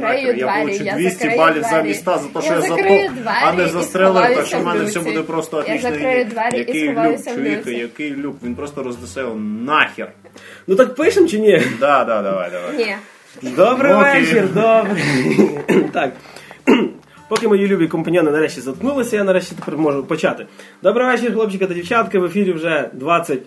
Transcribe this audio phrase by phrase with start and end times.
[0.00, 0.36] нахер.
[0.36, 1.70] Я двері, получу 200 закрию балів двері.
[1.70, 3.10] замість 100 за те, що Я двері
[3.42, 6.88] а не застрелив, так що в мене все буде просто Я закрию двері і Який
[6.88, 8.82] люк, чуєте, який люк, він просто
[9.20, 10.12] його нахер.
[10.66, 11.62] Ну так пишемо чи ні?
[11.80, 12.76] Да, да, давай, давай.
[12.76, 12.96] Ні.
[13.42, 14.22] Добрий Окей.
[14.22, 15.04] вечір, добрий.
[15.92, 16.12] так.
[17.28, 20.46] Поки мої любі компаньони нарешті заткнулися, я нарешті тепер можу почати.
[20.82, 22.18] Добрий вечір, хлопчики та дівчатки.
[22.18, 23.38] В ефірі вже 20...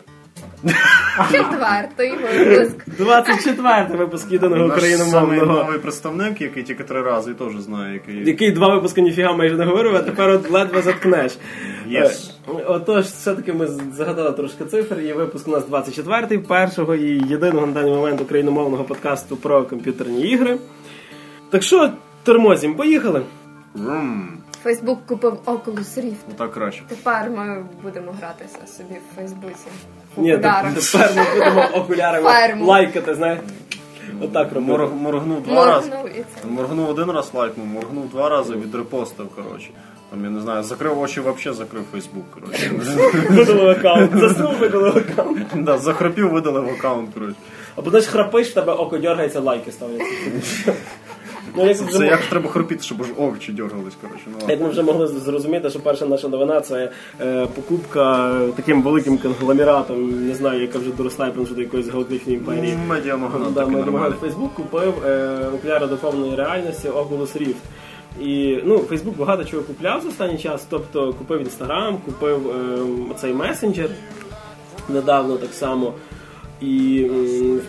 [1.32, 2.90] Четвертий випуск.
[2.98, 5.63] 24 випуск єдиного Наш самий україномовного.
[5.63, 8.27] новий представник, який тільки три рази і теж знає, який.
[8.27, 11.38] Який два випуски ніфіга майже не говорив, а тепер от ледве заткнеш.
[11.90, 12.32] Yes.
[12.49, 14.99] Е, Отож, все-таки ми загадали трошки цифр.
[14.99, 20.21] І випуск у нас 24-й, першого і єдиного на даний момент україномовного подкасту про комп'ютерні
[20.21, 20.58] ігри.
[21.49, 21.90] Так що,
[22.24, 23.21] тормозім, поїхали.
[23.74, 24.30] Врум.
[24.63, 26.15] Фейсбук купив Oculus Rift.
[26.30, 26.84] Ну так краще.
[26.90, 29.68] Тепер ми будемо гратися собі в Фейсбуці.
[30.18, 30.74] Ні, окулярах.
[30.91, 33.40] тепер ми будемо окулярами лайкати, знаєш.
[34.21, 34.77] Отак робимо.
[34.77, 35.90] Морг, моргнув два рази.
[35.90, 36.48] Моргнув і це.
[36.48, 39.70] Моргнув один раз лайкнув, моргнув два рази, відрепостив, коротше.
[40.10, 42.71] Там, я не знаю, закрив очі, взагалі закрив Фейсбук, коротше.
[43.30, 44.12] Видалив аккаунт.
[44.20, 45.48] Заснув, видалив аккаунт.
[45.55, 47.36] Да, захропів, видалив аккаунт, коротше.
[47.76, 50.74] Або знаєш, храпиш, в тебе око дергається, лайки ставляться.
[51.58, 54.24] Ну, як, Це мо- як треба хропіти, щоб аж очі дергались, коротше.
[54.28, 59.18] Ну, як ми вже могли зрозуміти, що перша наша новина це е, покупка таким великим
[59.18, 62.78] конгломератом, не знаю, яка вже доросла до якоїсь галактичної імперії.
[62.88, 63.84] Медіамагнат Да, ми
[64.56, 67.56] купив е, окуляри доповненої реальності Oculus Rift.
[68.22, 70.66] І ну, Facebook багато чого купляв за останній час.
[70.70, 73.90] Тобто купив Instagram, купив е, цей месенджер
[74.90, 75.94] недавно так само.
[76.62, 77.03] І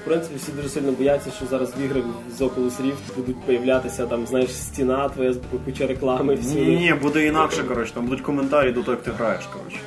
[0.03, 2.05] в принципі всі дуже сильно бояться, що зараз в іграх
[2.37, 6.55] з Oculus Rift будуть появлятися там, знаєш, стіна твоя з куча реклами Ні, всі.
[6.55, 9.79] ні, ні, буде інакше, коротше, там будуть коментарі до того, як ти граєш, коротше.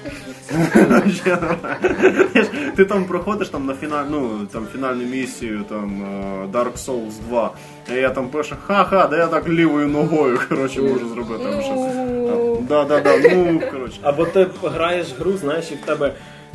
[2.76, 7.52] Ти там проходиш там на фіналь, ну, там фінальну місію, там е, Dark Souls 2,
[7.92, 11.96] і я там пишу, ха-ха, да я так лівою ногою, коротше, можу зробити там щось.
[12.08, 12.66] Ну.
[12.70, 14.00] Да, да, да, ну, коротше.
[14.02, 16.14] Або ти граєш гру, знаєш, і в тебе,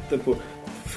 [0.08, 0.36] типу,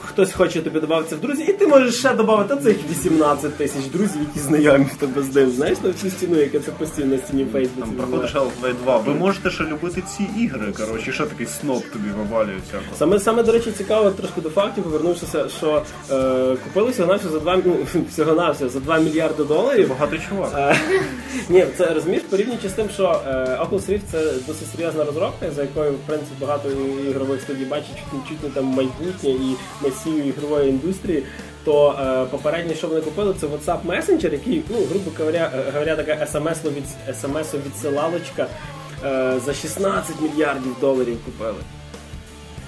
[0.08, 4.22] хтось хоче тобі додатися в друзі, і ти можеш ще додати цих 18 тисяч друзів,
[4.28, 5.52] які знайомі в тебе з ним.
[5.52, 7.82] Знаєш, на всю стіну, яка це постійно на стіні Фейсбуці.
[7.82, 8.98] Там проходиш Half-Life 2.
[8.98, 12.84] Ви можете ще любити ці ігри, коротше, ще такий сноб тобі вивалює всяко.
[12.98, 17.40] Саме, саме, до речі, цікаво трошки до фактів, повернувшися, що е, купили всього навсього за
[17.40, 17.78] 2, ну,
[18.10, 19.90] всього навсього за 2 мільярди доларів.
[19.90, 20.52] Багатий чувак.
[20.58, 20.80] Е,
[21.50, 23.30] Ні, це розумієш, порівнюючи з тим, що е,
[23.62, 26.70] Oculus Rift це досить серйозна розробка, за якою в принципі багато
[27.10, 27.98] ігрових студій бачить
[28.30, 29.56] чуть не там майбутнє і
[29.98, 31.24] масію ігрової індустрії.
[31.66, 35.96] То е, попереднє, що вони купили, це WhatsApp Messenger, який, ну, грубо говоря, е, говоря
[35.96, 36.26] така
[37.14, 38.46] смс-відсилалочка
[39.06, 41.58] е, за 16 мільярдів доларів купили.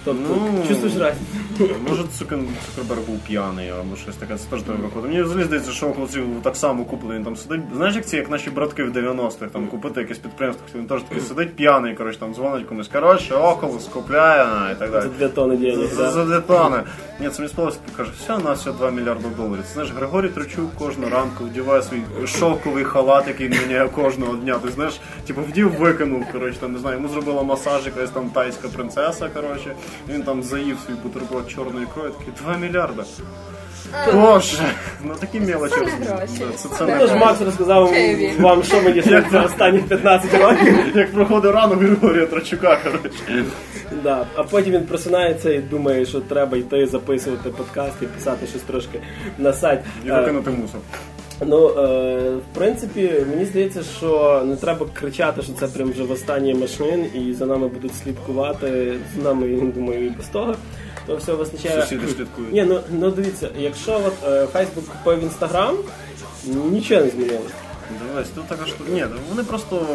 [0.05, 1.75] Тобто, Ну, чувствуєш разницю?
[1.89, 5.09] Може, Цукерберг був п'яний або щось таке, це теж треба виходить.
[5.11, 7.61] Мені взагалі здається, що хлопців так само купили, він там сидить.
[7.75, 11.23] Знаєш, як ці, як наші братки в 90-х, там купити якесь підприємство, він теж такий
[11.23, 12.87] сидить п'яний, коротше, там дзвонить комусь.
[12.87, 15.03] Коротше, около скупляє і так далі.
[15.03, 15.87] За 2 тони денег.
[15.93, 16.77] За, за дві тони.
[17.19, 19.63] Ні, це мені сподобалося, каже, все, на все 2 мільярди доларів.
[19.67, 24.55] Це знаєш, Григорій Тричук кожну ранку вдіває свій шовковий халат, який міняє кожного дня.
[24.63, 28.67] Ти знаєш, типу вдів, викинув, коротше, там не знаю, йому зробила масаж якась там тайська
[28.67, 29.75] принцеса, коротше.
[30.09, 33.03] Він там заїв свій бутерброд чорної крові, такий 2 мільярди.
[34.13, 34.57] Боже,
[35.03, 35.75] ну такі мелочі.
[35.75, 36.33] Це не гроші.
[36.39, 37.93] Да, Це, це Ну, не ж Макс розказав
[38.39, 39.01] вам, що мені
[39.31, 40.77] за останні 15 років.
[40.97, 43.45] як проходить ранок Григорія Трачука, коротше.
[44.03, 44.25] Да.
[44.35, 49.01] А потім він просинається і думає, що треба йти записувати подкаст і писати щось трошки
[49.37, 49.79] на сайт.
[50.05, 50.79] І Е, викинути мусор.
[51.45, 56.53] Ну, е, в принципі, мені здається, що не треба кричати, що це прям вже останній
[56.53, 58.97] машин, і за нами будуть слідкувати.
[59.15, 60.55] За нами, я думаю, і без того.
[61.07, 61.81] То все визначає.
[61.81, 62.53] Сусіди слідкують.
[62.53, 65.75] Ні, ну, ну дивіться, якщо от е, Facebook купив Інстаграм,
[66.71, 67.53] нічого не змінилося.
[67.89, 68.91] Дивись, тут така штука.
[68.91, 69.87] Ні, вони просто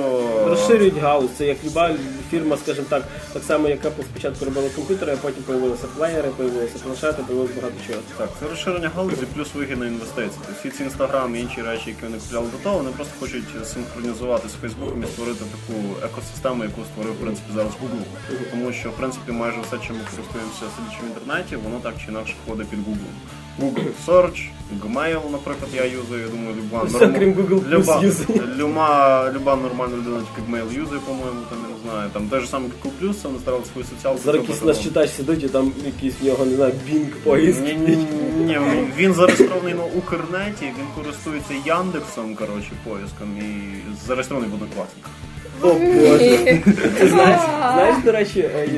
[0.46, 1.30] Розширюють галузь.
[1.38, 1.90] Це як люба
[2.30, 3.02] фірма, скажімо так,
[3.32, 3.78] так само, як
[4.10, 8.00] спочатку робила комп'ютери, а потім появилися плеєри, появилися планшети, появилося багато чого.
[8.18, 10.30] Так, це розширення галузі плюс вигідна інвестиція.
[10.46, 13.44] Тобто всі ці інстаграм і інші речі, які вони купляли до того, вони просто хочуть
[13.74, 18.04] синхронізувати з Фейсбуком і створити таку екосистему, яку створив в принципі зараз Google.
[18.50, 22.10] Тому що в принципі майже все, чим ми користуємося сидячи в інтернеті, воно так чи
[22.10, 23.12] інакше входить під Google.
[23.60, 24.50] Google Search,
[24.82, 28.02] Gmail, наприклад, я юзаю, я думаю, люба Все, крім Google люба,
[28.56, 32.10] люба, люба нормальна людина тільки Gmail юзає, по-моєму, там я не знаю.
[32.12, 34.20] Там той же самий Google Plus, вони старали свою соціалку.
[34.24, 37.62] Зараз якийсь наш читач сидить і там якийсь в нього, не знаю, Bing поїзд.
[37.62, 38.06] ні, ні,
[38.44, 38.58] ні,
[38.96, 43.74] він зареєстрований на Укрнеті, він користується Яндексом, коротше, поиском і
[44.06, 45.10] зареєстрований в однокласниках.
[45.62, 46.18] О боже.
[46.98, 47.40] Ти знаєш,
[47.74, 48.68] знаєш, до речі, е,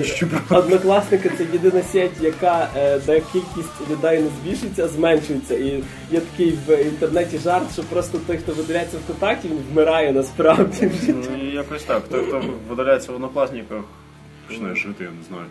[0.50, 5.55] однокласники це єдина сеть, яка е, де кількість людей не збільшується, а зменшується.
[5.55, 10.12] І є такий в інтернеті жарт, що просто той, хто видаляється в контакті, він вмирає
[10.12, 10.90] насправді.
[11.08, 12.02] Ну, якось так.
[12.11, 13.81] Той, хто видаляється в однокласниках,
[14.48, 15.44] почне жити, я не знаю.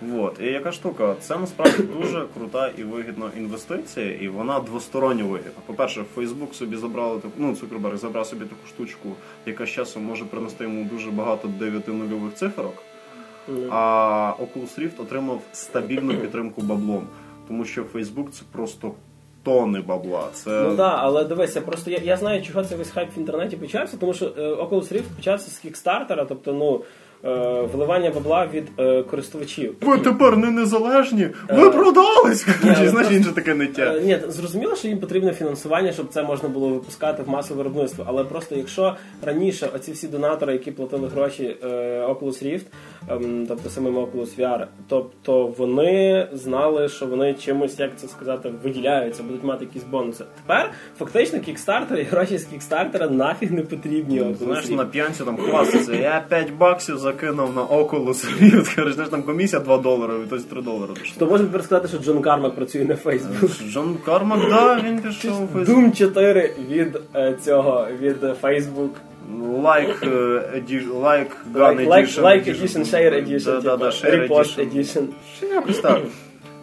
[0.00, 0.40] Вот.
[0.40, 5.62] І яка штука, це насправді дуже крута і вигідна інвестиція, і вона двосторонньо вигідна.
[5.66, 9.08] По-перше, Facebook собі забрали таку, ну, Цукерберг забрав собі таку штучку,
[9.46, 12.82] яка з часом може принести йому дуже багато дев'ятинульових циферок.
[13.70, 17.06] А Oculus Rift отримав стабільну підтримку баблом,
[17.48, 18.92] тому що Facebook це просто
[19.42, 20.28] тони бабла.
[20.32, 23.56] Це Ну так, але дивися, просто я, я знаю, чого цей весь хайп в інтернеті
[23.56, 26.84] почався, тому що е, Oculus Rift почався з кікстартера, тобто ну,
[27.72, 29.74] вливання бабла від е, користувачів.
[29.80, 32.46] ви тепер не незалежні, ви Е, продались.
[32.80, 34.00] ні, знаєш, інше таке Е, ниття.
[34.04, 38.04] Ні, зрозуміло, що їм потрібне фінансування, щоб це можна було випускати в масове виробництво.
[38.08, 41.66] Але просто якщо раніше оці всі донатори, які платили гроші е,
[42.08, 42.64] Oculus Rift,
[43.08, 49.22] ем, тобто самим Oculus VR, тобто вони знали, що вони чимось, як це сказати, виділяються,
[49.22, 50.24] будуть мати якісь бонуси.
[50.46, 54.34] Тепер фактично кікстартер і гроші з кікстартера нафіг не потрібні.
[54.40, 55.94] Знаєш, на п'янці там хвастаться.
[55.94, 58.74] Я 5 баксів закинув на Oculus Rift.
[58.76, 61.16] Кажеш, знаєш, там комісія 2 долари, і хтось 3 долари пішло.
[61.18, 63.50] То можна тепер сказати, що Джон Кармак працює на Фейсбук.
[63.70, 65.66] Джон Кармак, да, він пішов у Facebook.
[65.66, 68.88] Doom 4 від е, цього від е, Facebook.
[69.62, 70.08] Like, е,
[70.56, 72.22] edi- like Gun Like, like, Edition.
[72.22, 75.04] like edition, share edition, Да, да, да, типу, share repost edition.
[75.40, 76.00] Чи якось так.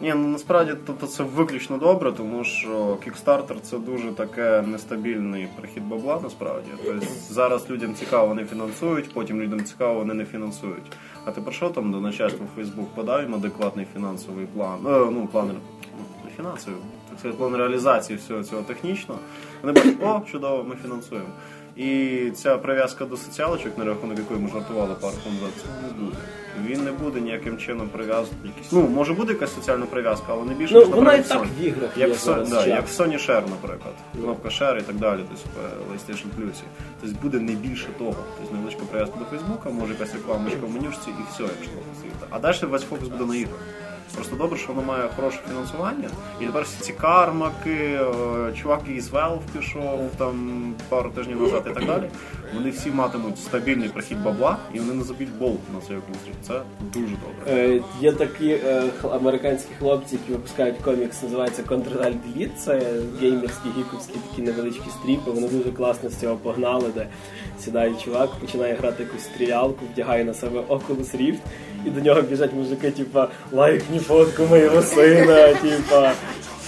[0.01, 5.83] Ні, ну насправді тобто це виключно добре, тому що Kickstarter це дуже таке нестабільний прихід
[5.83, 6.69] бабла, насправді.
[6.85, 10.91] Тобто зараз людям цікаво, вони фінансують, потім людям цікаво, вони не фінансують.
[11.25, 15.47] А ти прийшов там до начальства Facebook, подай їм адекватний фінансовий план, е, ну план
[16.25, 19.15] не фінансовий, так сказати, план реалізації всього цього технічно.
[19.61, 21.29] Вони бачать, о, чудово, ми фінансуємо.
[21.75, 26.17] І ця прив'язка до соціалочок, на рахунок якої ми жартували пару назад, цього не буде.
[26.65, 28.51] Він не буде ніяким чином прив'язаний.
[28.71, 31.47] Ну, може бути якась соціальна прив'язка, але не більше, Ну, ніж, вона і так Sony.
[31.59, 33.93] в іграх Як, є в, Со- зараз да, як в Sony Share, наприклад.
[34.21, 36.61] Кнопка Share і так далі, тобто в PlayStation Plus.
[37.01, 38.15] Тобто буде не більше того.
[38.39, 42.25] Тобто невеличка прив'язка до Фейсбука, може якась рекламочка в менюшці і все, якщо посвіти.
[42.29, 43.59] А далі весь фокус буде на іграх.
[44.15, 46.09] Просто добре, що воно має хороше фінансування.
[46.41, 51.73] І тепер всі ці кармаки, е, чувак із Valve пішов там пару тижнів назад і
[51.73, 52.09] так далі.
[52.55, 56.31] Вони всі матимуть стабільний прихід бабла, і вони не заб'ють болт на цей окрузі.
[56.41, 56.61] Це
[56.93, 57.63] дуже добре.
[57.63, 62.49] Е, Є такі е, американські хлопці, які випускають комікс, називається Control Delete.
[62.57, 62.81] Це
[63.21, 65.31] геймерські, гіковські такі невеличкі стріпи.
[65.31, 67.07] Вони дуже класно з цього погнали, де
[67.59, 71.39] сідає чувак, починає грати якусь стрілялку, вдягає на себе Oculus Rift,
[71.85, 76.13] і до нього біжать мужики, типа лайкні фотку моєго сина, типа.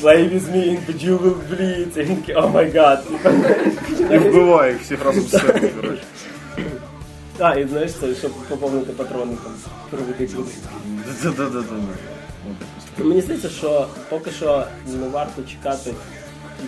[0.02, 2.00] Play with me in the duel, please.
[2.00, 3.04] І він такий, oh my god.
[4.12, 6.04] І вбиває їх всіх разом з себе, коротше.
[7.40, 9.54] А, і знаєш, це, щоб поповнити патрони там.
[11.24, 11.76] Да-да-да-да.
[12.98, 15.94] Ну, Мені здається, що поки що не варто чекати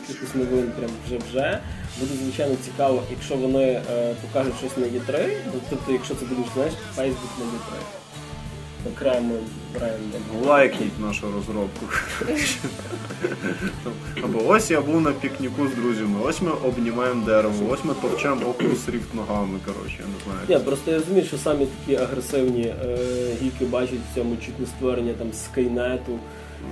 [0.01, 1.59] якихось новин прям вже-вже.
[2.00, 6.42] Буде звичайно цікаво, якщо вони е, покажуть щось на E3, ну, тобто якщо це буде,
[6.53, 7.99] знаєш, Facebook на E3.
[8.88, 9.38] Окремим
[9.74, 10.22] брендом.
[10.46, 11.86] Лайкніть нашу розробку.
[14.24, 18.36] Або ось я був на пікніку з друзями, ось ми обнімаємо дерево, ось ми топчемо
[18.36, 20.59] Oculus Rift ногами, коротше, я не знаю.
[20.59, 22.98] Ні, просто я розумію, що самі такі агресивні е,
[23.42, 26.19] гіки бачать в цьому чуть не створення там скайнету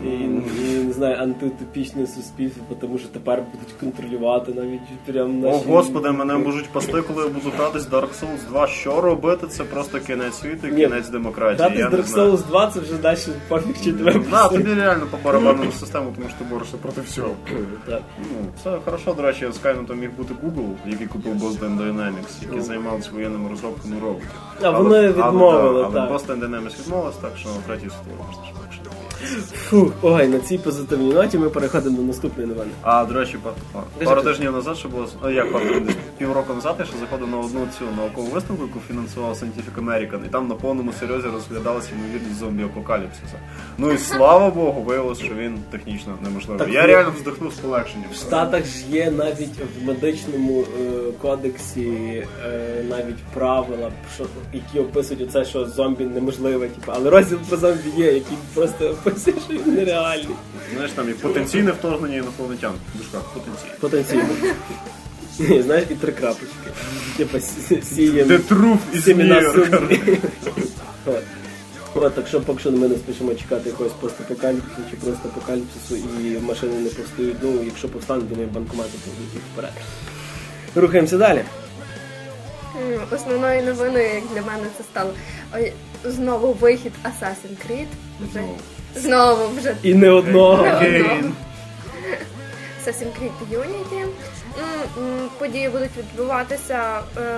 [0.05, 6.11] і, і не знаю, антиутопічне суспільство, тому що тепер будуть контролювати навіть прям О, господи,
[6.11, 8.67] мене можуть пасти, коли я буду гратись Dark Souls 2.
[8.67, 9.47] Що робити?
[9.47, 11.57] Це просто кінець світу і Ні, кінець демократії.
[11.67, 12.31] Грати я з не Dark.
[12.31, 13.17] Souls 2 це вже далі
[13.47, 14.21] пофіг чи тебе.
[14.31, 17.31] Да, тобі реально по барабанному систему, тому що ти борешся проти всього.
[17.89, 18.01] Так.
[18.19, 18.25] Ну,
[18.59, 23.49] все хорошо, до речі, Skynet міг бути Google, який купив Boston Dynamics, який займався воєнними
[23.49, 24.29] розробками роботів.
[24.61, 25.91] А вони відмовили, але, так.
[25.95, 28.56] Але Boston Dynamics відмовилась, так що третій світовий
[29.69, 32.71] Фух, ой, на цій позитивній ноті ми переходимо до наступної новини.
[32.81, 35.65] А, до речі, па- па- пару тижнів назад, що було, ну як пару
[36.17, 40.29] півроку назад, я ще заходив на одну цю наукову виставку, яку фінансував Scientific American, і
[40.29, 43.37] там на повному серйозі розглядалася ймовірність зомбі-апокаліпсиса.
[43.77, 46.59] Ну і слава Богу, виявилось, що він технічно неможливий.
[46.65, 48.07] Так Я ви- реально вздихнув з полегшенням.
[48.11, 50.83] В Штатах ж є навіть в медичному е,
[51.21, 51.83] кодексі
[52.45, 57.89] е, навіть правила, що, які описують оце, що зомбі неможливе, типу, але розділ про зомбі
[57.97, 60.27] є, який просто описує, що він нереальний.
[60.73, 62.73] Знаєш, там і потенційне вторгнення інопланетян.
[62.95, 63.73] В дужках потенційне.
[63.79, 64.23] Потенційно.
[65.39, 66.47] Ні, знаєш, і три крапочки.
[67.17, 69.53] Типа сі- сієм The truth is near.
[69.53, 70.17] сумні.
[71.05, 71.23] От.
[71.95, 76.39] От, так що поки що ми не спішимо чекати якогось постапокаліпсису чи просто апокаліпсису і
[76.41, 77.35] машини не повстають.
[77.41, 79.71] Ну, якщо повстануть, думаю, банкомати поведуть вперед.
[80.75, 81.43] Рухаємося далі.
[82.93, 85.13] М, Основною новиною, як для мене, це стало
[85.55, 85.73] ой,
[86.05, 87.85] знову вихід Assassin's Creed.
[88.21, 88.57] Вже Знову.
[88.97, 90.67] Знову вже І не одного.
[90.75, 91.03] Окей.
[92.85, 94.07] Assassin's Creed Unity.
[95.39, 97.37] Події будуть відбуватися е,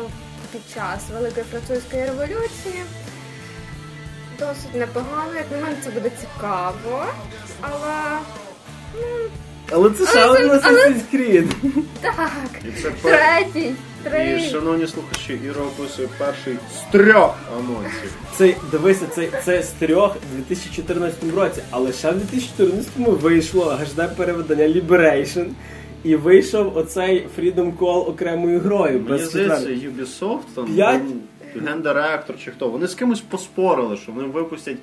[0.51, 2.83] під час Великої французької революції.
[4.39, 7.05] Досить непогано, як на мене, це буде цікаво.
[7.61, 8.17] Але
[9.71, 11.51] Але це ще Але один Assassin's Creed.
[12.01, 12.49] так,
[13.55, 13.71] І
[14.03, 18.15] третій, І, шановні слухачі, Іра описує перший з трьох анонсів.
[18.35, 24.15] Це дивися, це, це з трьох у 2014 році, але ще в 2014 вийшло HD
[24.15, 25.45] переведення Liberation.
[26.03, 28.93] І вийшов оцей Freedom Call окремою грою.
[28.93, 31.01] Мені без здається, Ubisoft, там, П'ять?
[31.65, 34.77] гендиректор чи хто, вони з кимось поспорили, що вони випустять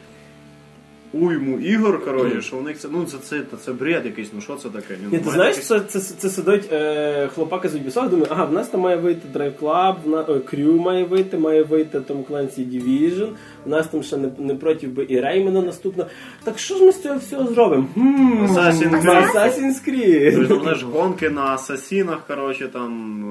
[1.20, 4.40] уйму ігор, коротше, що у них це, ну це, це, це, це бред якийсь, ну
[4.40, 4.94] що це таке?
[4.94, 8.28] Ні, Ні, ну, ти знаєш, якийсь- це, це, це сидить е, хлопака з Ubisoft, думає,
[8.30, 11.62] ага, в нас там має вийти Drive Club, в на, е, Crew має вийти, має
[11.62, 13.28] вийти Tom Clancy Division,
[13.66, 16.06] у нас там ще не, не проти би і Реймена наступно.
[16.44, 17.86] Так що ж ми з цього всього зробимо?
[17.94, 19.34] Хм, Assassin's Creed.
[19.34, 23.22] Assassin's Тобто, знаєш, гонки на асасінах, коротше, там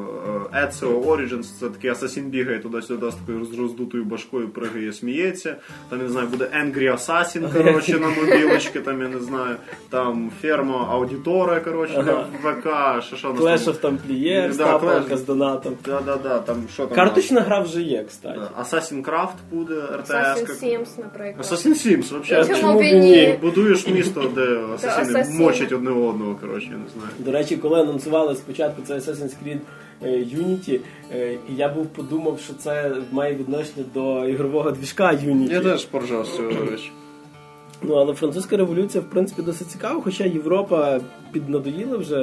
[0.54, 5.56] е, Ezio Origins, це такий асасін бігає туди-сюди з такою роздутою башкою, пригає, сміється.
[5.90, 9.56] Там, я не знаю, буде Angry Assassin, коротше, на мобілочки, там, я не знаю,
[9.90, 13.96] там ферма Аудіторе, коротше, там ВК, що що Clash там?
[13.96, 15.18] of Templars, Да, Clash.
[15.18, 15.74] з донатом.
[15.86, 16.96] Да-да-да, там що там?
[16.96, 18.40] Карточна гра вже є, кстати.
[18.62, 20.12] Assassin Craft буде, RTS.
[20.34, 21.46] Assassin's Sims, наприклад.
[21.46, 22.46] Assassin Sims, вообще.
[22.46, 23.40] Чому Чому б і ні?
[23.42, 24.42] Будуєш місто, де
[24.76, 25.40] асасіни асасіни.
[25.46, 27.10] мочать одне одного, коротше, я не знаю.
[27.20, 29.60] До речі, коли анонсували спочатку це Assassin's Creed
[30.04, 30.80] е, Unity,
[31.16, 35.52] е, і я був подумав, що це має відношення до ігрового двіжка Unity.
[35.54, 36.92] Я теж поржав з цього речі.
[37.82, 41.00] Ну, але французька революція, в принципі, досить цікава, хоча Європа
[41.32, 42.20] піднадоїла вже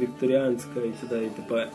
[0.00, 1.22] вікторіанська і т.д.
[1.24, 1.68] і т.п.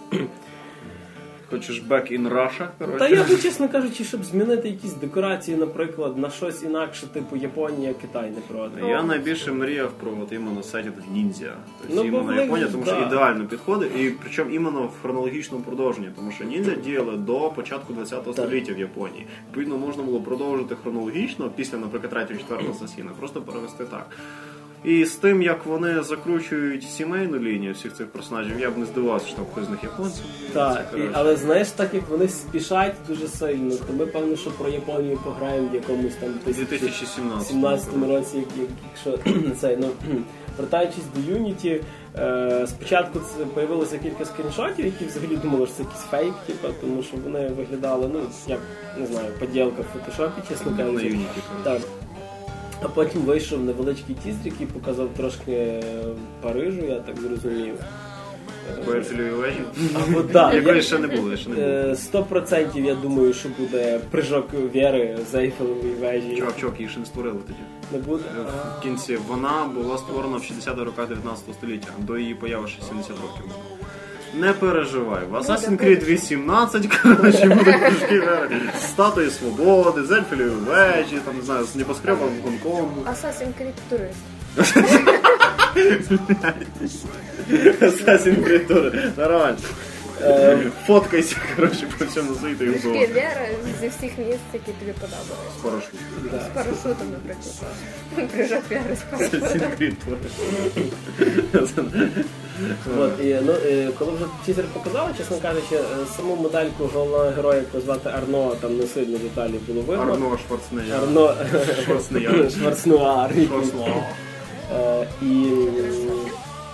[1.49, 2.99] Хочеш back in Russia, коротше.
[2.99, 7.93] Та я би, чесно кажучи, щоб змінити якісь декорації, наприклад, на щось інакше, типу Японія,
[7.93, 8.87] Китай не проти.
[8.87, 11.53] Я найбільше мріяв про от іменно сайті ніндзя.
[11.81, 13.07] Тобто Ну, іменно них Японія, тому що да.
[13.07, 18.33] ідеально підходить, і причому іменно в хронологічному продовженні, тому що ніндзя діяли до початку 20-го
[18.33, 19.27] століття в Японії.
[19.47, 24.07] Відповідно, можна було продовжити хронологічно після, наприклад, 3-4 асасіна, просто перевести так.
[24.85, 29.27] І з тим, як вони закручують сімейну лінію всіх цих персонажів, я б не здивувався,
[29.27, 30.25] що там хтось з них японців.
[30.53, 34.69] Так, і, але знаєш, так як вони спішать дуже сильно, то ми певно, що про
[34.69, 39.89] Японію пограємо в якомусь там 2017 2017 році, як, як, якщо це ну
[40.57, 41.81] вертаючись до Unity,
[42.17, 47.03] е, спочатку це появилося кілька скріншотів, які взагалі думали, що це якийсь фейк, типу, тому
[47.03, 48.59] що вони виглядали, ну як
[48.99, 51.19] не знаю, поділка в фотошопі, чесно кажучи.
[51.63, 51.81] Так.
[52.85, 55.83] А потім вийшов невеличкий тізер, який показав трошки е,
[56.41, 57.75] Парижу, я так зрозумів.
[59.95, 61.67] Або да, Якої я- ще не було, ще не було.
[61.67, 64.43] Е, Сто процентів я думаю, що буде прыжок
[64.75, 66.35] віри з Ейфелевої вежі.
[66.37, 67.59] Чувак, чувак, її ще не створили тоді.
[67.91, 68.23] Не буде?
[68.79, 73.09] В кінці вона була створена в 60-х роках 19 століття, до її появи ще 70
[73.11, 73.51] років.
[74.35, 78.21] Не переживай, в Assassin's Creed 18, коротше, будуть кружки.
[78.79, 83.01] Статуї свободи, з Ельфілевої вежі, там, не знаю, з небоскребом в Гонконгу.
[83.01, 84.17] Assassin's Creed турист.
[87.81, 89.03] Assassin's Creed тури.
[89.17, 89.57] Нормально.
[90.21, 92.99] Е, Фоткайся, коротше, по всьому світу і вдома.
[92.99, 93.47] Віра
[93.81, 95.27] зі всіх місць, які тобі подобались.
[95.59, 95.99] З парашутом.
[96.39, 97.55] З парашутом, наприклад.
[98.15, 99.41] Прыжок Віри з парашутом.
[99.41, 100.17] Assassin's Creed тури.
[102.99, 105.79] От, і, ну, е, коли вже тізер показали, чесно кажучи, е,
[106.17, 110.13] саму модельку головного героя, яку звати Арно, там не сильно деталі було видно.
[110.13, 110.95] Арно Шварценеггер.
[111.03, 111.33] Арно
[111.85, 112.51] Шварценеггер.
[112.59, 113.31] Шварцнуар.
[113.47, 114.03] Шварценеггер.
[114.75, 115.25] Е, І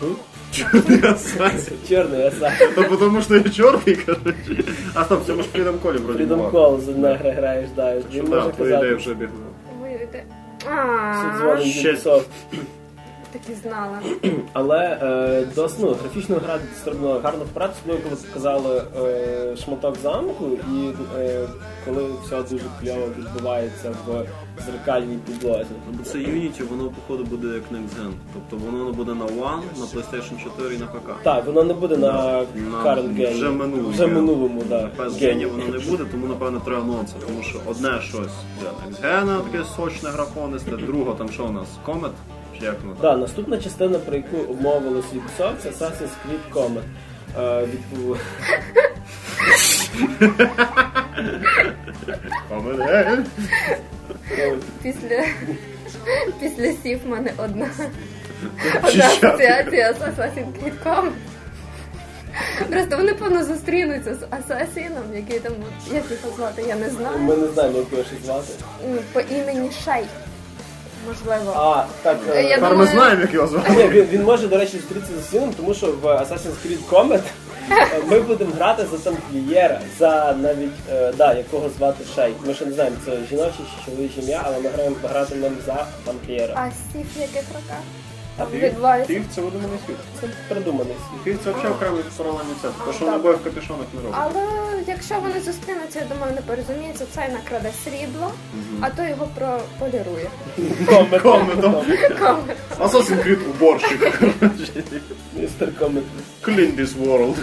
[0.04, 0.16] м,
[0.52, 1.72] Чорний Assassin.
[1.90, 2.52] чорний аса.
[2.76, 4.64] Да потому что я черный, короче.
[4.94, 6.52] А стоп, це ж Freedom Call вроде Freedom.
[6.52, 7.96] Call за гра граєш, да.
[8.14, 9.36] Що може твоя ідея вже бігла.
[11.38, 12.24] Дзвонить Ubisoft.
[13.32, 14.00] Так і знала.
[14.54, 20.46] Але е, дос, ну, графічно гра стрибнула гарно вперед, особливо коли показали е, шматок замку,
[20.74, 21.48] і е,
[21.86, 24.26] коли все дуже кльово відбувається в
[24.66, 25.66] зеркальній підлозі.
[25.92, 28.12] Ну, Бо це Unity, воно походу буде як Next Gen.
[28.34, 31.24] Тобто воно не буде на One, на PlayStation 4 і на ПК.
[31.24, 33.34] Так, воно не буде на На current gen.
[33.34, 33.90] вже минулому.
[33.90, 35.04] Вже минулому, На да.
[35.20, 35.46] Гені.
[35.46, 37.14] Gen воно не буде, тому напевно три анонси.
[37.28, 41.68] Тому що одне щось для Next Gen, таке сочне графонисте, друге там що у нас?
[41.88, 42.12] Comet?
[42.62, 46.84] Як Да, наступна частина, про яку обмовилась Ubisoft, це Assassin's Creed Comet.
[47.40, 47.68] Е,
[52.52, 53.26] Comet.
[54.84, 55.24] Після,
[56.40, 57.70] після сів в мене одна,
[58.84, 61.10] одна асоціація з Assassin's Creed Com.
[62.70, 67.18] Просто вони певно зустрінуться з асасіном, який там, от, як його звати, я не знаю.
[67.20, 68.54] Ми не знаємо, як його ще звати.
[68.86, 70.04] М, По імені Шей.
[71.08, 71.54] Можливо.
[71.56, 72.18] А, так.
[72.36, 73.72] е, Я Тепер ми думаю- знаємо, як його звати.
[73.72, 77.22] Ні, він, він може, до речі, зустрітися з Сіном, тому що в Assassin's Creed Comet
[77.72, 82.34] е, ми будемо грати за тамплієра, за навіть е, да, якого звати Шей.
[82.46, 85.86] Ми ще не знаємо, це жіноче чи чоловіче ім'я, але ми граємо грати нам за
[86.06, 86.54] тамплієра.
[86.58, 87.82] А Стів в яких роках?
[88.52, 89.14] Фів- відбувається.
[89.14, 89.96] Фів це видуманий світ.
[90.22, 91.24] Це придуманий світ.
[91.24, 92.86] Фів це взагалі окремий паралельний центр.
[92.86, 94.20] То, що вони капюшонах не роблять.
[94.24, 94.44] Але
[94.88, 98.32] якщо вони зустрінуться, я думаю, не порозуміються, цей накраде срібло,
[98.82, 100.30] а то його прополірує.
[100.86, 101.22] Комет.
[101.22, 101.74] Кометом.
[102.20, 102.58] Комет.
[102.80, 104.22] Assassin's Creed уборщик.
[105.34, 106.04] Містер Комет.
[106.44, 107.36] Clean this world.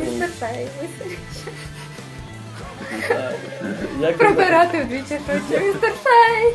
[0.00, 0.66] Містер Фей.
[3.10, 3.30] Е,
[4.00, 4.24] Як би-
[4.84, 5.64] вдвічі швидше.
[5.66, 6.54] Містер Фей.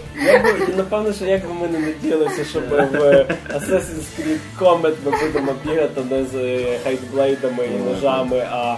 [0.77, 2.73] Напевно, що як би ми не надіялися, щоб в
[3.55, 8.75] Assassin's Creed Comet ми будемо бігати не з е, hidden blade ами і ножами, а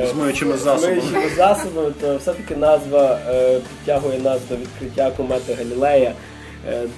[0.00, 1.02] е, З миючими засобами.
[1.36, 6.14] засобами, то все-таки назва е, підтягує нас до відкриття комети Галілея е,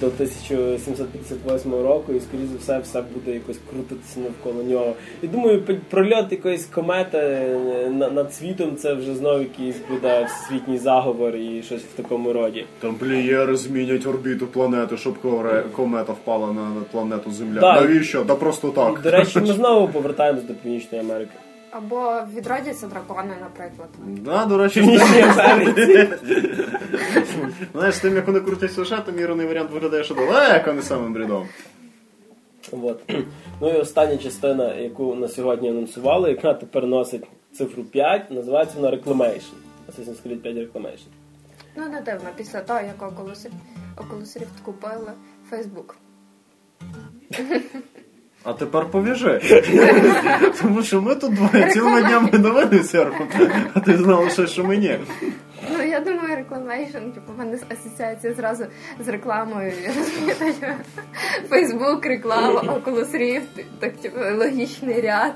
[0.01, 4.93] до 1758 року, і скоріше за все, все буде якось крутитися навколо нього.
[5.21, 10.77] І думаю, прольот якоїсь комети е, на- над світом це вже знову якийсь буде всесвітній
[10.77, 12.65] заговор і щось в такому роді.
[12.79, 15.15] Тамплієри змінять орбіту планети, щоб
[15.75, 17.61] комета впала на на планету Земля.
[17.61, 17.81] Так.
[17.81, 18.23] Навіщо?
[18.23, 19.01] Да просто так.
[19.01, 21.31] До речі, ми знову повертаємось до Північної Америки.
[21.71, 23.89] Або відродяться дракони, наприклад.
[24.07, 26.09] Да, до речі, Америці.
[27.73, 31.47] знаєш, з тим, як вони крутять сюжетом, іроний варіант виглядає, що далеко не самим брідом.
[32.71, 33.11] От.
[33.61, 38.97] Ну і остання частина, яку на сьогодні анонсували, яка тепер носить цифру 5, називається вона
[38.97, 39.53] Reclamation.
[39.89, 41.07] Assassin's Creed 5 Reclamation.
[41.75, 43.47] Ну, не дивно, після того, як Oculus,
[43.97, 45.11] Oculus Rift купили
[45.51, 45.93] Facebook.
[48.49, 49.41] А тепер повіжи.
[50.61, 53.29] Тому що ми тут двоє цілими днями новини серфимо,
[53.73, 53.93] а ти
[54.29, 54.99] ще, що ми ні.
[55.71, 58.65] Ну, я думаю, reclamation, типу, в мене асоціація зразу
[58.99, 59.73] з рекламою.
[59.83, 60.75] Я розумію,
[61.49, 65.33] Facebook, реклама, Oculus Rift, так, типу, логічний ряд.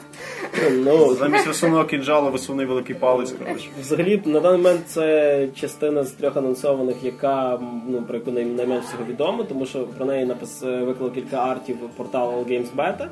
[0.71, 3.69] Ну, Замість висуного кінжала висуний великий палець, коротше.
[3.81, 9.03] Взагалі, на даний момент це частина з трьох анонсованих, яка ну про яку найменш всього
[9.09, 13.07] відомо, тому що про неї напис виклав кілька артів портал All Games Beta.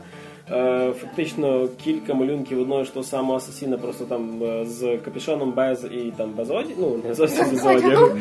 [0.51, 5.83] Е, Фактично кілька малюнків одного ж того самого асасіна, просто там е, з капюшоном без
[5.83, 6.73] і там без одягу.
[6.79, 8.17] Ну не зовсім без одягу.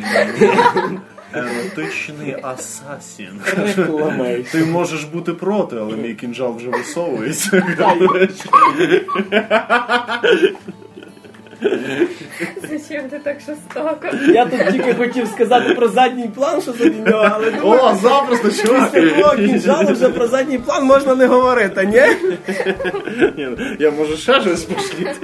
[1.33, 3.41] Еротичний асасін.
[4.53, 7.62] Ти можеш бути проти, але мій кінжал вже висовується.
[12.62, 14.16] Зачем ти так жорстоко?
[14.33, 18.51] Я тут тільки хотів сказати про задній план, що заді нього, але думаю, О, запросто,
[18.51, 18.92] чувак!
[18.92, 22.03] після того кінжалу вже про задній план можна не говорити, ні?
[23.37, 25.14] Ні, Я можу ще щось пошліти.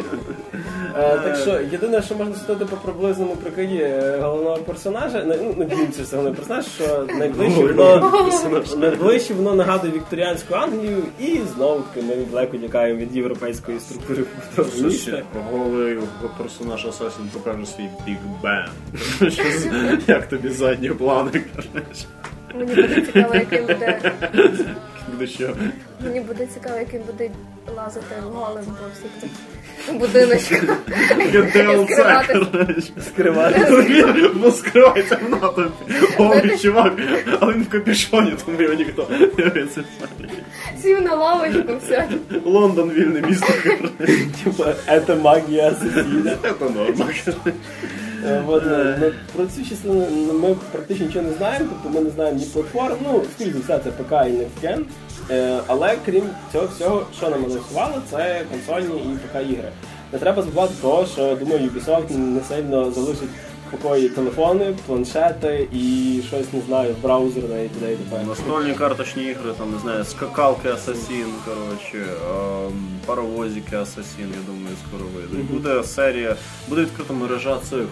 [0.96, 5.66] Е, так що єдине, що можна сказати по приблизному прикиді е, головного персонажа, не- ну
[5.94, 8.12] що це головний персонаж, що найближче воно
[8.76, 14.24] найближче воно нагадує вікторіанську Англію, і знову таки ми далеко тікаємо від європейської структури
[14.90, 15.22] ще?
[15.52, 15.98] Голий
[16.38, 18.68] персонаж Асасін покаже свій Big Bang.
[20.08, 22.06] Як тобі задні плани, кажеш?
[22.54, 24.00] Мені буде цікаво, як він буде.
[26.04, 27.30] Мені буде цікаво, як він буде
[27.76, 29.30] лазити голим по всіх цих
[31.08, 31.96] Таке DLC,
[33.06, 34.30] Скривати.
[34.34, 35.94] Бо скривається в натовпі.
[36.16, 36.92] Голий чувак,
[37.40, 39.84] але він в капюшоні, тому його ніхто не дивиться.
[40.82, 42.08] Сів на лавочку, все.
[42.44, 43.52] Лондон вільне місто.
[44.44, 44.74] Типа,
[45.06, 46.36] це магія асасіна.
[46.42, 47.06] Це норма.
[48.26, 52.04] Е, от, е, ну, Про цю частину ну, ми практично нічого не знаємо, тобто ми
[52.04, 54.80] не знаємо ні платформ, ну, скільки все, це ПК і Next Gen.
[54.80, 54.84] Е,
[55.66, 59.68] Але крім цього всього, що нам анонсували, це консольні і ПК ігри.
[60.12, 63.28] Не треба забувати того, що думаю, Ubisoft не сильно залишить
[63.68, 67.92] в покої телефони, планшети і щось не знаю, браузерне і т.д.
[67.92, 68.24] і т.п.
[68.28, 72.72] Настольні карточні ігри, там, не знаю, скакалки Асасін, коротше, ем,
[73.06, 75.52] паровозики Асасін, я думаю, скоро вийде.
[75.52, 76.36] Буде серія,
[76.68, 77.86] буде відкрита мережа цих е,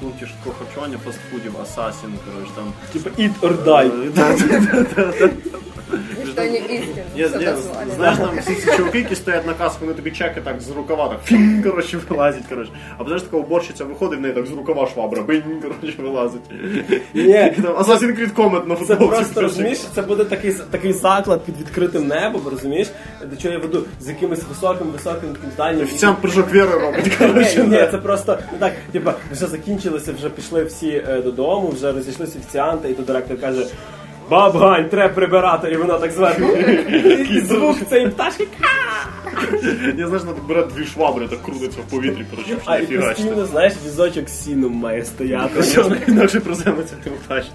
[0.00, 2.72] пунктів швидкого харчування, фастфудів Асасін, коротше, там.
[2.92, 5.30] Типа Eat or Die.
[6.24, 6.50] Ніхто не.
[7.16, 7.54] Є, Все є,
[7.96, 11.08] знаєш, там всі ці чуваки, які стоять на каску, вони тобі чеки так з рукава
[11.08, 12.72] так фінь, коротше, вилазять, коротше.
[12.98, 16.40] А знаєш, така уборщиця виходить, в неї так з рукава швабра, бинь, коротше, вилазить.
[17.14, 18.96] Ні, І там Assassin's Creed Comet на Це футболці.
[18.98, 19.40] просто коротше.
[19.40, 22.88] розумієш, це буде такий такий заклад під відкритим небом, розумієш,
[23.30, 25.82] до чого я веду з якимось високим високим таким зданням.
[25.82, 27.64] Офіціант прыжок віри робить, коротше.
[27.64, 32.38] ні, це просто ну так, типа, вже закінчилося, вже пішли всі е, додому, вже розійшлися
[32.38, 33.66] офіціанти, і тут директор каже.
[34.30, 36.56] Баб Гань, треба прибирати, і вона так зверху.
[37.30, 38.46] І звук цієї пташки.
[39.96, 43.46] Я знаєш, вона так бере дві швабри, так крутиться в повітрі, коротше, А і постійно,
[43.46, 45.62] знаєш, візочок з сіном має стояти.
[45.62, 47.52] Що вона інакше приземлиться, ти втачно.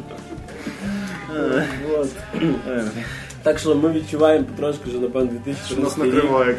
[3.44, 6.56] Так що ми відчуваємо потрошку, що напевно 2014 Що нас накриває.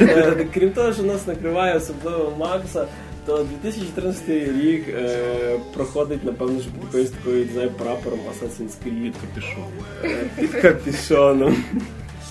[0.00, 2.86] Е, Крім того, що нас накриває, особливо Макса,
[3.28, 9.12] то 2014 рік е, проходить, напевно, що під якоюсь такою, не знаю, прапором Assassin's Creed
[9.34, 9.64] Пішов.
[10.04, 11.64] е, під капюшоном.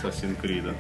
[0.04, 0.74] Assassin's Creed.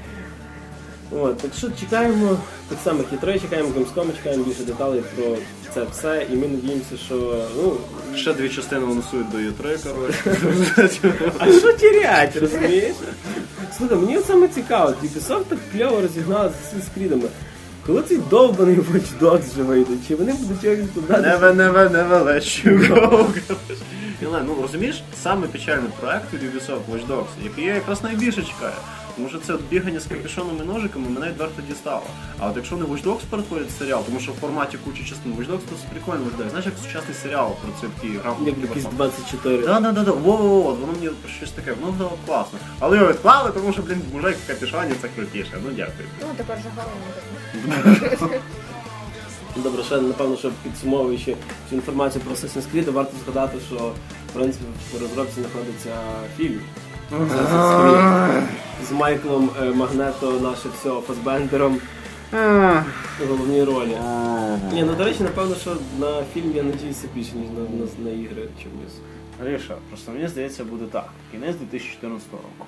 [1.12, 2.38] От, так що чекаємо
[2.70, 5.38] так само хітро, чекаємо Gamescom, чекаємо більше деталей про
[5.74, 7.78] це все, і ми надіємося, що ну.
[8.16, 11.14] Ще дві частини анонсують до Є3, коротше.
[11.38, 12.96] А що терять, розумієш?
[13.78, 17.30] Слухай, мені от саме цікаво, Ubisoft так кльово розігнали з Assassin's Creed.
[17.88, 21.28] Коли цей довбаний Watch Dogs вже вийде, чи вони будуть якось відкладати?
[21.28, 23.28] Never, never, never let you go.
[24.20, 24.38] коротше.
[24.38, 28.74] Іле, ну розумієш, саме печальний проект від Ubisoft Watch Dogs, який я якраз найбільше чекаю.
[29.16, 32.04] Тому що це от бігання з капюшоном і ножиками мене відверто дістало.
[32.40, 35.34] А от якщо не Watch Dogs перетворять в серіал, тому що в форматі кучі частин
[35.34, 36.50] Watch Dogs це прикольно виглядає.
[36.50, 39.66] Знаєш, як сучасний серіал про це такі гра Як якийсь 24.
[39.66, 40.12] Да, да, да, да.
[40.12, 42.60] Во, во, во, воно мені щось таке, воно було класно.
[42.80, 45.52] Але його відклали, тому що, блін, мужик в капюшоні це крутіше.
[45.64, 46.08] Ну дякую.
[46.22, 48.40] Ну, тепер же Галина.
[49.64, 51.36] Добре, ще напевно, що підсумовуючи
[51.70, 53.76] цю інформацію про Assassin's Creed, варто згадати, що
[54.30, 55.90] в принципі в розробці знаходиться
[56.38, 56.60] фільм
[57.12, 58.42] Assassin's Creed
[58.88, 61.80] з Майклом е, Магнето, наше все, Фасбендером
[63.24, 63.98] у головній ролі.
[64.74, 68.24] Ні, ну до речі, напевно, що на фільм я надіюся більше, ніж на, на, на
[68.24, 68.96] ігри чомусь.
[69.42, 71.10] Гриша, просто мені здається, буде так.
[71.32, 72.66] Кінець 2014 року.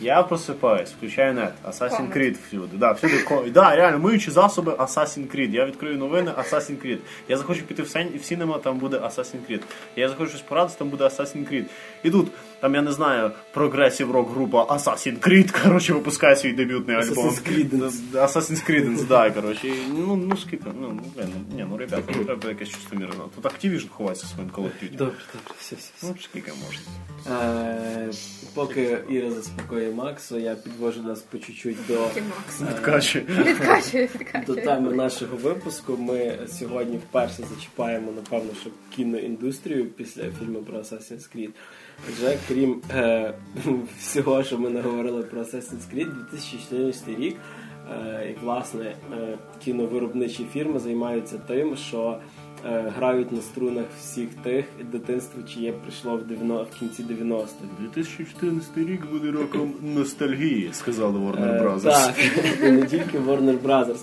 [0.00, 2.12] Я просипаюсь, включаю нет, Assassin's.
[2.16, 2.76] Creed всюди.
[2.76, 5.50] Да, всюди ко- да, реально, миючі засоби Assassin's Creed.
[5.50, 6.98] Я відкрию новини Assassin's Creed.
[7.28, 9.60] Я захочу піти в сен- в сінема, там буде Assassin's Creed.
[9.96, 11.64] Я захочу щось порадити, там буде Assassin's Creed.
[12.02, 12.28] І тут,
[12.60, 17.28] там, я не знаю, прогресів рок група Assassin's Creed, коротше, випускає свій дебютний альбом.
[17.28, 18.12] Assassin's Creedence.
[18.12, 19.72] Assassin's Creedence, да, коротше.
[19.88, 23.12] Ну, ну скільки, ну, ну, блин, ну, ні, ну, ребята, ну, треба якесь чувство міра.
[23.34, 24.96] Тут Activision ховається своїм Call of Duty.
[24.96, 26.06] Добре, добре, все, все, все.
[26.06, 26.82] Ну, скільки можна.
[27.42, 28.10] Е,
[28.54, 32.22] поки Іра заспокоює Макса, я підвожу нас по чуть-чуть до, Який
[32.60, 33.24] Відкачує.
[33.28, 34.62] Відкачує, до відкачує.
[34.62, 35.96] теми нашого випуску.
[35.96, 41.50] Ми сьогодні вперше зачіпаємо, напевно, що кіноіндустрію після фільму про Assassin's Creed.
[42.08, 43.34] Адже крім е,
[44.00, 47.36] всього, що ми наговорили про Assassin's Creed, 2014 рік.
[47.92, 52.18] Е, і власне е, кіновиробничі фірми займаються тим, що
[52.66, 57.52] е, грають на струнах всіх тих дитинства, чиє прийшло в, 90, в кінці 90-х.
[57.80, 61.82] 2014 рік буде роком ностальгії, сказали Warner Е, Brothers.
[61.82, 62.14] Так,
[62.72, 64.00] не тільки Warner Brothers.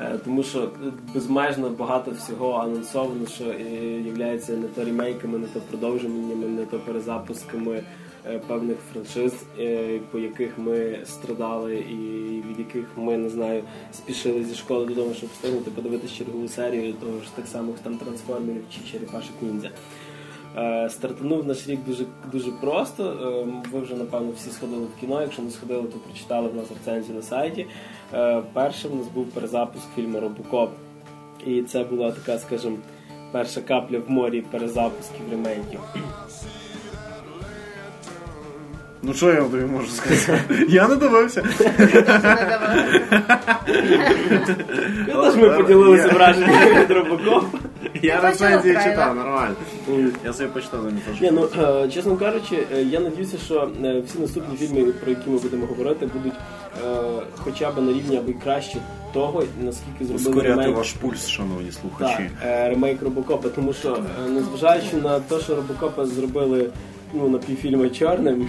[0.00, 0.70] Е, Тому що
[1.14, 3.62] безмежно багато всього анонсовано, що е,
[4.06, 7.82] являється не то ремейками, не то продовженнями, не то перезапусками
[8.26, 9.32] е, певних франшиз,
[10.10, 11.96] по яких ми страдали, і
[12.50, 17.20] від яких ми не знаю, спішили зі школи додому, щоб встигнути подивитися чергову серію того
[17.20, 19.70] ж так самих там трансформерів чи черепашок ніндзя.
[20.56, 23.04] Е, Стартанув наш рік дуже дуже просто.
[23.04, 25.20] Е, Ви вже напевно всі сходили в кіно.
[25.22, 27.66] Якщо не сходили, то прочитали в нас рецензію на сайті.
[28.14, 30.70] Е, Першим у нас був перезапуск фільму Робокоп.
[31.46, 32.76] І це була така, скажімо,
[33.32, 35.80] перша капля в морі перезапусків ремейків.
[39.02, 40.66] Ну що я тобі можу сказати?
[40.68, 41.44] Я не дивився.
[45.36, 47.58] Ми поділилися враженнями від Робокопа.
[48.02, 49.54] Я рецензії читав, нормально.
[50.24, 51.24] Я собі почитав за.
[51.24, 51.48] Ні, ну
[51.84, 55.66] е, чесно кажучи, е, я надіюся, що е, всі наступні фільми, про які ми будемо
[55.66, 56.32] говорити, будуть
[57.36, 58.78] хоча б на рівні або й краще
[59.12, 60.76] того, наскільки зробили Ускоряти ремейк.
[60.76, 62.30] ваш пульс, шановні слухачі.
[62.44, 66.70] е, ремейк Робокопа, тому що незважаючи на те, що Робокопа зробили
[67.14, 68.48] ну, на півфільми чорним,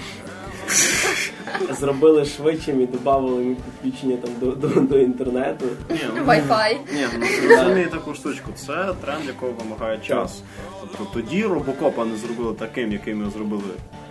[1.79, 5.65] зробили швидшим і додали підключення там до, до, до інтернету.
[5.89, 6.77] Ні, ну, Wi-Fi.
[6.93, 8.51] Ні, ну розуміє таку штучку.
[8.55, 10.41] Це тренд, якого вимагає час.
[10.81, 13.61] Тобто тоді робокопа не зробили таким, яким його зробили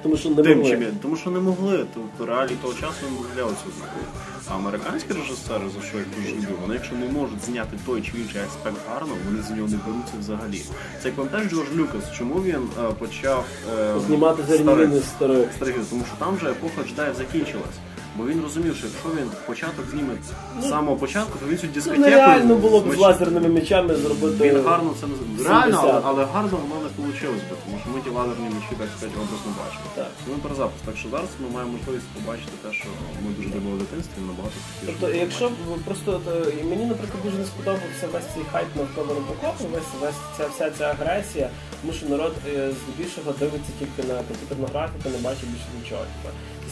[0.02, 0.70] Тому що не тим, могли.
[0.70, 0.88] чим я.
[1.02, 1.86] Тому що не могли.
[1.94, 4.06] Тобто реалії того часу не могли цього зробити.
[4.50, 8.12] А американські режисери, за що я дуже люблю, вони якщо не можуть зняти той чи
[8.18, 10.62] інший аспект гарно, вони за нього не беруться взагалі.
[11.02, 13.44] Це як пам'ятаєш Джордж Люкас, чому він е, почав
[13.78, 15.52] е, Знімати старих- старих.
[15.56, 17.76] старих, тому що там вже епоха джедаїв закінчилась.
[18.18, 20.14] Бо він розумів, що якщо він початок зніме
[20.62, 22.02] з самого початку, то він цю Ну, дискотеку...
[22.02, 24.50] нереально було б з лазерними мечами зробити.
[24.50, 25.46] Він гарно це не зробив.
[25.46, 27.28] Реально, але, але гарно воно не вийшло
[27.64, 29.86] тому що ми ті лазерні мечі, так сказати, образно бачимо.
[29.94, 30.10] Так.
[30.28, 30.80] Ми перезапис.
[30.88, 32.88] Так що зараз ми маємо можливість побачити те, що
[33.24, 34.86] ми дуже любили в дитинстві, набагато хотіли.
[34.86, 35.44] Тобто, якщо
[35.86, 39.92] просто от, е, і мені, наприклад, дуже не сподобався весь цей хайп навколо Робокопу, весь,
[40.02, 41.46] весь ця вся ця агресія,
[41.80, 46.04] тому що народ е, здебільшого дивиться тільки на комп'ютерну графіку, не бачить більше нічого.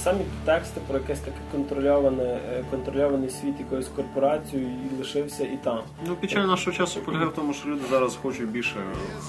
[0.04, 5.80] Самі тексти про якесь таке контрольоване, е, контрольований світ якоюсь корпорацією і лишився і там.
[6.06, 8.74] Ну, печаль нашого часу полягає в тому, що люди зараз хочуть більше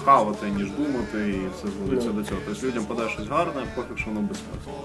[0.04, 2.20] хавати, ніж думати, і все зводиться Ну.
[2.20, 2.40] до цього.
[2.46, 4.78] Тобто людям подає щось гарне, пофіг, що воно безсмислено.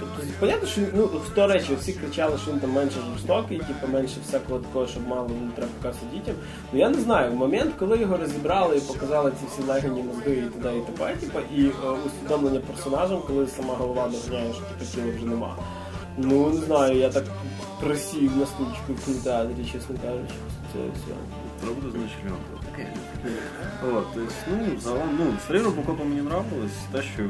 [0.00, 4.16] Тобто, понятно, що ну хто речі, всі кричали, що він там менше жорстокий, типу менше
[4.26, 6.34] всякого такого, щоб мало не треба показувати дітям.
[6.72, 10.32] Ну я не знаю, в момент, коли його розібрали і показали ці всі легені мозги
[10.32, 11.70] і туди, і т.п., типу, і е,
[12.06, 15.56] усвідомлення персонажем, коли сама голова доганяє, що типу, тіла вже нема.
[16.16, 17.24] Ну не знаю, я так
[17.80, 20.34] просів на стульчику в кінотеатрі, чесно кажучи,
[20.72, 21.14] це все.
[21.74, 22.18] Буде значить.
[22.70, 22.86] Таке.
[23.82, 27.22] От, то есть, ну, загалом, ну, з три Робокопа мені нравилось, те, що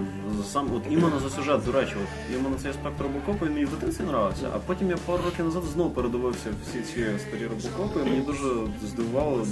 [0.52, 3.70] сам, от іменно за сюжет, до речі, от, іменно цей аспект Робокопа він мені в
[3.70, 8.10] дитинстві нравився, а потім я пару років назад знову передивився всі ці старі Робокопи, і
[8.10, 8.48] мені дуже
[8.86, 9.46] здивувало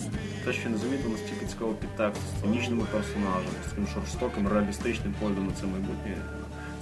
[0.44, 5.46] те, що не замітив настільки цікавого підтексту з цинічними персонажами, з таким жорстоким, реалістичним поглядом
[5.46, 6.16] на це майбутнє.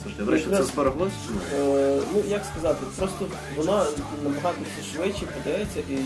[0.05, 1.15] Слушайте, врешті це збереглося?
[1.59, 3.87] Е, ну, як сказати, просто вона
[4.25, 5.97] набагато все швидше подається і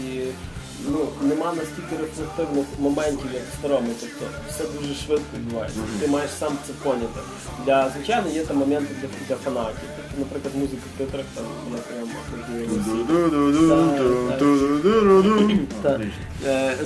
[0.88, 3.88] ну, нема настільки рефлективних моментів, як в старому.
[4.00, 5.80] Тобто все дуже швидко відбувається.
[6.00, 7.20] Ти маєш сам це поняти.
[7.64, 9.88] Для звичайно є там моменти для, для фанатів.
[9.96, 12.06] Тобто, наприклад, музика в титрах там вона прямо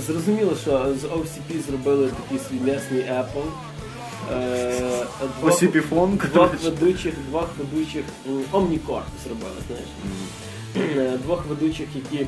[0.06, 3.71] Зрозуміло, що з OCP зробили такий свій м'ясний Apple.
[4.32, 5.06] Е,
[5.40, 6.20] два, Осіпіфон.
[6.32, 8.04] Два ведучих, два ведучих
[8.52, 11.20] OmniCorp зробили, знаєш.
[11.22, 12.26] Двох ведучих, які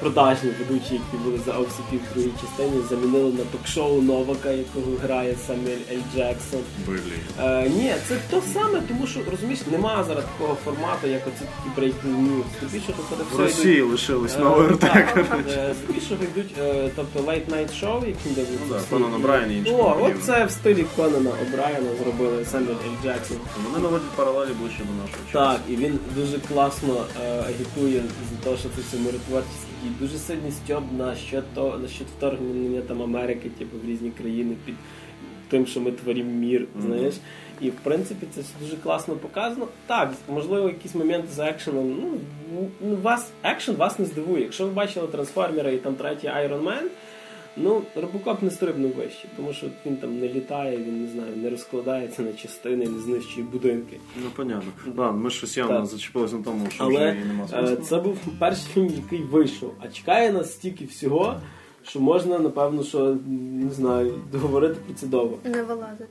[0.00, 5.34] продажні ведучі, які були за OCP в другій частині, замінили на ток-шоу Новака, якого грає
[5.46, 6.60] Самюель Ель Джексон.
[6.86, 7.00] Блін.
[7.42, 11.80] Е, ні, це то саме, тому що розумієш, немає зараз такого формату, як оці такі
[11.80, 12.44] breaking news.
[12.60, 14.80] Тобі що тут В Росії йдуть- лишились Е, на ОРТ,
[15.14, 15.44] коротше.
[15.48, 19.70] е, Здебільшого йдуть, е, тобто late night show, які де Ну Конан О'Брайен і інші
[19.72, 23.36] О, от це в стилі Конана О'Брайена зробили Самюель Ель Джексон.
[23.66, 25.52] Вони наводять паралелі ближче до нашого часу.
[25.52, 29.53] Так, і він дуже класно е, агітує за те, що це все миротворчість
[29.84, 34.10] і дуже сильний стьоб на що то на що вторгнення там Америки, типу в різні
[34.10, 34.74] країни під
[35.48, 37.14] тим, що ми творимо мір, знаєш.
[37.60, 39.68] І в принципі це все дуже класно показано.
[39.86, 41.96] Так, можливо, якісь моменти з екшеном.
[42.00, 44.42] Ну, ну вас екшен вас не здивує.
[44.42, 46.84] Якщо ви бачили трансформера і там третій Iron Man,
[47.56, 51.50] Ну, Робокоп не стрибнув вище, тому що він там не літає, він не знаю, не
[51.50, 53.96] розкладається на частини, не знищує будинки.
[54.16, 54.72] Ну, понятно.
[54.96, 55.86] Да, ми щось явно Так.
[55.86, 57.76] зачепилися на тому, що Але вже нема е, смислу.
[57.76, 59.74] це був перший фільм, який вийшов.
[59.80, 61.34] А чекає нас стільки всього,
[61.82, 63.16] що можна, напевно, що
[63.52, 65.38] не знаю, говорити про це довго.
[65.44, 66.06] Не вилазити.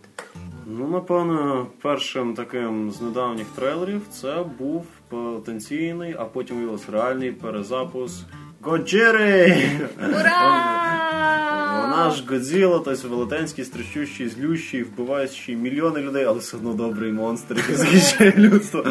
[0.67, 8.25] Ну, напевно, першим таким з недавніх трейлерів це був потенційний, а потім виявилось реальний перезапуск
[8.63, 9.69] Годжири!
[10.09, 11.81] Ура!
[11.81, 17.57] Вона ж Годзіла, тобто велетенський, стращущий, злющий, вбиваючий мільйони людей, але все одно добрий монстр,
[17.57, 18.83] який захищає людство,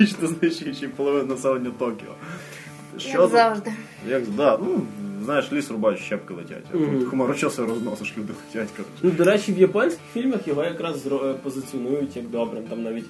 [0.00, 2.14] вічно знищуючи половину населення Токіо.
[2.98, 3.72] Як завжди.
[4.08, 4.82] Як, да, ну,
[5.24, 6.64] знаєш, ліс рубають, щепки летять.
[6.70, 8.94] А тут хмарочоси розносиш, люди летять, коротше.
[9.02, 11.06] Ну, до речі, в японських фільмах його якраз
[11.42, 12.62] позиціонують як добрим.
[12.64, 13.04] Там навіть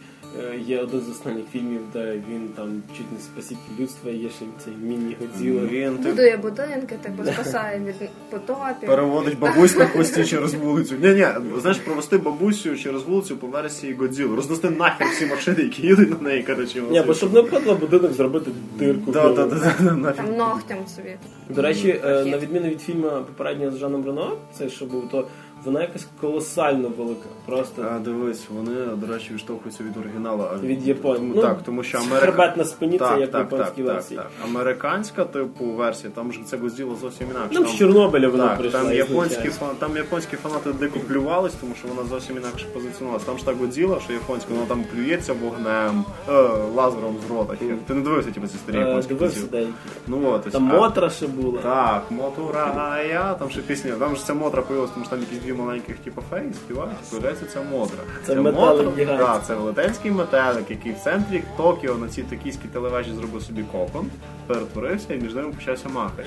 [0.67, 4.73] є один з останніх фільмів, де він там чуть не спаситель людства, є ще цей
[4.83, 5.63] міні-годзіла.
[5.67, 8.89] Він ти Будує будинки, типу спасає від потопів.
[8.89, 10.95] переводить бабусь на хвості через вулицю.
[11.03, 11.27] Ні, ні,
[11.61, 14.35] знаєш, провести бабусю через вулицю по версії Годзіл.
[14.35, 16.83] Рознести нахер всі машини, які їдуть на неї, коротше.
[16.91, 19.13] Ні, бо щоб не входило будинок зробити дирку.
[19.13, 20.13] Да, да, да, да.
[20.13, 21.17] Там ногтем собі.
[21.49, 25.27] До речі, е, на відміну від фільму попереднього з Жаном Рено, цей що був, то
[25.65, 27.29] вона якась колосально велика.
[27.47, 30.45] Просто А, дивись, вони, до речі, відштовхуються від оригіналу.
[30.53, 31.31] а від Японії.
[31.31, 32.21] Тому, так, тому що Америка...
[32.21, 34.17] Хребет на спині так, це як в так, японській так, версії.
[34.21, 34.49] Так, так.
[34.51, 37.49] Американська, типу, версія, там ж це Годзіла зовсім інакше.
[37.53, 38.81] Ну, Там- з Чорнобиля вона так, прийшла.
[38.81, 43.27] там японські, фан- там японські фанати дико плювались, тому що вона зовсім інакше позиціонувалася.
[43.27, 46.33] Там ж так Годзіла, що японська, вона там плюється вогнем, е,
[46.75, 47.55] лазером з рота.
[47.87, 49.73] Ти не дивився типу, ці старі Е, японські Дивився деякі.
[50.07, 51.59] Ну от, ось, Там а- Мотра ще була.
[51.59, 55.50] Так, Мотурая, там ще пісня, там ж ця Мотра появилась, тому що там якісь дві
[55.51, 57.99] дві маленьких типу феї співають, появляється ця модра.
[58.27, 63.13] Це Ця модра- да, це велетенський метелик, який в центрі Токіо на цій токійській телевежі
[63.13, 64.07] зробив собі кокон,
[64.47, 66.27] перетворився і між ними почався махач.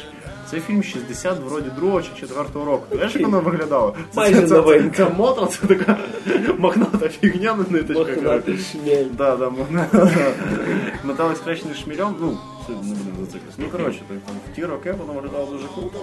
[0.49, 2.85] Цей фільм 60 вроді другого чи четвертого року.
[2.89, 3.95] Ти Знаєш, як воно виглядало?
[4.11, 5.97] Це, Майже це, це, ця мотра, це така
[6.57, 8.15] мохната фігня на ниточках.
[8.15, 9.05] Мохнатий шмель.
[9.17, 9.51] Да, да.
[11.03, 13.57] Металик скрещений шмільом, ну, це не будемо зациклитися.
[13.57, 14.01] Ну, коротше,
[14.51, 15.99] в ті роки воно виглядало дуже круто.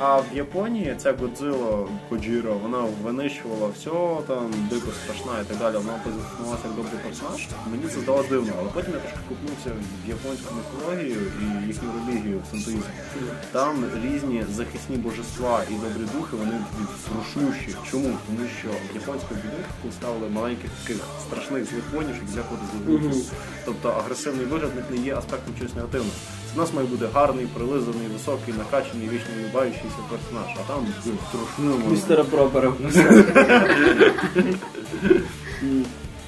[0.00, 3.90] А в Японії ця Годзilla Коджіро, вона винищувала все,
[4.26, 5.76] там, дико страшна і так далі.
[5.76, 7.48] Вона позиціонувалася як добрий персонаж.
[7.70, 9.70] Мені це здалося дивно, але потім я трошки купнувся
[10.04, 12.82] в японську міфологію і їхню релігію в синтоїзм.
[13.52, 16.56] Там різні захисні божества і добрі духи, вони
[17.04, 17.76] страшнющі.
[17.90, 18.10] Чому?
[18.26, 23.16] Тому що в японську будинку ставили маленьких таких страшних злих вонів, які дякувати зловити.
[23.64, 26.16] Тобто агресивний вигляд не є аспектом чогось негативного.
[26.54, 30.86] В нас має бути гарний, прилизаний, високий, накачаний, вічно любаючийся персонаж, а там
[31.58, 31.80] ну.
[31.90, 32.72] Містера Пропера.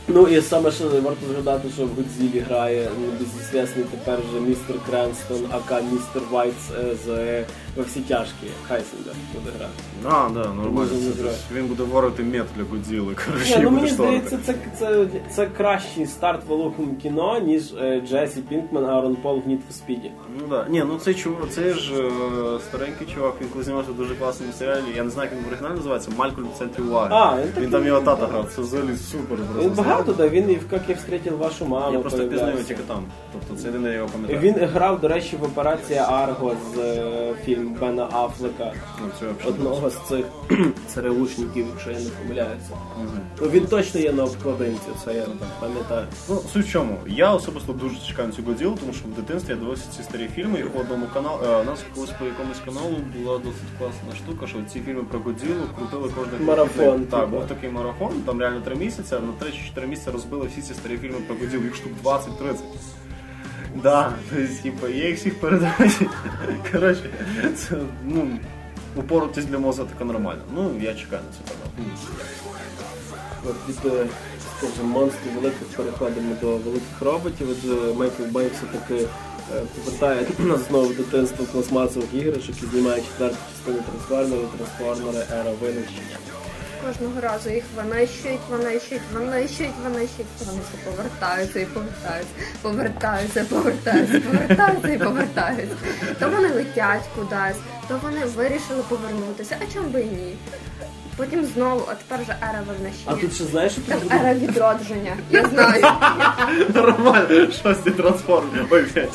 [0.09, 5.47] Ну і саме що варто згадати, що в Годзілі грає небезізвісний тепер вже містер Кренстон,
[5.51, 8.47] aka містер Вайт з е, з е, во всі тяжкі.
[8.69, 9.73] Хайзенберг буде грати.
[10.05, 10.71] А, да, нормально.
[10.73, 11.37] Може, не Це, грає.
[11.55, 13.15] він буде варити мет для Годзіли.
[13.27, 14.27] Коротше, і ну буде мені шторити.
[14.29, 19.49] здається, це, це, це кращий старт великому кіно, ніж е, Джесі Пінкман, Аарон Пол в
[19.49, 20.11] Need for Speed.
[20.41, 20.67] Ну да.
[20.69, 22.11] Ні, ну цей чувак, це ж е,
[22.69, 24.83] старенький чувак, він коли знімався в дуже класному серіалі.
[24.97, 27.09] Я не знаю, як він в оригіналі називається, Малькольм в центрі уваги.
[27.13, 29.39] А, він такий- там його тата грав, це взагалі супер.
[29.39, 31.93] просто Він багато, да, він і в «Как я встретил вашу маму.
[31.93, 33.05] Я просто пізнаю його тільки там.
[33.33, 34.41] Тобто це єдине я його пам'ятаю.
[34.41, 38.73] Він грав, до речі, в операції Арго з е, фільму Бена Афлека.
[39.01, 39.29] Ну.
[39.49, 40.25] Одного з цих
[40.95, 42.71] ЦРУшників, якщо я не помиляюся.
[43.41, 45.27] Ну, Він точно є на обкладинці, це я
[45.61, 46.07] пам'ятаю.
[46.29, 49.51] Ну, суть в чому, я особисто дуже чекаю на цю Годзілу, тому що в дитинстві
[49.51, 52.97] я дивився ці старі фільми, і по одному каналу у нас колись по якомусь каналу
[53.19, 57.37] була досить класна штука, що ці фільми про Годзілу крутили кожен Марафон, Так, типу.
[57.37, 59.33] був такий марафон, там реально три місяці, а на
[59.83, 62.55] 3-4 місяці розбили всі ці старі фільми про Годзілу, їх штук 20-30.
[63.75, 65.75] Да, то есть, типа, я їх всіх передаю.
[66.73, 67.11] Коротше,
[67.57, 68.39] це, ну,
[68.97, 70.43] упоротись для мозга таке нормально.
[70.55, 71.95] Ну, я чекаю на це канал.
[73.69, 73.77] Від,
[74.59, 77.51] скажімо, монстрів великих переходимо до великих роботів.
[77.51, 79.07] От е, Майкл Бей все-таки
[79.57, 86.17] е, повертає нас знову дитинство пластмасових іграшок і знімає четверту частину трансформерів, трансформери, ера винищення.
[86.87, 90.29] Кожного разу їх винищують, винищують, винищують, винищують.
[90.47, 95.77] Вони все повертаються і повертаються, повертаються, повертаються, повертаються і повертаються.
[96.21, 100.37] То вони летять кудись, то вони вирішили повернутися, а чому би і ні?
[101.17, 102.65] Потім знову, а тепер вже ера
[103.07, 105.17] А тут ще знаєш, що Там тут ера відродження.
[105.31, 105.83] Я знаю.
[106.75, 108.67] Нормально, шостий трансформер.
[108.71, 109.13] Ой, п'ять.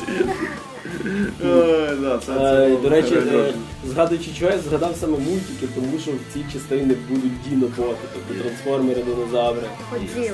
[1.44, 3.54] Ой, да, це, це Е, До речі, це е,
[3.88, 9.02] згадуючи чого, я згадав саме мультики, тому що в цій частині будуть діноботи, тобто трансформери,
[9.02, 9.62] динозаври.
[9.90, 10.32] Поділи.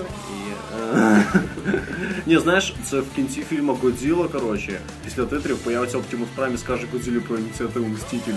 [0.95, 1.25] Е,
[2.27, 6.87] Ні, знаєш, це в кінці фільму Годзіла, коротше, після титрів появиться Оптимус Прайм і скаже
[6.93, 8.35] Годзілі про ініціативу Мстителі.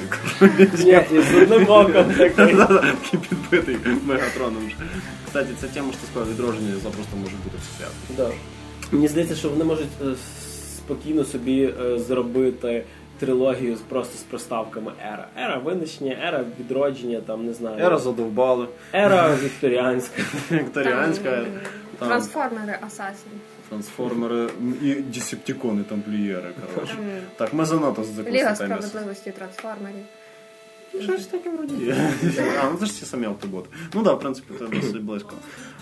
[0.86, 2.56] Ні, і з одним оком такий.
[2.56, 4.72] Такий підбитий мегатроном.
[5.28, 7.92] Кстати, ця тема, що ти сказав, відродження запросто може бути в свят.
[8.18, 8.30] Да.
[8.92, 10.06] Мені здається, що вони можуть е,
[10.86, 12.84] спокійно собі е, зробити
[13.20, 15.28] трилогію з- просто з приставками ера.
[15.40, 17.86] Ера винищення, ера відродження, там не знаю.
[17.86, 20.22] Ера задовбали, Ера вікторіанська.
[20.52, 21.46] вікторіанська,
[22.00, 23.32] Там Трансформери Асасін.
[23.70, 24.48] трансформери
[24.82, 26.96] і десептикони тамплієри, коротше.
[27.38, 30.06] Так, ми занадто Ліга справедливості трансформерів.
[31.02, 31.94] Щось таке вроді.
[32.64, 33.70] А, ну це ж ті самі автоботи.
[33.94, 35.34] Ну так, в принципі, це досить близько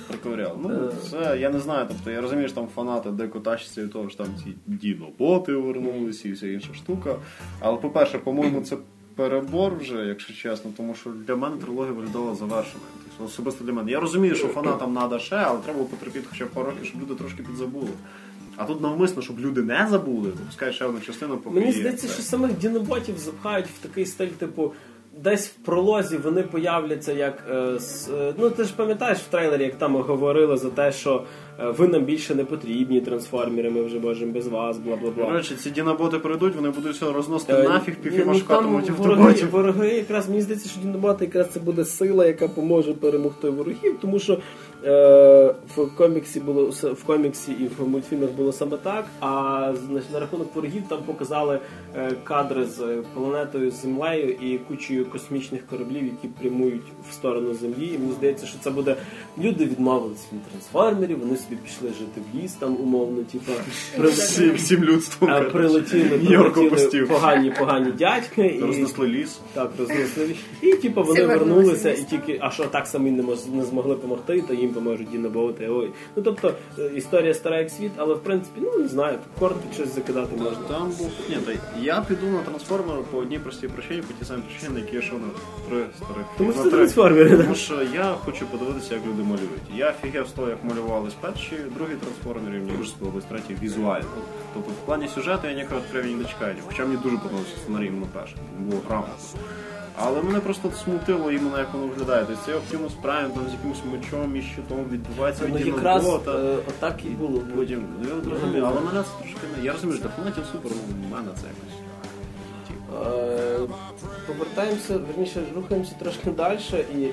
[0.07, 0.59] проковиряв.
[0.63, 4.09] Ну, це я не знаю, тобто я розумію, що там фанати деко тащаться від того,
[4.09, 7.15] що там ці діноботи повернулися і вся інша штука.
[7.59, 8.77] Але, по-перше, по-моєму, це
[9.15, 12.89] перебор вже, якщо чесно, тому що для мене трилогія виглядала завершеною.
[13.03, 13.91] Тобто, особисто для мене.
[13.91, 17.01] Я розумію, що фанатам треба ще, але треба було потерпіти хоча б пару років, щоб
[17.01, 17.89] люди трошки підзабули.
[18.55, 22.07] А тут навмисно, щоб люди не забули, то пускай ще одну частину поки Мені здається,
[22.07, 24.73] Це- що самих діноботів запхають в такий стиль, типу.
[25.17, 27.43] Десь в пролозі вони появляться як.
[27.51, 31.23] Е, с- е, ну ти ж пам'ятаєш в трейлері, як там говорили за те, що
[31.59, 35.25] е, ви нам більше не потрібні, трансформери, ми вже можемо без вас, бла бла бла.
[35.25, 39.21] Коротше, ці діноботи прийдуть, вони будуть все розносити Е, нафіг, півфільма шукатимуть вороги,
[39.51, 44.19] вороги якраз мені здається, що діноботи якраз це буде сила, яка поможе перемогти ворогів, тому
[44.19, 44.37] що
[45.75, 49.05] в коміксі було в коміксі і в мультфільмах було саме так.
[49.19, 51.59] А значить, на рахунок ворогів там показали
[51.95, 52.81] е, кадри з
[53.13, 57.91] планетою Землею і кучою космічних кораблів, які прямують в сторону Землі.
[57.95, 58.95] І мені здається, що це буде
[59.41, 61.19] люди відмовилися від трансформерів.
[61.19, 63.51] Вони собі пішли жити в ліс, там умовно, типу,
[64.09, 65.31] Всім, всім людством.
[65.31, 66.19] е, прилетіли,
[66.53, 69.39] прилетіли погані, погані дядьки і Рознесли ліс.
[69.53, 70.35] так рознесли.
[70.61, 74.43] І типу вони вернулися і тільки а що так самі не мож- не змогли допомогти,
[74.47, 75.67] то їм поможуть Діна Боути.
[75.69, 75.91] Ой.
[76.15, 79.95] Ну тобто е, історія стара як світ, але в принципі, ну не знаю, корн щось
[79.95, 80.57] закидати можна.
[80.67, 81.11] Там був.
[81.29, 81.51] Ні, та
[81.81, 85.19] я піду на трансформер по одній простій причині, по тій самій причині, які я йшов
[85.19, 85.27] на
[85.69, 86.25] три старих.
[86.37, 87.37] Тому що це трансформери.
[87.37, 89.61] Тому що я хочу подивитися, як люди малюють.
[89.75, 94.05] Я фігев з того, як малювались перші, другі трансформери, мені дуже сподобались третій візуально.
[94.53, 96.55] Тобто в плані сюжету я ніякого відкривання не чекаю.
[96.67, 98.37] Хоча мені дуже подобався сценарій іменно перший.
[98.59, 99.13] Було грамотно.
[99.95, 102.25] Але мене просто смутило іменно як воно виглядає.
[102.27, 106.55] Тобто цей Optimus Prime там з якимось мечом і щитом відбувається Ну від якраз е,
[106.69, 107.41] отак і було.
[107.55, 109.65] Потім я от розумію, але мене це трошки не.
[109.65, 111.79] Я розумію, що Дефлетів супер, ну в мене це якось.
[112.67, 113.05] Типу.
[113.05, 113.59] Е,
[114.27, 116.59] Повертаємося, верніше, рухаємося трошки далі
[116.95, 117.07] і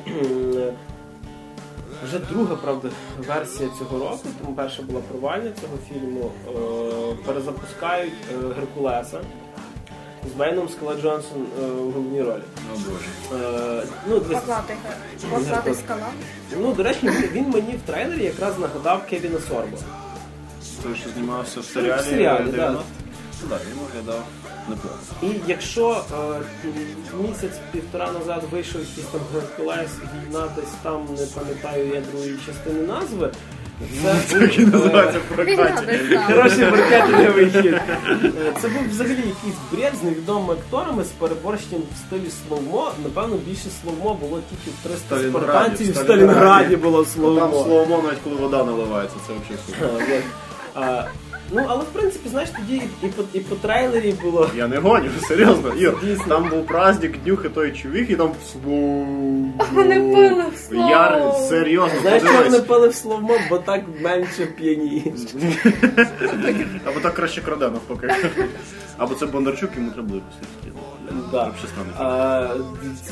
[2.05, 2.89] вже друга, правда,
[3.28, 6.31] версія цього року, тому перша була провальня цього фільму.
[6.49, 9.20] е, Перезапускають е, Геркулеса
[10.29, 12.43] з Бейном Скала Джонсон е, у головній ролі.
[12.75, 13.43] О боже.
[13.45, 14.77] Е, Ну, Поплатий.
[15.31, 16.07] Поплатий скала.
[16.61, 19.77] ну, до речі, він- мені в трейлері якраз нагадав Кевіна Сорбо.
[20.83, 22.01] Той, що знімався в серіалі.
[22.01, 22.57] В серіалі, 90?
[22.73, 22.73] да.
[23.43, 24.25] Ну, Так, він виглядав
[24.68, 24.99] неплохо.
[25.23, 26.41] І якщо е,
[27.29, 33.31] місяць-півтора назад вийшов якийсь там Геркулес, війна десь там, не пам'ятаю я другої частини назви,
[34.31, 36.16] Так і називається прокаті.
[36.26, 37.74] Хороший маркетинговий хід.
[37.74, 42.93] Е, Це був взагалі якийсь бред з невідомими акторами з переборщенням в стилі словмо.
[43.05, 45.93] Напевно, більше словмо було тільки в 300 Сталінграді, спартанців.
[45.93, 46.76] В Сталінграді.
[46.76, 48.03] було було Там словмо.
[48.05, 51.05] навіть коли вода наливається, це взагалі супер.
[51.53, 54.51] Ну, але в принципі, знаєш, тоді і по, і по трейлері було.
[54.57, 55.73] Я не гоню, серйозно.
[55.75, 55.95] Ір,
[56.29, 59.07] там був праздник Днюхи той чувіх, і там слово.
[59.73, 60.91] Вони пили в слово.
[60.91, 65.21] Я серйозно, Знаєш, чого вони пили в словмо, бо так менше п'янієш.
[66.85, 68.15] Або так краще краде навпаки.
[68.99, 70.21] Або це Бондарчук, йому треба було
[71.33, 71.51] Да.
[71.99, 72.49] А,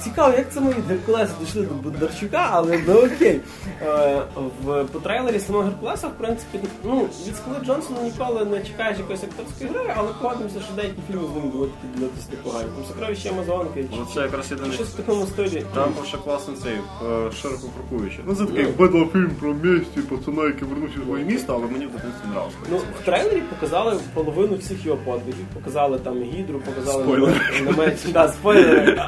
[0.05, 3.41] цікаво, як це мої Геркулеси дійшли до Бондарчука, але ну окей.
[3.87, 4.21] А,
[4.65, 9.23] в, по трейлері самого Геркулеса, в принципі, ну, від Скали Джонсона ніколи не чекаєш якоїсь
[9.25, 12.69] акторської гри, але погодимося, що деякі фільми з ним будуть дивитися непогані.
[12.77, 14.73] Там сокровище Амазонки, чи, Ну це якраз єдиний.
[14.73, 15.63] щось в такому стилі.
[15.75, 18.21] Там ще класний цей е, широко крокуючий.
[18.27, 21.91] Ну це такий бедлофільм про місті, пацана, який вернувся в своє місто, але мені в
[21.93, 22.55] дитинстві нравилось.
[22.71, 25.45] Ну, в трейлері показали половину всіх його подвигів.
[25.55, 27.35] Показали там гідру, показали Спойлери.
[27.65, 28.07] намет.
[28.13, 29.01] Да, спойлери.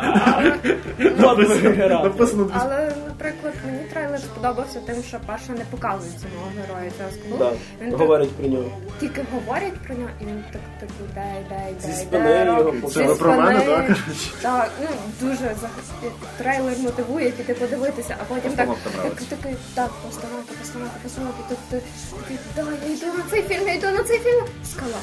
[1.22, 2.02] Подвиги гера.
[2.04, 7.10] Написано дві Але, наприклад, мені трейлер сподобався тим, що перше не показують самого героя цього
[7.10, 7.36] скалу.
[7.38, 8.70] Да, Він так про нього.
[9.00, 12.90] тільки говорять про нього, і він так так іде, йде, йде, Зі йде, його.
[12.90, 13.96] Це ви про мене, так.
[14.42, 14.88] Так, ну
[15.20, 18.68] дуже зах- трейлер мотивує піти подивитися, а потім так,
[19.02, 21.82] так, такий, так, постановка, постановка, постановка, тут ти
[22.20, 24.44] такий, да, я йду на цей фільм, я йду на цей фільм.
[24.64, 24.98] Скала.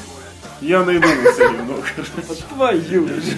[0.62, 1.74] Я не йду на це рівно.
[2.28, 3.36] От Твою ж.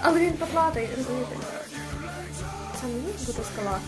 [0.00, 1.36] Але він поплатий, розумієте?
[3.26, 3.78] Буде скала.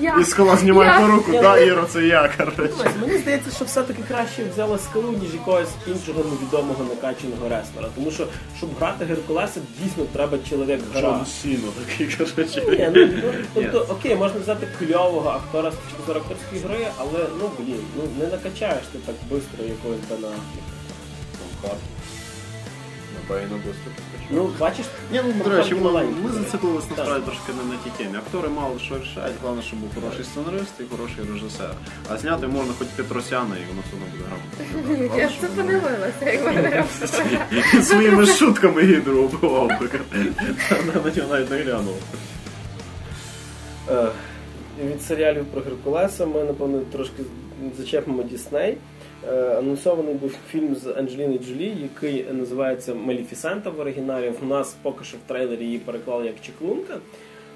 [0.00, 0.18] Я.
[0.20, 2.90] І скала знімає Я- по руку, да, Іро, це я, коротше.
[3.00, 7.88] Мені здається, що все-таки краще взяла скалу, ніж якогось іншого невідомого накачаного реслера.
[7.94, 8.26] Тому що,
[8.56, 11.00] щоб грати Геркулеса, дійсно треба чоловік гра.
[11.00, 12.62] Джон Сіно такий, коротше.
[12.68, 13.22] Ні, ну,
[13.54, 17.80] ну, тобто, окей, можна взяти кльового актора з точки зору акторської гри, але ну блін,
[17.96, 21.76] ну не накачаєш ти так швидко якогось Бена Аффлека.
[23.28, 23.90] Бейно быстро
[24.30, 28.16] Ну, бачиш, Ні, ну, до речі, ми, ми зациклилися насправді трошки не на тій темі.
[28.16, 31.70] Актори мало що рішають, головне, щоб був хороший сценарист і хороший режисер.
[32.10, 35.16] А зняти можна хоч Петросяна, і воно все одно буде грамотно.
[35.22, 39.90] Я це подивилася, як ви І Своїми шутками гідру убивав би.
[41.04, 41.96] На нього навіть не глянув.
[43.90, 44.08] Е,
[44.84, 47.22] Від серіалів про Геркулеса ми, напевно, трошки
[47.78, 48.76] зачепимо Дісней.
[49.24, 54.32] Е, Анонсований був фільм з Анджеліною Джолі, який називається Маліфісента в оригіналі.
[54.42, 56.98] В нас поки що в трейлері її переклали як Чеклунка.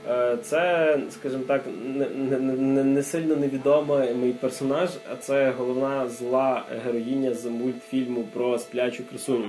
[0.08, 2.08] Е, Це, скажімо так, не,
[2.38, 9.04] не, не, сильно невідомий мій персонаж, а це головна зла героїня з мультфільму про сплячу
[9.10, 9.48] красуню.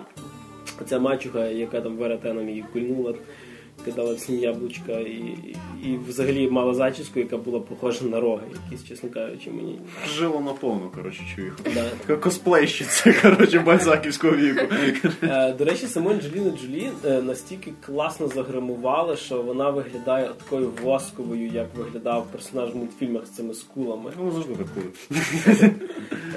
[0.90, 3.14] Ця мачуха, яка там веретеном її кульнула
[3.86, 5.38] кидала всі яблучка і,
[5.84, 9.80] і, взагалі мала зачіску, яка була похожа на роги, якісь, чесно кажучи, мені.
[10.16, 11.54] Жило наповну, коротше, чую.
[12.08, 12.16] Да.
[12.16, 14.66] Косплейщиця, коротше, бальзаківського віку.
[15.24, 21.48] Е, До речі, саму Анджеліну Джолі е, настільки класно загримували, що вона виглядає такою восковою,
[21.48, 24.12] як виглядав персонаж в мультфільмах з цими скулами.
[24.20, 24.88] Ну, завжди так було.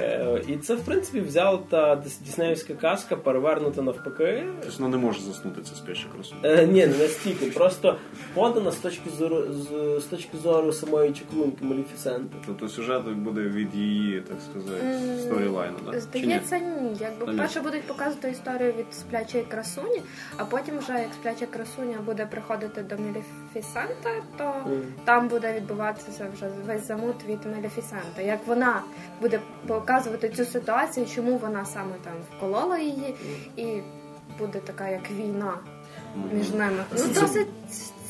[0.01, 4.45] Е, І це, в принципі, взяла та діснеївська казка, перевернута навпаки.
[4.63, 6.35] Тобто вона не може заснути ця спяща красу.
[6.73, 7.34] Ні, не настільки.
[7.55, 7.99] Просто
[8.35, 12.37] подана з точки зору з, з точки зору самої чаклунки Маліфісенти.
[12.47, 16.01] Тобто сюжет буде від її, так сказати, сторілайну, так?
[16.01, 16.97] Здається, ні.
[17.01, 17.39] Якби Та ні.
[17.39, 20.03] перше будуть показувати історію від сплячої красуні,
[20.37, 24.83] а потім вже як спляча красуня буде приходити до Мелефісента, то Мгм.
[25.05, 28.23] там буде відбуватися вже весь замут від Мелефісента.
[28.23, 28.83] Як вона
[29.21, 33.15] буде показувати цю ситуацію, чому вона саме там вколола її,
[33.57, 33.67] і
[34.39, 35.55] буде така як війна
[36.33, 36.85] між ними.
[36.99, 37.49] Ну досить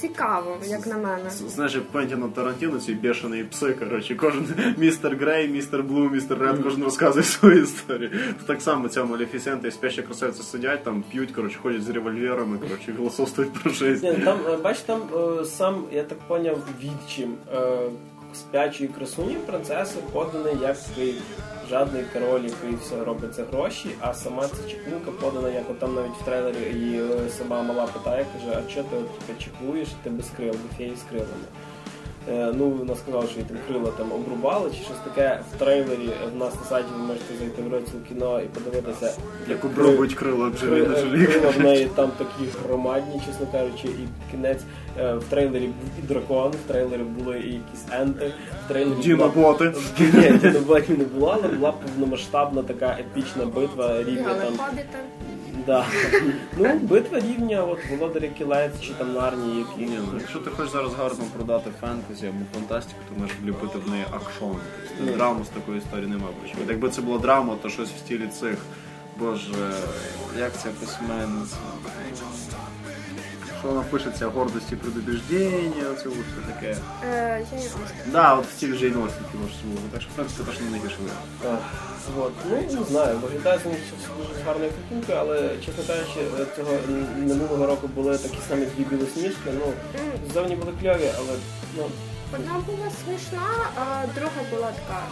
[0.00, 1.30] цікаво, як на мене.
[1.30, 4.46] Знаєш, як Квентіна Тарантіно, ці бешені пси, коротше, кожен
[4.76, 8.10] містер Грей, містер Блу, містер Ред, кожен розказує свою історію.
[8.46, 12.90] Так само ця Малефісента і спяща красавиця сидять, там п'ють, коротше, ходять з револьверами, коротше,
[12.90, 14.14] і філософствують про життя.
[14.24, 17.34] Там, е, бач, там е, сам, я так поняв, відчим
[18.36, 21.14] спячої красуні принцеси поданий як такий
[21.70, 25.94] жадний король, який все робить за гроші, а сама ця чекунка подана, як от там
[25.94, 28.88] навіть в трейлері її е, сама мала питає, каже, а чого
[29.28, 31.44] ти типу, ти без крил, бо феї з крилами.
[32.28, 36.10] Е, ну, вона сказала, що їй там крила там обрубали чи щось таке в трейлері.
[36.34, 39.12] В нас на сайті ви можете зайти в розділ кіно і подивитися.
[39.48, 40.84] Як обробують крила Джолі.
[41.26, 44.60] Крила в неї там такі громадні, чесно кажучи, і кінець
[45.00, 48.32] е, в трейлері був і дракон, в трейлері були і якісь енти,
[48.64, 49.72] в трейлері була- Діноботи.
[50.00, 54.76] Ні, діноботів не була, але була повномасштабна така епічна битва рівня Бігали там.
[55.66, 55.86] Да.
[56.56, 59.90] Ну, битва рівня, от Володаря Кілець чи там Нарні, які.
[59.90, 63.90] Ні, ну, якщо ти хочеш зараз гарно продати фентезі або фантастику, то можеш вліпити в
[63.90, 64.56] неї акшон.
[64.98, 66.34] Тобто драму з такої історії немає.
[66.42, 68.56] Причому якби це була драма, то щось в стилі цих.
[69.18, 69.72] Боже,
[70.38, 71.56] як ця письменниця?
[73.64, 76.76] Що вона пишеться гордості предубіждення, оце ось все таке.
[77.04, 77.86] Е, я не знаю.
[78.06, 79.80] Да, от в стилі Джейн Остін кіно ж було.
[79.92, 81.28] Так що, в принципі, теж не найгірше варіант.
[81.42, 81.60] Так.
[82.18, 82.32] От.
[82.50, 86.72] Ну, не знаю, виглядає це все дуже з гарної картинки, але, чесно кажучи, е, цього
[87.18, 89.50] минулого року були такі самі дві білосніжки.
[89.58, 89.66] Ну,
[90.00, 91.32] М, зовні були кльові, але
[91.76, 91.84] ну,
[92.34, 93.46] Одна була смішна,
[93.76, 95.02] а друга була така.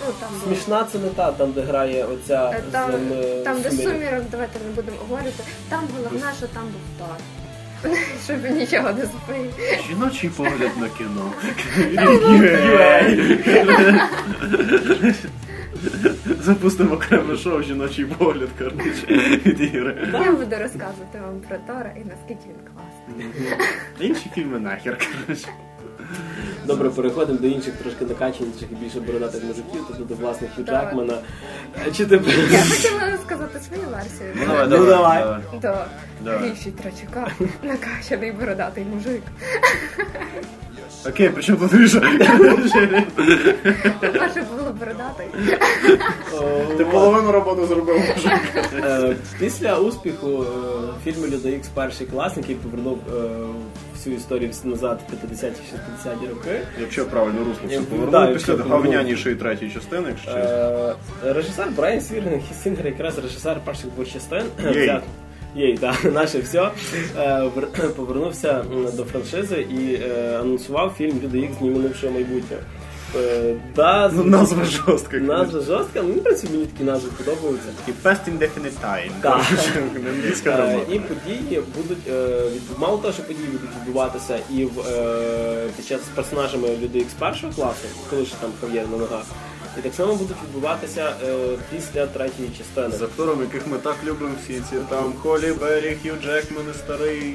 [0.00, 3.60] Ну, там смішна це не та, там, де грає оця Е, Там, з, е, там
[3.62, 3.90] де Сумірів.
[3.92, 5.44] сумірок, давайте не будемо говорити.
[5.68, 7.16] Там головне, що там був Тор.
[8.24, 9.54] Щоб нічого не збив.
[9.88, 11.32] Жіночий погляд на кіно.
[16.40, 19.06] Запустимо окреме шоу жіночий погляд, коротше,
[19.46, 20.08] від ігри.
[20.12, 23.26] Я буду розказувати вам про Тора і наскільки він класний.
[24.00, 25.48] Інші фільми нахер, коротше.
[26.66, 30.84] Добре, переходимо до інших трошки накачаніших і більше бородатих мужиків, тобто до власних Хью Давай.
[30.84, 31.18] Джекмана.
[31.86, 32.14] Е, Чи ти
[32.52, 34.30] Я хотіла сказати свою версію.
[34.34, 35.24] Ну давай, Ну, давай.
[35.62, 35.74] До
[36.24, 36.48] Давай.
[36.48, 37.32] Гріші Трачука,
[37.62, 39.22] накачаний бородатий мужик.
[41.08, 42.00] Окей, при чому тут Гриша?
[44.00, 45.26] Перше було бородатий.
[46.78, 48.40] Ти половину роботи зробив, мужик.
[48.74, 50.46] Е, Після успіху е,
[51.04, 53.20] фільму Люди Ікс перший клас, який повернув е,
[54.04, 56.60] всю історію назад в 50-60 роки.
[56.80, 57.80] Якщо правильно русло все
[58.30, 58.82] якщо після повернув.
[58.82, 60.94] говнянішої третьої частини, якщо чесно.
[61.24, 64.42] Режисер Брайан Свірген Сінгер якраз режисер перших двох частин.
[65.56, 65.78] Єй.
[65.78, 66.70] Так, наше все.
[67.96, 68.64] Повернувся
[68.96, 72.62] до франшизи і е, анонсував фільм Люди Ікс минувшого майбутнього.
[73.16, 75.16] Е, Да, Ну, назва жорстка.
[75.16, 77.68] назва жорстка, ну, в принципі, мені такі назви подобаються.
[77.88, 79.10] І Past Indefinite Time.
[79.22, 79.40] Так.
[80.08, 80.78] Англійська Е.
[80.92, 85.86] І події будуть е, від- мало того, що події будуть відбуватися і в е, під
[85.86, 89.22] час з персонажами людей Ікс першого класу, коли ще там Хав'єр на ногах.
[89.78, 91.34] І так само будуть відбуватися е,
[91.76, 92.96] після третьої частини.
[92.98, 97.34] З актором, яких ми так любимо всі ці там Холі Беррі, Хью Джекман і старий.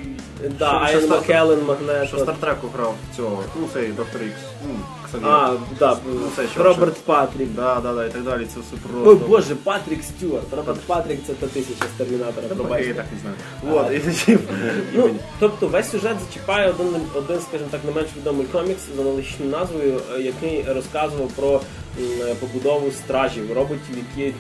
[0.60, 2.06] Да, Що- що Стар- Маккеллен, Магнето.
[2.08, 4.42] Що Стартреку грав цього, ну цей Доктор Ікс.
[5.24, 5.98] А, да,
[6.36, 7.50] це що, Роберт Патрік.
[7.56, 8.48] Да, да, да, і так далі.
[8.54, 10.54] Це все Ой, боже, Патрік Стюарт.
[10.54, 12.48] Роберт Патрік це та тисяча з Термінатора,
[12.80, 13.36] я так не знаю.
[13.64, 13.92] Вот,
[14.28, 14.38] і
[14.94, 19.52] Ну, тобто весь сюжет зачіпає один, один, скажімо так, не менш відомий комікс з аналогічною
[19.52, 21.62] назвою, е, який розказував про
[22.00, 24.34] е, побудову стражів, роботів, які е,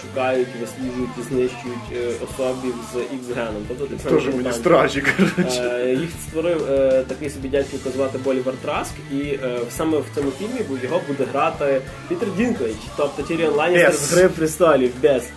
[0.00, 3.62] шукають, висліджують і знищують особів з X-геном.
[3.68, 5.96] Тобто так само мені стражі, коротше.
[6.00, 6.62] Їх створив
[7.08, 9.38] такий собі дядько, якого звати Болівер Траск, і
[9.70, 14.00] саме в цьому фільмі його буде грати Пітер Дінклейдж, тобто Тіріон Ланністер Бес.
[14.00, 15.28] з Гри престолів без.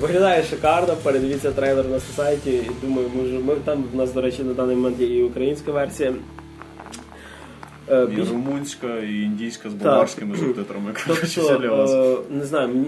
[0.00, 2.60] Виглядає шикарно, передивіться трейлер на сайті.
[2.82, 5.72] Думаю, ми, вже- ми там в нас, до речі, на даний момент є і українська
[5.72, 6.14] версія.
[7.90, 10.94] Е, І румунська, і індійська з болгарськими субтитрами.
[11.06, 12.02] Тобто, серйозно.
[12.12, 12.86] е, не знаю, мені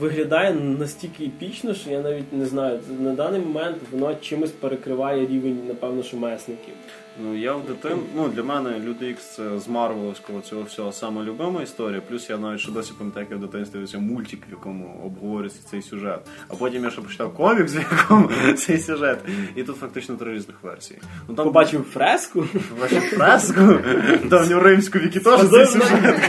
[0.00, 2.80] виглядає настільки епічно, що я навіть не знаю.
[3.00, 6.74] На даний момент воно чимось перекриває рівень, напевно, що месників.
[7.18, 11.22] Ну я в дитин, ну для мене Люди Ікс це з Марвеловського цього всього саме
[11.24, 12.00] любима історія.
[12.08, 15.60] Плюс я навіть ще досі пам'ятаю, як я в дитинстві дивився мультик, в якому обговорюється
[15.70, 16.20] цей сюжет.
[16.48, 19.18] А потім я ще почитав комікс, в якому цей сюжет.
[19.54, 21.00] І тут фактично три різних версії.
[21.28, 22.44] Ну там Побачив фреску,
[22.80, 23.78] бачив фреску,
[24.24, 26.20] давньоримську, в якій теж цей сюжет.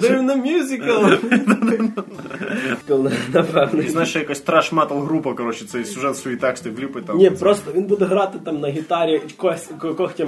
[0.00, 1.06] ходив на мюзикл.
[3.32, 3.82] Напевно.
[3.82, 7.18] І знаєш, ще якась траш-метал група, коротше, цей сюжет свої тексти вліпить там.
[7.18, 9.68] Ні, просто він буде грати там на гітарі кось-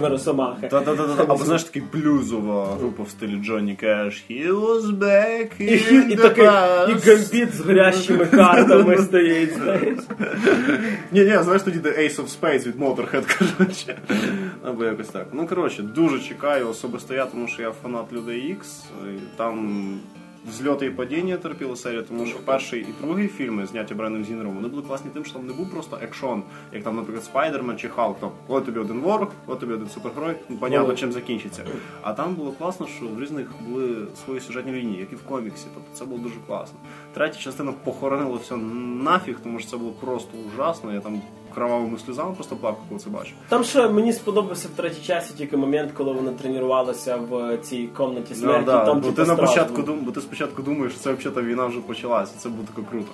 [0.09, 0.69] когтями росомахи.
[0.69, 1.23] Та-та-та-та.
[1.23, 4.25] Або знаєш такий блюзова група в стилі Джонні Кеш.
[4.31, 7.07] He was back І, in і, the такий, і past.
[7.07, 9.99] гамбіт з горящими картами стоїть, знаєш.
[11.13, 13.99] Ні, ні, знаєш тоді The Ace of Spades від Motorhead, коротше.
[14.65, 15.27] Або якось так.
[15.33, 18.67] Ну, коротше, дуже чекаю особисто я, тому що я фанат Людей X.
[19.37, 19.89] Там
[20.49, 24.69] взльоти і падіння терпіла серія, тому що перший і другий фільми, зняті Браяном Сінгером, вони
[24.69, 26.43] були класні тим, що там не був просто екшон,
[26.73, 28.21] як там, наприклад, Спайдермен чи Халк.
[28.21, 31.65] Там, от тобі один ворог, от тобі один супергерой, ну, понятно, чим закінчиться.
[32.03, 35.67] А там було класно, що в різних були свої сюжетні лінії, як і в коміксі.
[35.75, 36.79] Тобто це було дуже класно.
[37.15, 40.93] Третя частина похоронила все нафіг, тому що це було просто ужасно.
[40.93, 41.23] Я там
[41.59, 43.35] кровавими сльозами просто плакав, коли це бачив.
[43.49, 48.35] Там ще мені сподобався в третій часі тільки момент, коли вони тренувалися в цій комнаті
[48.35, 48.59] смерті.
[48.61, 51.13] Ну, да, там, бо типу, ти на початку дум, бо ти спочатку думаєш, що це
[51.13, 53.09] взагалі війна вже почалася, це буде таке круто.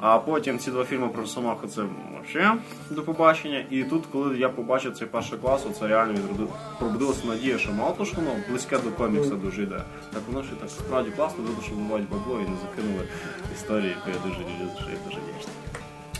[0.00, 1.82] А потім ці два фільми про Росомаху це
[2.30, 2.58] взагалі
[2.90, 3.64] до побачення.
[3.70, 7.90] І тут, коли я побачив цей перший клас, це реально відроди- пробудилася надія, що мало
[7.92, 9.82] того, що воно близьке до комікса дуже йде.
[10.12, 13.04] Так воно ще так справді класно, видно, що вливають бабло і не закинули
[13.54, 15.54] історії, яку я дуже люблю, що я дуже вдячний.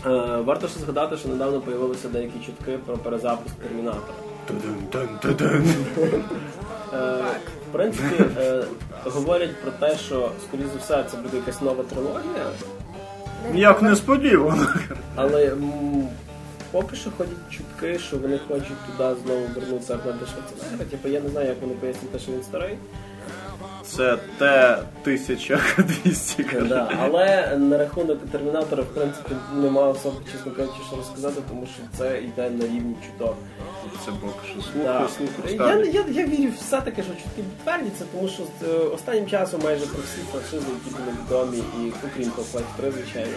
[0.05, 0.09] Е,
[0.45, 4.13] варто ще згадати, що недавно появилися деякі чутки про перезапуск термінатора.
[6.93, 7.23] Е,
[7.69, 8.63] в принципі, е,
[9.05, 12.45] говорять про те, що, скоріш за все, це буде якась нова трилогія,
[13.53, 14.67] Як несподівано.
[15.15, 15.53] але
[16.71, 20.85] поки що ходять чутки, що вони хочуть туди знову вернути Арнольда Шварценеггера.
[20.91, 22.77] Типу, я не знаю, як вони пояснять те, що він старий.
[23.83, 26.63] Це Т-1200.
[26.69, 31.83] Да, але на рахунок термінатора, в принципі, немає особо, чесно кажучи, що розказати, тому що
[31.97, 33.35] це йде на рівні чуток.
[34.05, 35.07] Це поки що Да.
[35.17, 35.83] слухай, слухай.
[35.93, 39.99] Я, я, я вірю все-таки, що чутки підтвердяться, тому що е, останнім часом майже про
[40.03, 43.33] всі франшизи, які були відомі, і окрім Half-Life 3, звичайно,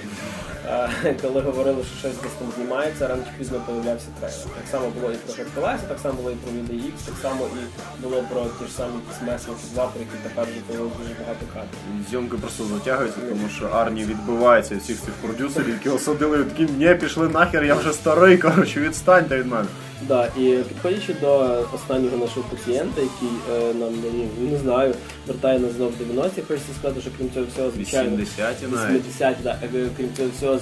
[1.05, 4.39] е, коли говорили, що щось десь там знімається, рано чи пізно появлявся трейлер.
[4.57, 7.47] Так само було і про Хедколесі, так само було і про Video X, так само
[7.47, 8.93] і було про ті ж самі
[9.27, 12.09] Месники 2, про які вже появилось дуже багато кадрів.
[12.11, 16.95] Зйомки просто затягуються, тому що Арні відбивається від всіх цих продюсерів, які осадили такі, ні,
[16.95, 19.67] пішли нахер, я вже старий, коротше, відстаньте від мене.
[20.09, 23.95] Да, і підходячи до останнього нашого пацієнта, який е, нам
[24.41, 24.95] ну, не знаю,
[25.27, 29.03] вертає нас знову в 90-ті, хочеться сказати, що крім цього всього, звичайно, 80-ті навіть.
[29.03, 30.59] 80 да, е, крім цього всього,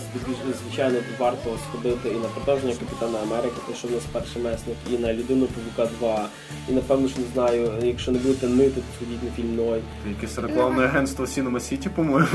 [0.64, 4.99] звичайно, варто сходити і на продовження Капітана Америки, те, що в нас перший месник, і
[4.99, 6.28] на людину Павука 2.
[6.68, 9.80] І напевно, що не знаю, якщо не будете нити, то сходіть на фільм Ной.
[10.09, 12.28] Якесь рекламне агентство Cinema City, по-моєму.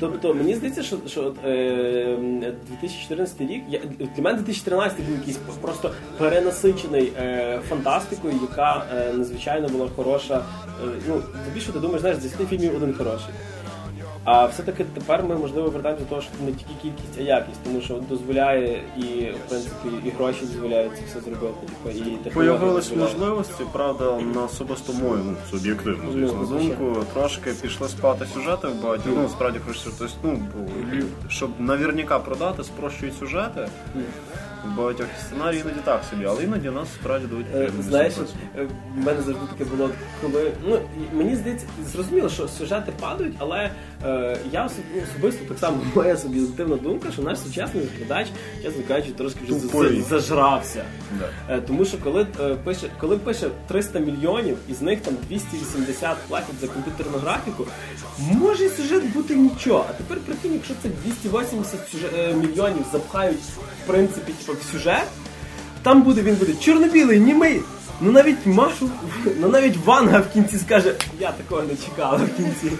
[0.00, 2.16] Тобто мені здається, що, що от, е,
[2.68, 3.62] 2014 рік
[4.16, 10.34] для мене 2013 був якийсь просто перенасичений е, фантастикою, яка е, надзвичайно була хороша.
[10.84, 11.22] Е, ну,
[11.54, 13.34] більше ти думаєш, знаєш, з 10 фільмів один хороший.
[14.24, 17.80] А все-таки тепер ми можливо вертаємося до того, що не тільки кількість, а якість, тому
[17.80, 21.66] що дозволяє і в принципі і гроші дозволяють це все зробити.
[21.84, 27.88] Типу, і Появились можливості, правда, на особисто мою, ну, суб'єктивну, звісно, Ну, думку, трошки пішли
[27.88, 29.12] спати сюжети в багатьох.
[29.16, 30.42] Ну, справді хочеться, тобто, ну,
[31.28, 33.68] щоб наверняка продати, спрощують сюжети.
[34.64, 38.34] В багатьох сценарій іноді так собі, але іноді нас справді дають Е, приємний Знаєш, сюрприз.
[38.58, 39.90] е, в мене завжди таке було,
[40.22, 40.78] коли ну
[41.12, 43.70] мені здається, зрозуміло, що сюжети падають, але
[44.52, 48.26] я ну, особисто так само моя суб'єктивна думка, що наш сучасний глядач,
[48.62, 50.84] чесно кажучи, трошки вже зажрався.
[51.18, 51.54] Да.
[51.54, 56.54] Е, Тому що коли е, пише, коли пише 300 мільйонів, із них там 280 платять
[56.60, 57.66] за комп'ютерну графіку,
[58.18, 59.86] може сюжет бути нічого.
[59.90, 63.40] А тепер прикинь, якщо це 280 сюжет, е, мільйонів запхають
[63.84, 65.06] в принципі типу, в сюжет,
[65.82, 67.60] там буде він буде чорно-білий, німий.
[68.00, 68.90] Ну навіть Машу,
[69.40, 72.76] ну навіть Ванга в кінці скаже, я такого не чекала в кінці.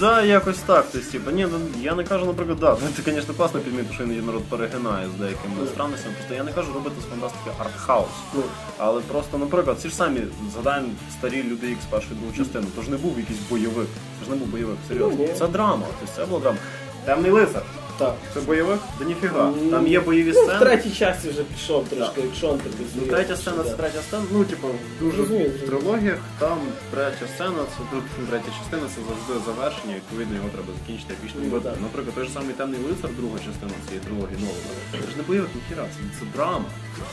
[0.00, 0.86] Да, якось так.
[0.92, 4.20] Тобто, типу, ні, ну, я не кажу, наприклад, да, це, звісно, класно підмітив, що іноді
[4.20, 6.14] народ перегинає з деякими странностями.
[6.14, 8.08] Просто я не кажу робити з фантастики артхаус.
[8.34, 8.42] Ну.
[8.78, 10.20] Але просто, наприклад, ці ж самі
[10.52, 10.88] згадаємо
[11.18, 12.66] старі люди Ікс першу і другу частину.
[12.76, 13.88] Тож не був якийсь бойовик.
[14.18, 15.16] Це ж не був бойовик, серйозно.
[15.18, 15.86] Ну, це драма.
[16.00, 16.58] Тобто це була драма.
[17.04, 17.62] Темний лицар.
[17.98, 18.14] Так.
[18.34, 18.80] Це бойовик?
[18.98, 19.52] Да ніфіга.
[19.62, 23.02] Ну, Там є бойові Ну, в третій часті вже пішов трошки, якщо он тобі Ну,
[23.06, 24.22] третя сцена це третя сцена.
[24.32, 26.58] Ну, типу, в дуже Розумію, в трилогіях там
[26.90, 31.60] третя сцена, це тут третя частина, це завжди завершення, відповідно його треба закінчити Ну, битвою.
[31.62, 31.74] так.
[31.82, 34.72] Наприклад, той ж самий темний лицар, друга частина цієї трилогії Нолана.
[34.92, 36.68] Це ж не бойовик, ніхіра, це, це драма.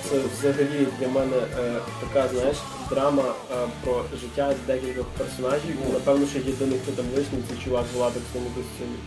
[0.09, 2.57] Це взагалі для мене е, така, знаєш,
[2.91, 5.75] драма е, про життя декількох персонажів.
[5.89, 8.97] І, напевно, що єдиний, хто там лишній, це чувак в латексному костюмі.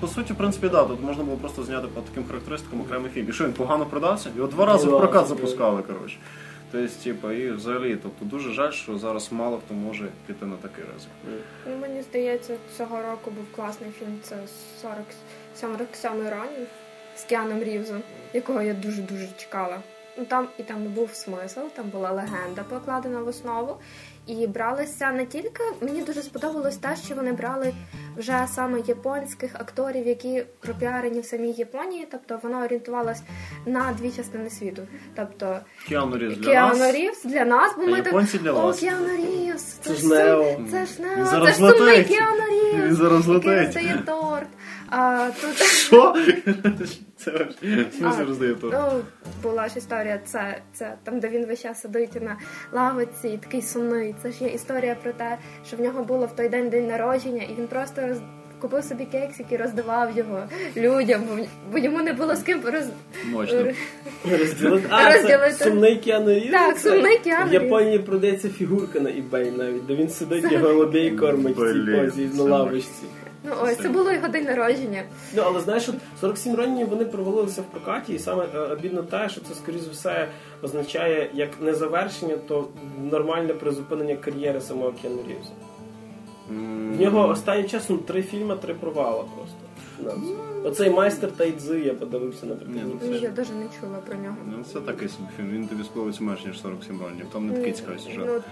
[0.00, 3.28] По суті, в принципі, да, тут можна було просто зняти по таким характеристикам окремий фільм.
[3.28, 4.30] І що він погано продався?
[4.36, 6.16] Його два рази в Ну, прокат запускали, коротше.
[6.72, 10.84] Тобто, типу, і взагалі, тобто дуже жаль, що зараз мало хто може піти на такий
[10.94, 11.40] ризик.
[11.66, 14.18] Ну, мені здається, цього року був класний фільм.
[14.22, 14.36] Це
[14.82, 16.66] 47 Ронін
[17.16, 19.78] з Кіаном Рівзом, якого я дуже-дуже чекала.
[20.18, 23.76] Ну там і там був смисл, там була легенда покладена в основу.
[24.26, 27.74] І бралися не тільки мені дуже сподобалось те, що вони брали
[28.16, 32.08] вже саме японських акторів, які пропіарені в самій Японії.
[32.10, 33.22] Тобто вона орієнтувалась
[33.66, 34.82] на дві частини світу.
[35.16, 35.58] Тобто
[35.88, 36.94] Кіану Різ для Кіану нас.
[36.94, 38.78] Рівз для нас, бо А ми так для о, вас».
[38.78, 40.56] Кіану Рівз, Це ж сум- Нео.
[40.70, 42.04] Це ж Нео, це ж сумний.
[42.04, 42.36] Кіану.
[42.74, 44.48] Він зараз який роздає торт.
[44.90, 46.14] А тут Що?
[47.16, 47.46] Це
[48.02, 48.74] А, роздає торт?
[48.78, 49.00] ну,
[49.42, 52.36] була ж історія, це, це там, де він весь час сидить на
[52.72, 54.14] лавиці і такий сумний.
[54.22, 57.42] Це ж є історія про те, що в нього було в той день день народження,
[57.42, 58.18] і він просто роз...
[58.60, 60.42] купив собі кексик і роздавав його
[60.76, 62.84] людям, бо, бо йому не було з ким роз...
[63.24, 63.64] Мощно.
[64.30, 64.86] Розділити.
[64.90, 66.50] А, це сумний Кіану Рівз?
[66.50, 71.10] Так, сумний Кіану В Японії продається фігурка на eBay навіть, де він сидить і голубей
[71.10, 73.04] кормить в цій позі на лавочці.
[73.46, 75.02] Ну ось це було його день народження.
[75.34, 79.28] Ну, але знаєш, от 47 ронів вони провалилися в прокаті, і саме е, обідно те,
[79.28, 80.28] що це, скоріш за все,
[80.62, 82.68] означає як не завершення, то
[83.10, 85.50] нормальне призупинення кар'єри самого Кіану Рівза.
[86.96, 89.56] В нього останнім часом три фільми, три провала просто.
[90.64, 94.36] Оцей майстер Тайдзи я подивився Ні, ну, Ні, Я навіть не чула про нього.
[94.46, 95.50] Ну, це такий фільм.
[95.50, 97.26] Він тобі сподобається менше, ніж 47 ронів.
[97.32, 98.42] Там не такий цікавий сюжет.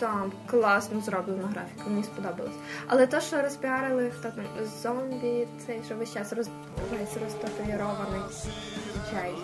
[0.00, 2.54] Ну там класно зроблена графіка, мені сподобалось.
[2.86, 4.44] Але то, що розпіарили, хто там
[4.82, 6.48] зомбі, цей що весь час роз...
[6.90, 8.20] весь розтатуїрований
[9.10, 9.34] чай.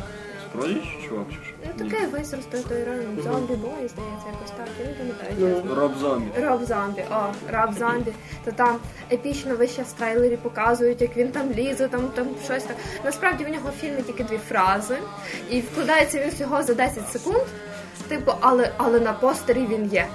[0.51, 1.55] Справді, чувак, чи що?
[1.67, 4.69] Ну таке весь розтатуїрований зомбі бой, здається, якось так.
[4.81, 5.55] Я не пам'ятаю.
[5.55, 5.75] чесно.
[5.75, 6.31] Роб Зомбі.
[6.41, 8.13] Роб зомбі, о, раб зомбі.
[8.45, 8.79] То там
[9.13, 12.77] епічно весь час в трейлері показують, як він там лізе, там там щось так.
[13.05, 14.99] Насправді в нього в фільмі тільки дві фрази,
[15.51, 17.43] і вкладається він всього за 10 секунд.
[18.09, 20.07] Типу, але але на постері він є.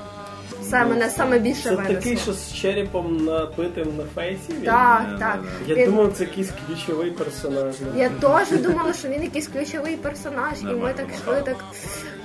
[0.69, 4.39] Це мене саме більше Це такий, що з черепом напитим на фейсі.
[4.49, 4.61] він?
[4.61, 5.39] Так, Ні, так.
[5.67, 7.75] Я Він- думав, це якийсь ключовий персонаж.
[7.95, 11.55] Я теж думала, що він якийсь ключовий персонаж, і ми так йшли так.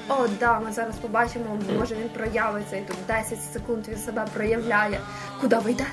[0.09, 5.01] О, да, ми зараз побачимо, може він проявиться, і тут 10 секунд він себе проявляє.
[5.40, 5.90] Куди ви йдете?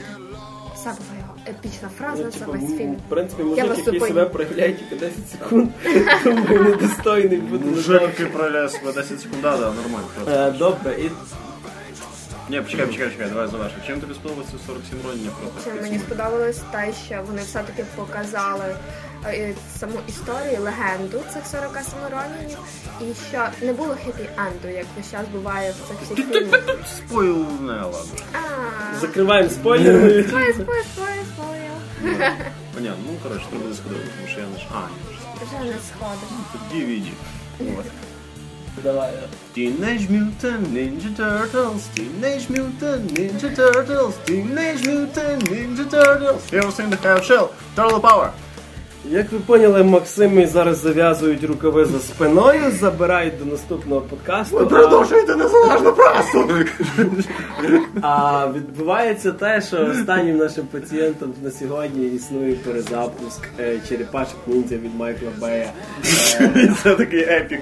[0.78, 2.94] Це була його епічна фраза Ну, за типу, весь фільм.
[2.96, 4.08] в принципі, Я мужик, вас який зупиню.
[4.08, 5.70] себе проявляє тільки 10 секунд,
[6.24, 7.66] думаю, недостойний буде.
[7.70, 10.08] Мужик, який проявляє себе 10 секунд, да, да, нормально.
[10.28, 11.12] Е, Добре, і
[12.50, 13.84] Ні, почекай, почекай, почекай, давай завершимо.
[13.88, 15.64] Чим тобі сподобалося 47 ронів проти?
[15.64, 18.76] Чим мені сподобалось те, що вони все-таки показали
[19.26, 22.58] е, саму історію, легенду цих 47 ронінів,
[23.02, 26.62] і що не було хеппі-енду, як весь час буває в цих всіх фільмах.
[26.98, 28.00] Спойл не, ладно.
[28.34, 30.24] А, закриваємо спойлери.
[30.24, 32.20] Спой, спой, спой, спой.
[32.74, 34.66] Понятно, ну коротше, треба буде сходити, тому що я не ж.
[34.74, 36.30] А, ні, вже Вже не сходить.
[36.52, 36.62] Тут
[39.54, 46.50] Teenage Mutant Ninja Turtles, Teenage Mutant Ninja Turtles, Teenage Mutant Ninja Turtles.
[46.50, 48.34] Heroes in the Hell Shell, Turtle Power.
[49.06, 54.58] Як ви поняли, Максими зараз зав'язують рукави за спиною, забирають до наступного подкасту.
[54.58, 56.50] Ви продовжуєте незалежну пресу!
[58.02, 64.96] А відбувається те, що останнім нашим пацієнтом на сьогодні існує перезапуск е, черепашок ніндзя від
[64.96, 65.72] Майкла Бея.
[66.40, 67.62] Е, Це такий епік,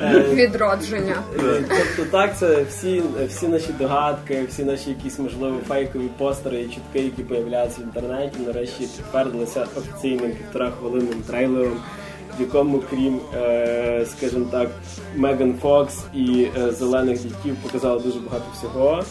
[0.00, 1.16] е, Відродження.
[1.68, 7.00] Тобто так, це всі, всі наші догадки, всі наші якісь можливо фейкові постери і чутки,
[7.00, 11.76] які появляються в інтернеті, нарешті підтвердилися офіційним півтора хвилинним трейлером,
[12.38, 14.70] в якому, крім, е, скажімо так,
[15.16, 19.02] Меган Фокс і е, зелених дітьків показали дуже багато всього.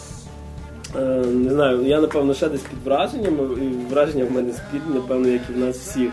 [0.96, 5.28] Е, не знаю, я напевно ще десь під враженнями, і враження в мене спільні, напевно,
[5.28, 6.10] як і в нас всіх.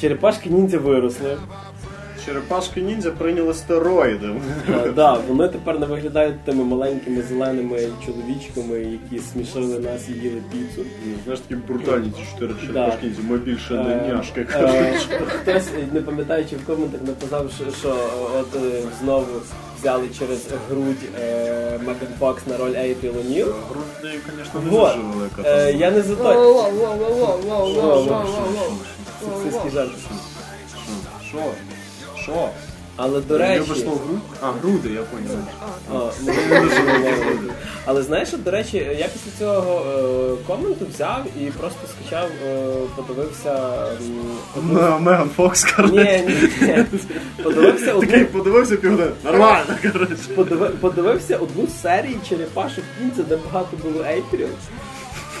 [0.00, 1.36] Черепашки ніндзя виросли.
[2.26, 4.26] Черепашки ніндзя прийняли стероїди.
[4.70, 10.42] Е, Да, вони тепер не виглядають тими маленькими зеленими чоловічками, які смішили нас і їли
[10.52, 10.88] піцу.
[11.06, 14.46] Ну, Знаєш, такі брутальні ці чотири черепашки ніндзя, ми більше Е, не няшки.
[14.54, 17.50] е, Хтось, не пам'ятаючи в коментах, написав,
[17.80, 17.96] що,
[18.40, 19.26] от е, знову
[19.80, 23.46] взяли через грудь е, Меган Фокс на роль Ейпріл О'Ніл.
[23.70, 23.84] Грудь,
[24.38, 25.42] звісно, не дуже велика.
[25.44, 25.72] Е.
[25.72, 26.36] Я не за той.
[29.20, 29.90] Сексистський жарт.
[31.28, 31.38] Що?
[32.24, 32.48] Що?
[32.96, 34.20] Але до речі, Любиш слово грудь?
[34.42, 35.38] А, груди, я поняв.
[35.92, 36.10] Ну.
[37.84, 42.64] Але знаєш, до речі, я після цього е, коменту взяв і просто скачав, е,
[42.96, 43.74] подивився.
[45.00, 45.94] Меган Фокс, коротше.
[46.28, 46.84] Ні, ні, ні.
[47.42, 49.10] Подивився Такий подивився півгодини.
[49.24, 50.16] Нормально, коротше.
[50.36, 54.48] подиви- подивився одну серію черепашок кінця, де багато було Ейпріл.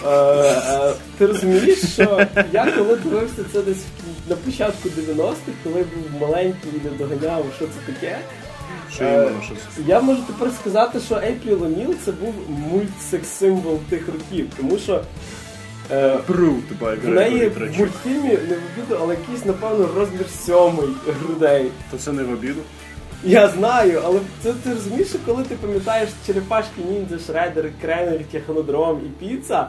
[0.06, 6.20] Е, ти розумієш, що я коли дивився це десь в на початку 90-х, коли був
[6.20, 8.18] маленький і не доганяв, що це таке.
[8.92, 9.30] Що Е?
[9.86, 15.00] Я можу тепер сказати, що Ейпріл О'Ніл це був мультсекс-символ тих років, тому що
[15.90, 16.18] е,
[17.02, 21.70] в неї в мультфільмі не в обіду, але якийсь, напевно, розмір сьомий грудей.
[21.90, 22.60] То це не в обіду.
[23.26, 29.24] Я знаю, але це ти розумієш, коли ти пам'ятаєш черепашки ніндзя, Шредер, Кренер, Технодром і
[29.24, 29.68] піца.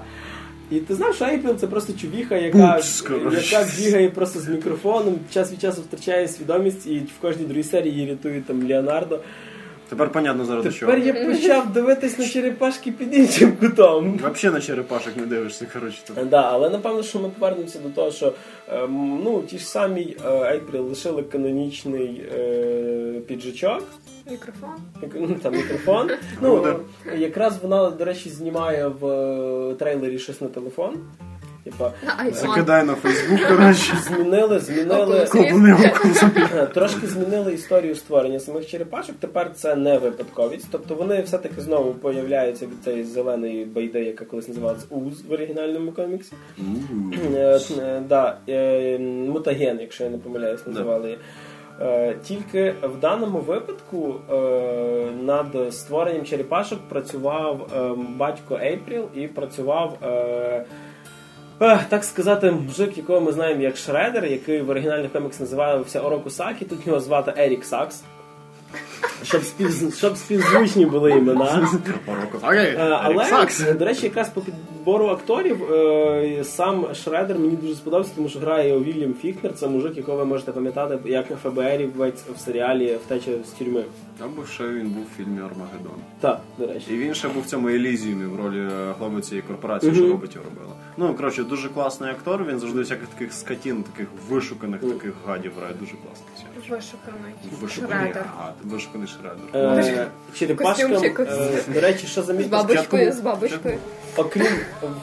[0.72, 2.80] І ти знаєш, що Ейпріл це просто чувіха, яка,
[3.32, 7.93] яка бігає просто з мікрофоном, час від часу втрачає свідомість, і в кожній другій серії
[7.93, 9.20] її рятує там Леонардо.
[9.89, 10.91] Тепер понятно зараз до чого.
[10.91, 14.17] Тепер я почав дивитись на черепашки під іншим кутом.
[14.17, 15.99] Взагалі на черепашок не дивишся, коротше.
[16.15, 16.29] там.
[16.29, 18.33] Да, але напевно, що ми повернемося до того, що
[18.67, 23.83] ем, ну, ті ж самі е, лишили канонічний е, піджачок.
[24.31, 24.69] Мікрофон.
[25.15, 26.09] Ну, Там мікрофон.
[26.41, 26.79] Ну,
[27.17, 30.97] якраз вона, до речі, знімає в е, трейлері щось на телефон.
[31.66, 32.32] Типа, На.
[32.32, 33.97] Закидай на Фейсбук, коротше.
[34.07, 35.28] змінили, змінили.
[36.55, 39.16] Е, Трошки змінили історію створення самих черепашок.
[39.20, 40.68] Тепер це не випадковість.
[40.72, 45.91] Тобто вони все-таки знову появляються від цієї зеленої байди, яка колись називалась Уз в оригінальному
[45.91, 46.34] коміксі.
[47.36, 48.38] Е, е, да,
[48.99, 51.20] мутаген, якщо я не помиляюсь, називали її.
[52.24, 54.16] Тільки в даному випадку
[55.24, 59.97] над створенням черепашок працював е, батько Ейпріл і працював.
[61.62, 66.30] Е, так сказати, мужик, якого ми знаємо як Шредер, який в оригінальних коміксах називався Ороку
[66.30, 68.03] Сакі, тут його звати Ерік Сакс.
[69.24, 69.93] Щоб, спів...
[69.97, 71.70] Щоб співзвучні були імена.
[72.43, 78.30] Е, Але, до речі, якраз по підбору акторів е, сам Шредер мені дуже сподобався, тому
[78.30, 82.97] що грає його Вільям Фіхнер, це мужик, якого ви можете пам'ятати як ФБРівець в серіалі
[83.06, 83.84] Втеча з тюрми.
[84.24, 85.95] Або ще він був в фільмі Армагеддон.
[86.20, 86.93] Так, до речі.
[86.93, 90.41] І він ще був в цьому Елізіумі в ролі е, голови цієї корпорації, що роботів
[90.45, 90.74] робила.
[90.97, 95.74] Ну, коротше, дуже класний актор, він завжди всяких таких скотін, таких вишуканих таких гадів грає.
[95.80, 96.30] Дуже класний.
[96.70, 97.34] Вишуканий.
[97.62, 99.78] Вишуканий гад, вишуканий шредер.
[99.98, 101.20] Е, черепашкам, Костюмчик.
[101.20, 103.78] е, до речі, що З замітив, бабочкою, з бабочкою.
[104.18, 104.48] окрім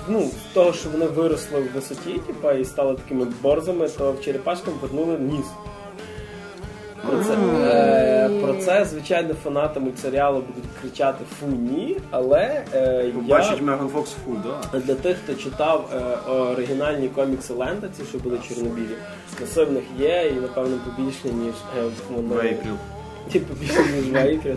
[0.09, 4.75] ну, того, що вони виросли в висоті, типа, і стали такими борзами, то в черепашкам
[4.83, 5.47] вернули ніс.
[7.09, 13.13] Про це, е, про це, звичайно, фанати мультсеріалу будуть кричати фу ні, але е, я
[13.13, 14.79] Побачить Меган Фокс фу, да.
[14.79, 18.97] для тих, хто читав е, оригінальні комікси Лейрда, ці, що були чорнобілі,
[19.57, 22.35] в них є і, напевно, побільше, ніж е, воно.
[22.35, 22.75] В Ейпріл.
[23.33, 24.57] Типу більше ніж в Ейпріл.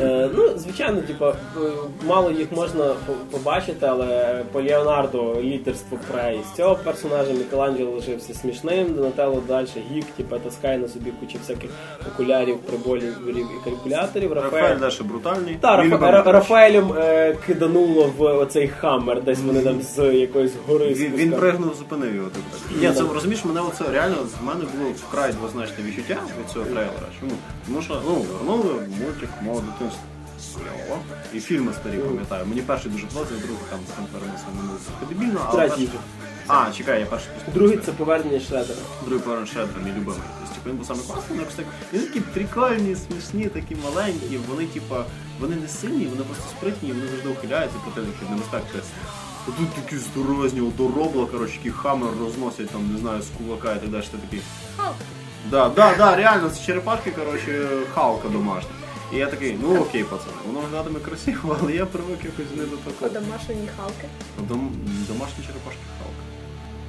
[0.00, 1.24] Е, ну, звичайно, типу,
[2.06, 2.94] мало їх можна
[3.30, 10.04] побачити, але по Леонардо лідерство пре з цього персонажа Мікеланджело лишився смішним, Донателло далі geek,
[10.16, 11.70] типу, таскає на собі кучу всяких
[12.14, 14.32] окулярів, приборів і калькуляторів.
[14.32, 15.58] Рафаель далі брутальний.
[15.60, 16.06] та, Він Рафа...
[16.06, 21.12] любить Ра- Рафаелем е, кидануло в оцей Hummer, десь вони там з якоїсь гори Він,
[21.16, 22.28] він пригнув, зупинив його.
[22.28, 22.82] так, так.
[22.82, 27.08] Ні, це розумієш, мене оце реально в мене було вкрай двозначне відчуття від цього трейлера.
[27.20, 27.32] Чому?
[27.66, 30.02] Тому що ну, вернули мультик мого дитинства.
[30.54, 31.00] Кльово.
[31.34, 32.46] І фільми старі пам'ятаю.
[32.46, 34.78] Мені перший дуже подобається, другий там там перенесли минуло
[35.08, 36.00] дебільно, але Третій перший...
[36.46, 38.80] А, чекай, я перший просто Другий це повернення Шредера.
[39.04, 40.20] другий поверн Шредер, мій любимий.
[40.38, 41.66] Тобто, типу, він був саме класний, але якось так.
[41.92, 44.38] Вони такі прикольні, смішні, такі маленькі.
[44.48, 45.04] Вони, типа,
[45.40, 48.78] вони не сильні, вони просто спритні, вони завжди ухиляються противників небезпеки.
[49.48, 53.80] А Тут такі здоровезні, одоробла, коротше, які хамер розносять там, не знаю, з кулака і
[53.80, 54.02] так далі.
[54.02, 54.40] Ти такий.
[55.50, 58.70] Да, да, да, реально, це черепашки, коротше, халка домашня.
[59.12, 62.76] І я такий, ну окей, пацани, воно виглядатиме красиво, але я привик якось не до
[62.76, 63.10] такого.
[63.20, 64.08] Домашні халки.
[64.48, 64.70] Дом,
[65.08, 66.22] домашні черепашки халка.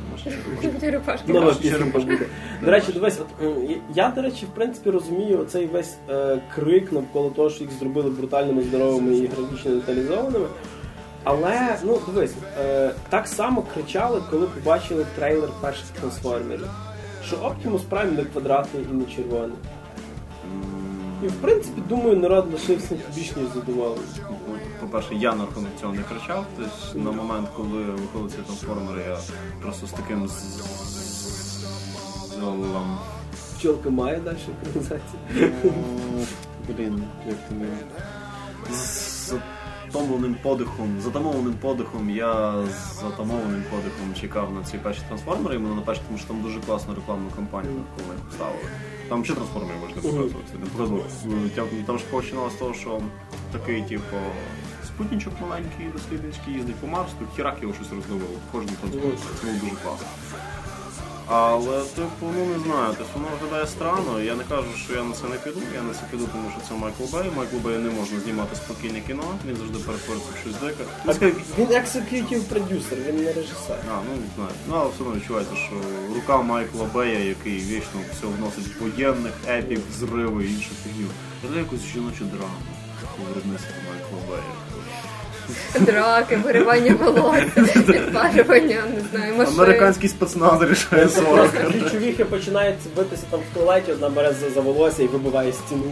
[0.10, 0.32] Домашні
[0.62, 0.80] черепашки.
[0.86, 1.34] Черепашки.
[1.34, 2.10] Нова Бачиш, пісня черепашки.
[2.12, 2.26] буде.
[2.64, 6.91] До речі, дивись, от, м, я, до речі, в принципі, розумію цей весь е, крик
[6.91, 10.47] навколо того, що їх зробили брутальними, здоровими і графічно деталізованими.
[11.24, 16.68] Але, ну, дивись, е, так само кричали, коли побачили трейлер перших трансформерів.
[17.30, 19.57] Що Optimus Prime не квадратний і не червоний.
[21.23, 24.05] І в принципі, думаю, народ лишився більш ніж задоволений.
[24.80, 26.45] По-перше, я на рахунок цього не кричав.
[26.57, 29.17] Тобто на момент, коли виходили ці трансформери, я
[29.61, 30.59] просто з таким з-
[32.39, 32.97] золом.
[33.57, 35.51] Пчелка має далі екранізацію.
[35.63, 35.71] Ну,
[36.67, 37.67] Блін, як ти не.
[39.90, 45.76] З затомленим подихом, затамованим подихом, я з затамованим подихом чекав на ці перші трансформери, іменно
[45.76, 48.70] на перші, тому що там дуже класну рекламну кампанію навколо них поставили.
[49.10, 50.58] Там ще трансформери можна показувати.
[50.60, 51.06] Не показував.
[51.86, 53.02] Там, ж починалося з того, що
[53.52, 54.18] такий, типу,
[54.88, 58.38] спутничок маленький дослідницький їздить по Марсу, хірак його щось роздавило.
[58.52, 59.18] Кожен трансформер.
[59.42, 60.08] Це було дуже класно.
[61.32, 64.21] Але, типу, ну не знаю, тобто воно виглядає странно.
[64.21, 65.61] Я не кажу, що я на це не піду.
[65.75, 67.32] Я на це піду, тому що це Майкл Бей.
[67.38, 70.84] Майкл Бей не можна знімати спокійне кіно, він завжди перетвориться в щось дике.
[71.57, 73.77] Він ексекютів продюсер, він не режисер.
[73.91, 74.51] А, ну не знаю.
[74.67, 75.75] Ну, але все одно відчувається, що
[76.15, 81.07] рука Майкла Бея, який вічно все вносить воєнних, епік, взриви і іншу фігню.
[81.53, 82.59] Це якусь жіночу драму
[83.19, 84.68] у виробництві Майкла Бея.
[85.80, 89.54] Драки, виривання волосся, підпалювання, не знаю, машин.
[89.60, 91.52] Американський спецназ рішає 40.
[91.52, 95.84] Просто ключовіхи починають битися там в туалеті, одна бере за, волосся і вибиває стіну.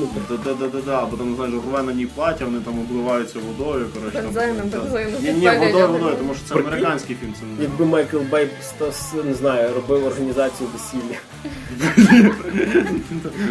[0.00, 0.08] Ну,
[0.44, 4.22] Да-да-да-да, бо там, знаєш, рве на ній плаття, вони там обливаються водою, коротше.
[4.22, 8.48] Бензином, бензином, Ні, ні, водою, водою, тому що це американський фільм, це Якби Майкл Бей
[9.24, 11.16] не знаю, робив організацію весілля.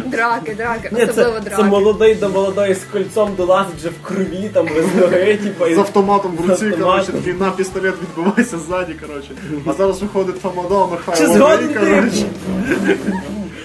[0.06, 4.66] Драки, драки, особливо це, це молодий до молодої з кольцом долазить вже в крові, там
[4.66, 5.38] без ноги,
[5.70, 9.30] і з автоматом в руці, короче, коротше, такий на пістолет відбувається ззаді, коротше.
[9.66, 12.26] А зараз виходить Тамада, Чи Михайло згоден Бей, коротше.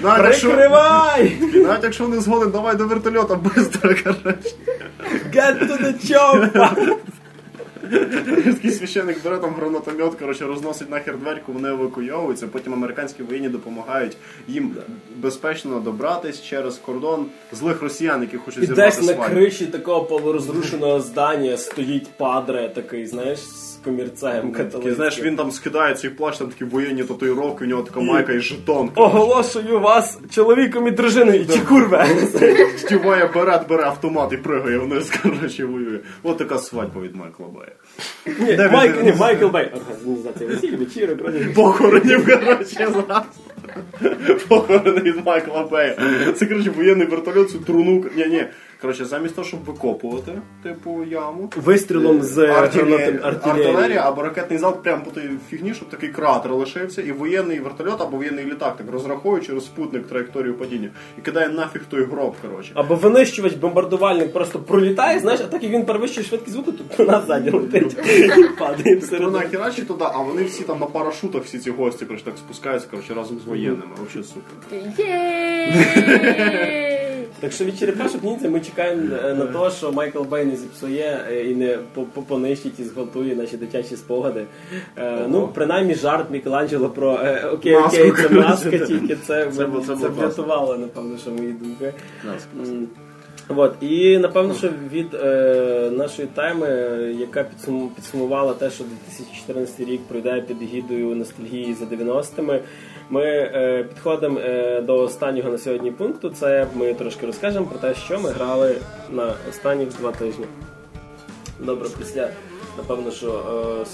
[0.01, 1.37] Навіть якщо, Прикривай!
[1.53, 4.55] навіть якщо не згоден, давай до вертольота быстро, коротше.
[5.33, 6.95] Get to the chopper!
[8.45, 14.17] Такий священник бере там гранатомет, коротше, розносить нахер дверку, вони евакуйовуються, потім американські воїні допомагають
[14.47, 14.75] їм
[15.15, 19.35] безпечно добратись через кордон злих росіян, які хочуть І зірвати десь на свадьбу.
[19.35, 24.95] криші такого полурозрушеного здання стоїть падре такий, знаєш, з комірцем католицьким.
[24.95, 28.39] знаєш, він там скидає цей плащ, там такі воєнні татуїровки, у нього така майка і
[28.39, 28.89] жетон.
[28.95, 32.07] Оголошую вас чоловіком і дружиною, ті курве!
[32.77, 35.99] Стіває берет, бере автомат і пригає вниз, коротше, воює.
[36.23, 38.69] От така свадьба від Майкла Бея.
[38.71, 39.71] Майк, ні, Майкл Бей.
[40.05, 41.53] Організація весіль, вечірок, родин.
[41.55, 43.23] Похоронів, коротше, зараз.
[44.47, 45.97] Похорони від Майкла Бея.
[46.35, 48.05] Це, коротше, воєнний вертольот, цю труну.
[48.15, 48.45] Ні, ні.
[48.81, 50.31] Коротше, замість того, щоб викопувати,
[50.63, 51.49] типу, яму.
[51.55, 53.97] Вистрілом з Артилерія, гранатом- артилерія артилерії.
[53.97, 58.17] або ракетний залп прямо по той фігні, щоб такий кратер лишився, і воєнний вертольот або
[58.17, 62.71] воєнний літак так розраховує через спутник траєкторію падіння і кидає нафіг той гроб, коротше.
[62.73, 67.21] Або винищувач, бомбардувальник просто пролітає, знаєш, а так як він перевищує швидкість звуку, то на
[67.21, 69.01] ззаді летить і падає.
[69.19, 72.87] Вона херачить туди, а вони всі там на парашутах, всі ці гості, коротше, так спускаються,
[72.91, 73.91] коротше, разом з воєнними.
[73.97, 74.53] Вообще супер.
[77.39, 81.25] Так що від черепашок ніндзя ми чекаємо е, на те, що Майкл Бей не зіпсує
[81.31, 84.45] е, і не по- по- понищить і зґвалтує наші дитячі спогади.
[84.97, 87.11] Е, Ну, принаймні жарт Мікеланджело про
[87.53, 89.45] окей, окей, це маска, тільки це,
[90.19, 91.93] врятувало, напевно, що мої думки.
[93.49, 100.01] От, і напевно, що від е, нашої е, яка підсум, підсумувала те, що 2014 рік
[100.07, 102.61] пройде під егідою ностальгії за 90-ми,
[103.09, 106.29] ми е, підходимо е, до останнього на сьогодні пункту.
[106.29, 108.75] Це ми трошки розкажемо про те, що ми грали
[109.11, 110.45] на останніх два тижні.
[111.59, 112.29] Добре, після
[112.77, 113.27] напевно, що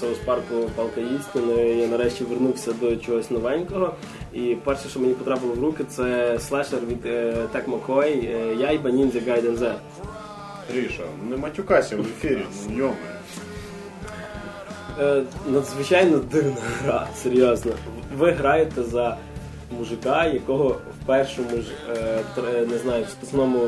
[0.00, 3.94] Соус Парку Палка істини я нарешті вернувся до чогось новенького.
[4.34, 8.90] І перше, що мені потрапило в руки, це слешер від е, Тек Макой е, Яйба
[8.90, 9.74] Ніндзя Гайден Зе.
[10.72, 12.94] Гріша, ну не матюкайся в ефірі, ну йоме.
[15.00, 17.72] Е, надзвичайно дивна гра, серйозно.
[18.16, 19.16] Ви граєте за
[19.78, 21.68] мужика, якого в першому ж
[22.38, 23.58] е, не знаю, вступному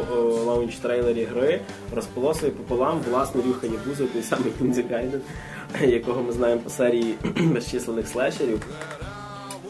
[0.46, 1.60] launch трейлері гри
[1.94, 5.20] розполосує пополам власний Рю Хаябуса, той самий Ninja Gaiden,
[5.80, 8.60] якого ми знаємо по серії безчисленних слешерів.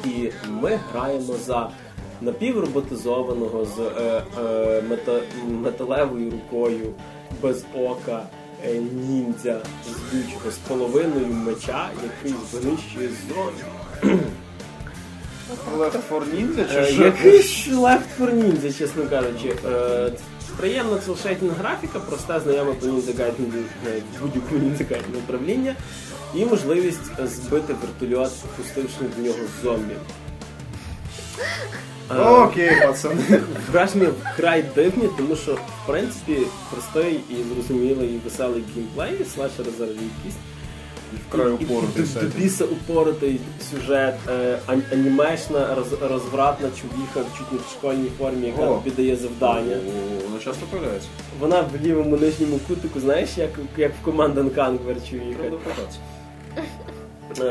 [0.06, 1.70] І ми граємо за
[2.20, 6.92] напівроботизованого з е, е, мета, металевою рукою,
[7.42, 8.22] без ока,
[8.66, 8.74] е,
[9.08, 14.16] ніндзя збючого з половиною меча, який винищує зомбі.
[15.78, 17.04] Left 4 Ninja Е, чи що?
[17.04, 19.56] Який ж Left 4 Ninja, чесно кажучи.
[20.56, 25.74] Приємна цілшейтінг графіка, проста знайома по е, будь-якому Ninja управління
[26.34, 29.94] і можливість збити вертольот, пустивши в нього зомбі.
[32.10, 33.40] Е, Окей, пацани.
[33.72, 36.38] Враження вкрай дивні, тому що в принципі
[36.70, 40.38] простий і зрозумілий і веселий геймплей, слешер за рідкість.
[41.28, 42.32] Вкрай упоротий сеттинг.
[42.64, 43.40] упоротий
[43.70, 48.74] сюжет, е, ан- анімешна роз- розвратна чувіха чуть не в школьній формі, яка О.
[49.16, 49.76] завдання.
[49.76, 51.08] О, Вона часто появляється.
[51.40, 55.38] Вона в лівому нижньому кутику, знаєш, як, як в командан Конквер чувіха.
[55.40, 55.98] Треба покататися.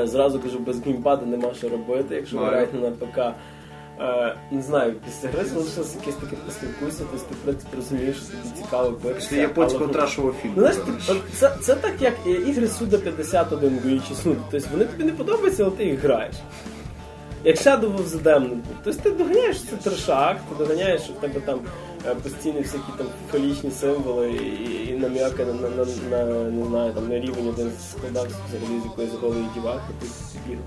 [0.04, 3.20] Е, Зразу кажу, без геймпада нема що робити, якщо граєте на ПК.
[4.00, 8.26] Е, не знаю, після гри залишилось якесь таке поспілкуйся, тобто ти в принципі розумієш, що
[8.26, 9.30] тобі цікаво пишеться.
[9.30, 9.86] Після японського
[10.28, 10.56] Ну, фільму.
[10.58, 10.78] знаєш,
[11.34, 12.14] це, це так, як
[12.48, 14.38] ігри Суда 51 боючи суд.
[14.52, 16.36] Тобто вони тобі не подобаються, але ти їх граєш.
[17.44, 18.58] Як Shadow of the Damned.
[18.84, 21.60] Тобто ти доганяєш це трешак, ти доганяєш, що в тебе там
[22.08, 25.86] е, постійні всякі там фалічні символи і, і нам'яки на, на, на,
[26.26, 30.08] на, не знаю, там, на рівень один складався взагалі з якоїсь голої дівахи, ти
[30.48, 30.64] бігав.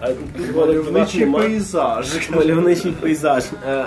[0.00, 2.30] А тут Мальовничий пейзаж.
[2.30, 3.44] Мальовничий пейзаж.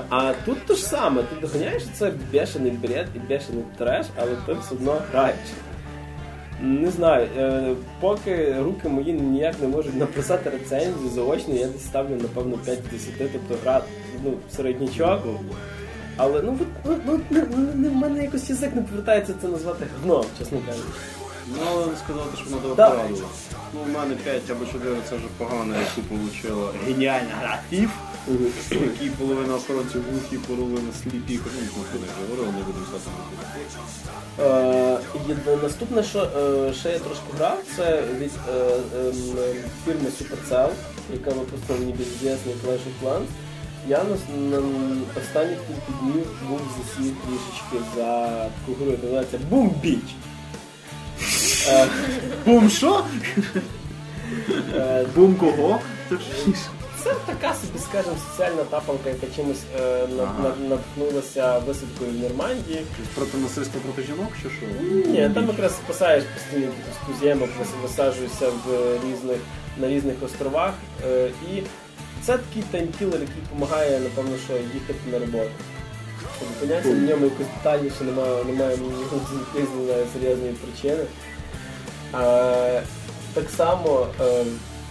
[0.10, 4.54] А тут то ж саме, ти доганяєш це бешений бред і бешений треш, але ти
[4.54, 5.36] все одно граєш.
[6.62, 12.16] Не знаю, е, поки руки мої ніяк не можуть написати рецензію заочно, я десь ставлю,
[12.22, 13.82] напевно, 5 з 10, тобто гра
[14.24, 15.20] ну, середнячок.
[16.18, 16.58] Але ну,
[17.06, 17.20] ну,
[17.76, 20.88] ну, в мене якось язик не повертається це назвати гном, чесно кажучи.
[21.48, 22.98] Ну, не сказати, що вона Так.
[23.10, 23.30] довго.
[23.74, 27.90] Ну, у мене 5 або 4 це вже погано, яку отримала геніальна гра FIF,
[28.28, 31.40] в половина охоронців глухі, половина сліпі.
[31.46, 33.22] Ну, про них говорили, не будемо сказати.
[34.40, 39.14] Е, і наступне, що е, ще я трошки грав, це від е, ем,
[39.86, 40.70] фірми Supercell,
[41.14, 43.26] яка випустила ніби звісний Clash of Clans.
[43.88, 44.16] Я на,
[44.60, 44.68] на
[45.22, 50.12] останніх кілька днів був засів трішечки за таку гру, називається Boom Beach.
[51.68, 51.88] Е,
[52.46, 53.06] Бум що?
[54.76, 55.80] е, Бум кого?
[57.04, 60.44] Це така собі, скажімо, соціальна тапалка, яка чимось е, над- Ага.
[60.44, 62.82] над- натхнулася висадкою в Нормандії.
[63.16, 64.66] Проти насильства проти жінок чи що?
[65.12, 67.50] Ні, там якраз спасаєш постійно з туземок,
[67.82, 69.38] висаджуєшся в різних,
[69.78, 70.74] на різних островах.
[71.08, 71.62] Е, і
[72.26, 75.50] це такий таймкілер, який допомагає, напевно, що їхати на роботу.
[76.40, 79.70] Тобто Поняття на ньому якось детальніше немає, немає якоїсь
[80.14, 81.04] серйозної причини.
[83.34, 84.44] Так само, е,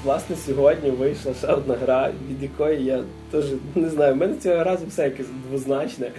[0.04, 3.44] власне, сьогодні вийшла ще одна гра, від якої я теж
[3.74, 6.10] не знаю, в мене цього разу все якесь двозначне,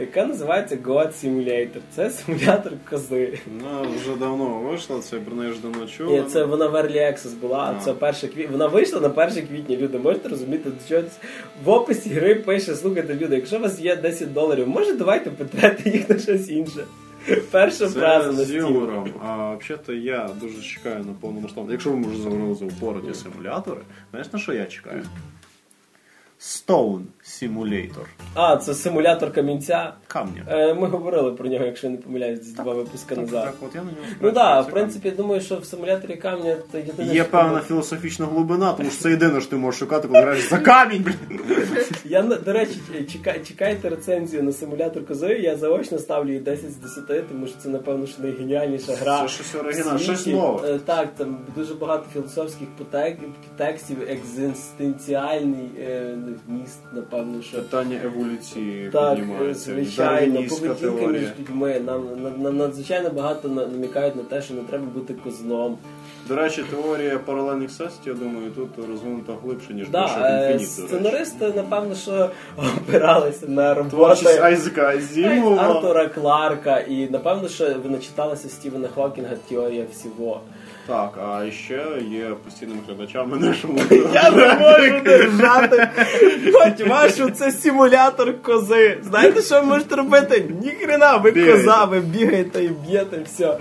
[0.00, 1.80] яка називається God Simulator.
[1.96, 3.38] Це симулятор кози.
[3.46, 6.10] Вона вже давно вийшла, це про неї ж давно чув.
[6.10, 7.84] Ні, це вона в Early Access була, А.
[7.84, 8.52] це перше квітня.
[8.52, 11.08] Вона вийшла на 1 квітня, люди, можете розуміти, що це?
[11.64, 15.90] в описі гри пише, слухайте, люди, якщо у вас є 10 доларів, може давайте потратити
[15.90, 16.84] їх на щось інше.
[17.50, 19.12] Перша фраза на юмором.
[19.22, 21.72] А взагалі-то я дуже чекаю на повномасштабну.
[21.72, 25.02] Якщо ви можете заговорили за упороті симулятори, знаєш на що я чекаю?
[26.40, 28.04] Stone Simulator.
[28.34, 29.92] А, це симулятор камінця.
[30.06, 30.44] Камня.
[30.48, 33.44] Е, Ми говорили про нього, якщо я не помиляюсь, два випуски Так, назад.
[33.44, 36.56] так, от я на нього Ну так, в принципі, я думаю, що в симуляторі камня
[36.72, 40.08] то єдине, Є що- певна філософічна глибина, тому що це єдине, що ти можеш шукати,
[40.08, 41.40] коли граєш за камінь, блін.
[42.04, 42.78] Я до речі,
[43.12, 45.26] чекай, чекайте рецензію на симулятор кози.
[45.34, 49.22] Я заочно ставлю їй 10 з 10, тому що це напевно що найгеніальніша гра.
[49.22, 50.68] Це щось оригінальне, щось нове.
[50.74, 53.16] Е, Так, там дуже багато філософських потек-
[53.56, 56.14] текстів, екзистенціальний е,
[56.46, 56.78] вміст,
[57.18, 57.56] напевно, що.
[57.56, 59.72] Питання еволюції Так, е, піднімається.
[59.72, 61.80] звичайно, поведінка між людьми.
[61.86, 65.78] Нам, нам, нам надзвичайно багато намікають на те, що не треба бути козлом.
[66.28, 70.52] До речі, теорія паралельних всесвітів, я думаю, тут розвинута глибше, ніж Да, е, Infinite, до
[70.52, 70.64] речі.
[70.66, 72.30] сценаристи, напевно, що
[72.78, 75.62] опиралися на Творчість Айзека Азімова.
[75.62, 80.40] Артура Кларка, і напевно, що ви начиталися Стівена Хокінга теорія всього.
[80.88, 83.80] Так, а ще є постійними глядачами нашому.
[84.14, 85.88] Я не можу держати
[86.52, 88.98] хоч вашу це симулятор кози.
[89.02, 90.44] Знаєте, що ви можете робити?
[90.62, 93.58] Ніхрена, ви коза, ви бігаєте і б'єте все.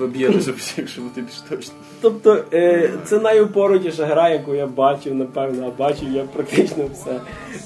[0.00, 1.74] Ви б'єтеся всі, якщо бути більш точно.
[2.00, 7.20] Тобто е, це найупоротіша гра, яку я бачив, напевно, а бачив я практично все,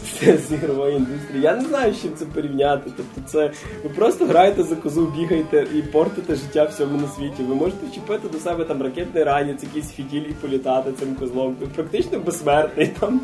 [0.04, 1.42] все з ігрової індустрії.
[1.42, 2.90] Я не знаю, з чим це порівняти.
[2.96, 3.50] Тобто, це
[3.84, 7.42] ви просто граєте за козу, бігаєте і портите життя всьому на світі.
[7.48, 11.56] Ви можете вчепити до себе там ракетний ранець, якийсь фіділь і політати цим козлом.
[11.60, 13.20] Ви практично безсмертний там.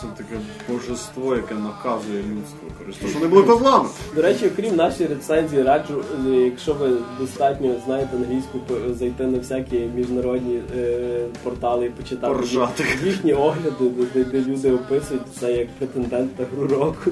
[0.00, 2.68] Це таке божество, яке наказує людство.
[2.78, 3.88] Коротше, що не були козлами.
[4.14, 6.90] До речі, окрім нашої рецензії, раджу, е, якщо ви
[7.20, 8.58] достатньо знаєте англійську,
[8.98, 12.84] зайти на всякі міжнародні е, портали і почитати Поржати.
[13.04, 17.10] їхні огляди, де, де, де люди описують це як претендент на гру року.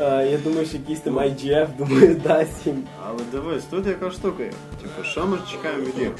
[0.00, 2.82] Е, я думаю, що якийсь там IGF, думаю, дасть їм.
[3.08, 4.52] Але дивись, тут яка штука є.
[4.82, 6.14] Типу, що ми чекаємо від ігор?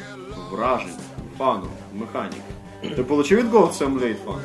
[0.52, 0.88] Вражень,
[1.38, 2.40] фану, механіки.
[2.82, 4.40] Ти получив від Gold Simulate фан?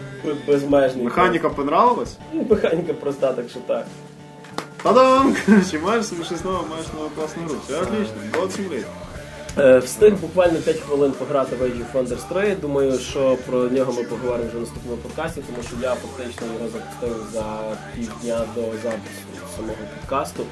[0.47, 1.03] Безмежний.
[1.05, 2.17] Механіка понравилась?
[2.33, 3.85] Ну, механіка проста, так що так.
[4.83, 5.35] Та-дам!
[5.45, 7.55] Короче, маєш собі щось нове, маєш нову класну гру.
[7.67, 8.85] Все отлично, Gold Simulate.
[9.57, 12.55] Е, Встиг буквально 5 хвилин пограти в Age of Wonders 3.
[12.61, 16.69] Думаю, що про нього ми поговоримо вже в наступному подкасті, тому що я фактично його
[16.69, 17.59] запустив за
[17.95, 19.21] півдня до запису
[19.55, 20.43] самого подкасту.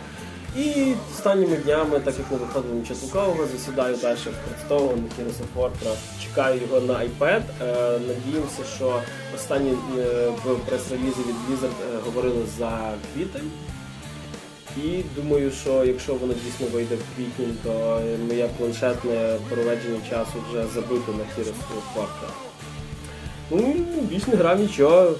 [0.58, 6.24] І останніми днями, так як не виходило нічого цікавого, засідаю далі в Heroes of Warcraft.
[6.24, 7.42] Чекаю його на iPad.
[7.62, 9.02] Е, Надіємося, що
[9.36, 13.52] останні е, в прес-релізі від Blizzard е, говорили за квітень.
[14.78, 20.68] І думаю, що якщо воно дійсно вийде в квітні, то моє планшетне проведення часу вже
[20.74, 21.54] забито на Heroes
[21.96, 22.08] of.
[23.52, 25.12] Ну, більш не грав нічого.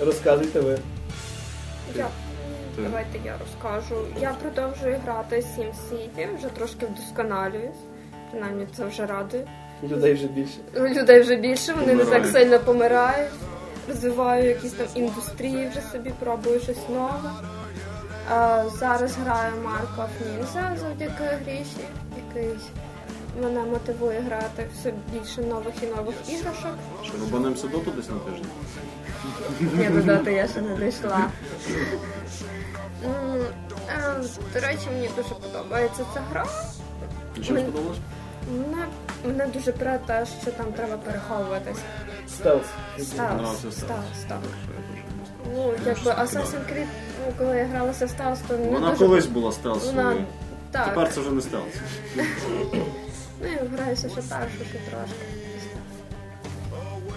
[0.00, 0.78] Розказуйте ви.
[2.78, 4.02] Давайте я розкажу.
[4.20, 7.82] Я продовжую грати SimCity, вже трошки вдосконалююсь.
[8.30, 9.46] Принаймні це вже радує.
[9.82, 10.58] Людей вже більше.
[10.76, 13.32] Людей вже більше, вони не так сильно помирають.
[13.88, 17.30] Розвиваю якісь там індустрії, вже собі пробую щось нове.
[18.30, 21.84] А, зараз граю Mark of завдяки Гріші,
[22.16, 22.58] який
[23.42, 26.74] мене мотивує грати все більше нових і нових іграшок.
[27.04, 28.50] Що рубанемося Доту десь на тиждень?
[29.60, 31.30] Ні, до Доти я ще не дійшла.
[33.04, 34.22] Е,
[34.54, 36.46] До речі, мені дуже подобається ця гра.
[37.34, 37.98] Чим сподобалось?
[38.50, 38.86] Мене,
[39.24, 41.78] мене дуже про те, що там треба переховуватись.
[42.28, 42.62] Стелс.
[42.98, 44.24] Стелс, стелс, стелс.
[44.28, 44.38] так.
[45.54, 46.86] Ну, якби Assassin's Creed,
[47.26, 48.98] ну, коли я гралася в стелс, то не Вона дуже...
[49.06, 50.06] колись була стелсовою.
[50.06, 50.24] Вона...
[50.70, 50.84] Так.
[50.88, 51.74] Тепер це вже не стелс.
[53.40, 55.16] Ну, я граюся ще першу, ще трошки.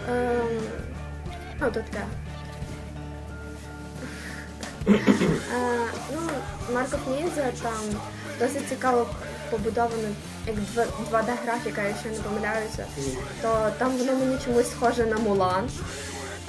[0.10, 0.48] Ем...
[1.62, 1.80] Ну, то.
[4.88, 5.00] Е,
[6.14, 6.22] ну,
[6.74, 8.02] Mark of там
[8.40, 9.08] досить цікаво
[9.52, 10.10] побудовано
[10.48, 10.56] як
[11.12, 12.86] 2D графіка, якщо не помиляюся,
[13.42, 15.70] то там воно мені чомусь схоже на Мулан.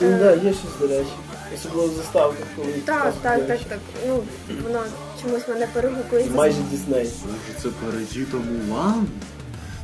[0.01, 1.11] Ну, да, є щось, до речі.
[1.55, 3.79] Особливо в заставках, коли їх Так, так, так, так.
[4.09, 4.23] Ну,
[4.63, 4.85] воно
[5.23, 6.31] чомусь мене перегукується.
[6.31, 7.11] Майже Дісней.
[7.27, 9.09] Може це перейти Мулан?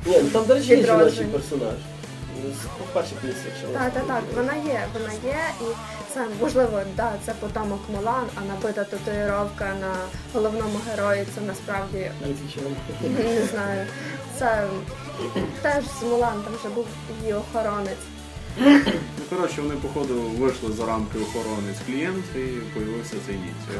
[0.06, 1.74] Ні, ну там, до речі, є жіночий персонаж.
[2.44, 2.50] Ну,
[3.22, 5.64] місцях ще Так, так, так, вона є, вона є, і
[6.14, 9.94] це можливо, да, це потомок Мулан, а набита татуїровка на
[10.34, 12.10] головному герої це насправді
[13.24, 13.86] не знаю.
[14.38, 14.66] Це
[15.62, 16.86] теж з Мулан, там вже був
[17.20, 18.04] її охоронець.
[18.58, 23.78] Ну, коротше, вони, походу, вийшли за рамки охорони з клієнта і появився цей ніц.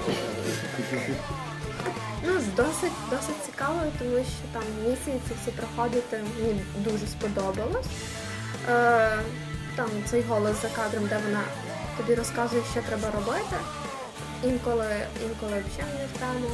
[2.27, 7.87] Ну, досить, досить цікаво, тому що там місії ці всі проходити мені дуже сподобалось.
[8.69, 9.19] Е,
[9.77, 11.43] там цей голос за кадром, де вона
[11.97, 13.57] тобі розказує, що треба робити.
[14.45, 14.87] Інколи,
[15.25, 16.51] інколи взагалі не в тему.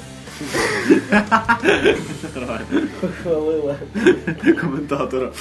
[3.01, 3.76] Похвалила.
[4.60, 5.32] Коментатора.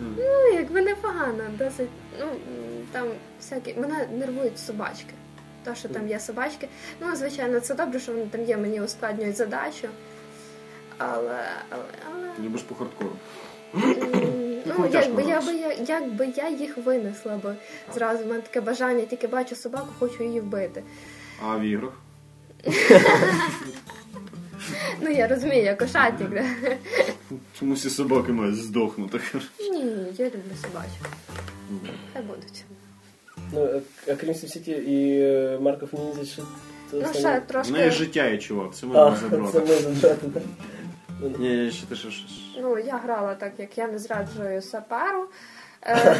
[0.00, 1.88] Ну, якби непогано, досить.
[2.20, 2.26] Ну,
[2.92, 3.08] там
[3.40, 3.74] всякі.
[3.74, 5.14] Мене нервують собачки.
[5.64, 6.68] То, що там є собачки.
[7.00, 9.88] Ну, звичайно, це добре, що вони там є, мені ускладнюють задачу.
[10.98, 11.40] Але,
[11.70, 12.46] але, але.
[12.46, 13.12] Любиш по хардкору.
[14.78, 17.52] Ну, якби я, би я, якби я їх винесла, бо
[17.94, 20.82] зразу в мене таке бажання, тільки бачу собаку, хочу її вбити.
[21.46, 21.92] А в іграх?
[25.00, 26.30] Ну, я розумію, я кошатник.
[26.30, 26.44] да.
[27.58, 29.20] Чому всі собаки мають здохнути?
[29.60, 29.84] Ні,
[30.18, 31.08] я люблю собачок.
[32.12, 32.64] Хай будуть.
[33.52, 36.42] Ну, а крім Сіті і е, Марков Ніндзя, що
[36.92, 37.72] Ну, ще В трошки.
[37.72, 40.42] неї життя є, чувак, це А, мене це ми задрати, так.
[41.20, 42.08] Ні, ні, ще ти що?
[42.62, 45.24] Ну, я грала так, як я не зраджую саперу.
[45.82, 45.96] Е,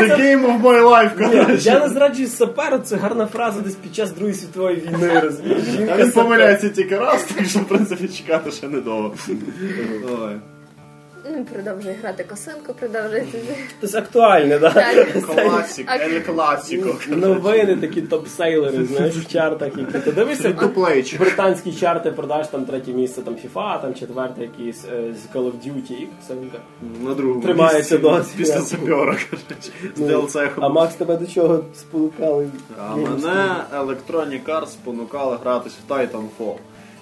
[0.00, 1.68] The game of my life, коротше.
[1.70, 5.64] Я не зраджую саперу, це гарна фраза десь під час Другої світової війни, розумієш?
[5.98, 9.14] Він помиляється тільки раз, так що, в принципі, чекати ще недовго.
[10.08, 10.40] Давай.
[11.30, 13.26] Ну, продовжує грати косинку, продовжує.
[13.88, 14.74] Це актуальне, так?
[14.74, 15.22] Так.
[15.22, 16.96] Класик, А- класіко.
[17.08, 20.54] Новини такі топ-сейлери, знаєш, в чартах, які ти дивишся.
[21.18, 25.52] Британські чарти продаж там третє місце, там FIFA, там четверте якийсь е, з Call of
[25.52, 26.58] Duty, і Косинка.
[27.02, 28.34] На другому Тримається досі.
[28.36, 29.16] Після Сапьора.
[29.96, 30.48] З Ну, DLC.
[30.60, 32.48] А Макс тебе до чого спонукали?
[32.90, 36.54] А мене Electronic Arts спонукали гратись в Titanfall.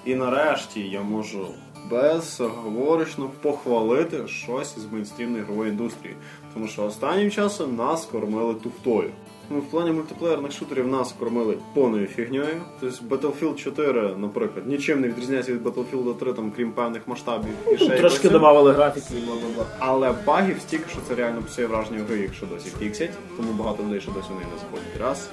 [0.05, 1.47] І нарешті я можу
[1.91, 6.15] безговорочно похвалити щось з мейнстрімної ігрової індустрії.
[6.55, 9.11] Тому що останнім часом нас кормили туфтою.
[9.51, 12.61] Ну, в плані мультиплеєрних шутерів нас кормили повною фігньою.
[12.81, 17.77] Тобто Battlefield 4, наприклад, нічим не відрізняється від Battlefield 3, там, крім певних масштабів і
[17.77, 18.23] ще Ну, Трошки якось.
[18.23, 19.65] додавали графіки і бла-бла-бла.
[19.79, 24.01] Але багів стільки, що це реально псує враження гри, якщо досі фіксять, тому багато людей
[24.01, 25.01] ще досі неї не заходять.
[25.01, 25.29] Раз.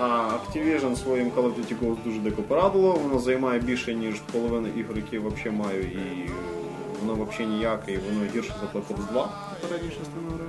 [0.00, 2.92] А Activision своїм Call of Duty Ghost дуже дико порадило.
[2.92, 6.30] Воно займає більше, ніж половина ігор, які я взагалі маю, і
[7.00, 9.28] воно взагалі ніяке, і воно гірше за Black Ops 2,
[9.60, 10.46] попередня частина гри.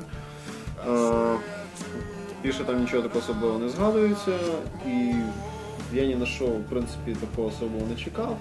[0.87, 1.35] А,
[2.43, 4.31] Більше там нічого такого особливого не згадується,
[4.87, 5.13] і
[5.93, 8.37] я ні на що, в принципі, такого особливо не чекав.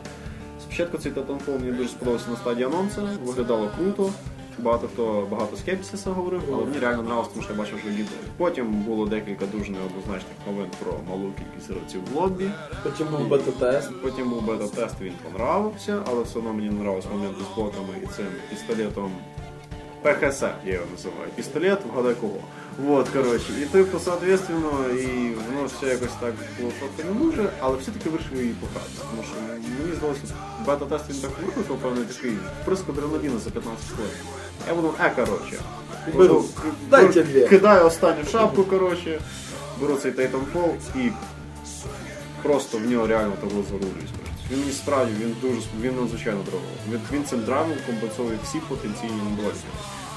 [0.63, 4.11] Спочатку цей Titanfall мені дуже сподобався на стадії анонсу, виглядало круто.
[4.59, 8.17] Багато хто багато скепсиса говорив, але мені реально нравилось, тому що я бачив, що гідно.
[8.37, 12.51] Потім було декілька дуже неоднозначних новин про малу кількість гравців в лобі.
[12.83, 13.91] Потім був бета-тест.
[14.03, 18.07] Потім був бета-тест, він понравився, але все одно мені не нравились момент з ботами і
[18.07, 19.11] цим пістолетом
[20.03, 21.31] ПХС, я його називаю.
[21.37, 22.37] Пістолет, вгадай кого.
[22.79, 23.47] Вот, коротше.
[23.63, 28.37] І типу, соответственно, і воно все якось так було трохи не дуже, але все-таки вирішив
[28.41, 28.91] її пограти.
[29.11, 29.35] Тому що
[29.83, 30.21] мені здалося,
[30.67, 32.33] бета-тест він так викликав, певний такий
[32.63, 34.13] вприск адреналіну за 15 хвилин.
[34.69, 35.61] Я буду, е, коротше.
[36.17, 36.41] Беру.
[36.43, 37.49] к- Дайте беру- дві.
[37.49, 39.21] Кидаю останню шапку, коротше,
[39.81, 41.11] беру цей Titanfall і
[42.43, 44.11] просто в нього реально того зарулююсь.
[44.51, 46.77] Він мені справді він дуже він надзвичайно драйвовий.
[46.91, 49.59] Він, він цим драйвом компенсує всі потенційні недоліки.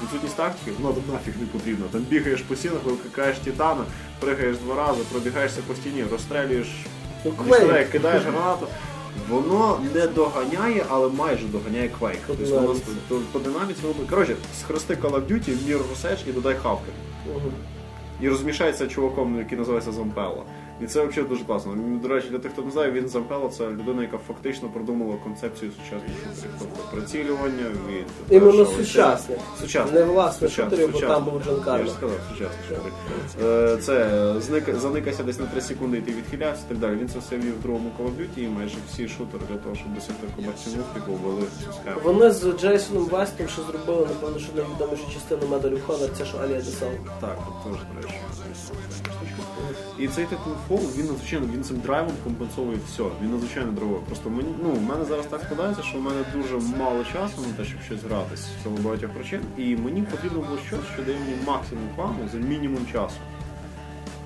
[0.02, 1.86] Відсутність тактики, ну то нафіг не потрібно.
[1.90, 3.84] Там бігаєш по стінах, викликаєш титана,
[4.20, 6.68] пригаєш два рази, пробігаєшся по стіні, розстрелюєш,
[7.24, 7.32] Ну,
[7.92, 8.66] кидаєш гранату.
[9.28, 11.88] Воно не доганяє, але майже доганяє.
[11.98, 12.74] По Тобто воно
[13.32, 14.08] по, динаміці воно.
[14.10, 16.92] Коротше, схрести Call of Duty, Mirror's Edge і додай хавки.
[18.20, 20.44] І розмішається чуваком, який називається Зампело.
[20.80, 21.76] І це взагалі дуже класно.
[22.02, 25.70] До речі, для тих, хто не знає, він Зампело це людина, яка фактично продумала концепцію
[25.72, 26.50] сучасних шутерів.
[26.58, 29.36] Тобто прицілювання від Іменно сучасне.
[29.60, 30.00] Сучасне.
[30.00, 32.92] Не власне шутерів, бо там був Джон Я ж сказав, сучасний шутер.
[33.42, 36.96] Е, Це зник, заникайся десь на 3 секунди і ти відхилявся і так далі.
[36.96, 39.74] Він це все вів в другому Call of Duty і майже всі шутери для того,
[39.74, 41.46] щоб досягти комерційного успіху, ввели
[41.80, 42.00] схему.
[42.04, 46.38] Вони з Джейсоном Вестом, що зробили, напевно, що найвідомішу частину Medal of Honor, це що
[46.38, 46.88] Алія Десал.
[47.20, 48.20] Так, теж, до речі.
[49.98, 53.02] І цей Titanfall, він надзвичайно він цим драйвом компенсує все.
[53.22, 54.02] Він надзвичайно драйвовий.
[54.06, 57.52] Просто мені, ну, в мене зараз так складається, що в мене дуже мало часу на
[57.56, 59.40] те, щоб щось гратись з цього багатьох причин.
[59.58, 63.16] І мені потрібно було щось, що дає мені максимум фану за мінімум часу.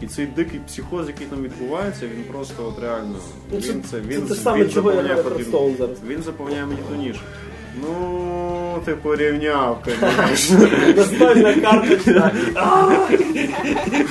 [0.00, 3.16] І цей дикий психоз, який там відбувається, він просто от реально.
[3.52, 5.96] Ну, це- Він це він це те саме, він чого я заповняє граю потрібно- зараз.
[6.06, 7.20] Він заповняє мені ту нішу.
[7.81, 10.67] Ну, ти порівняв, звісно.
[10.95, 12.31] Настольна карточка.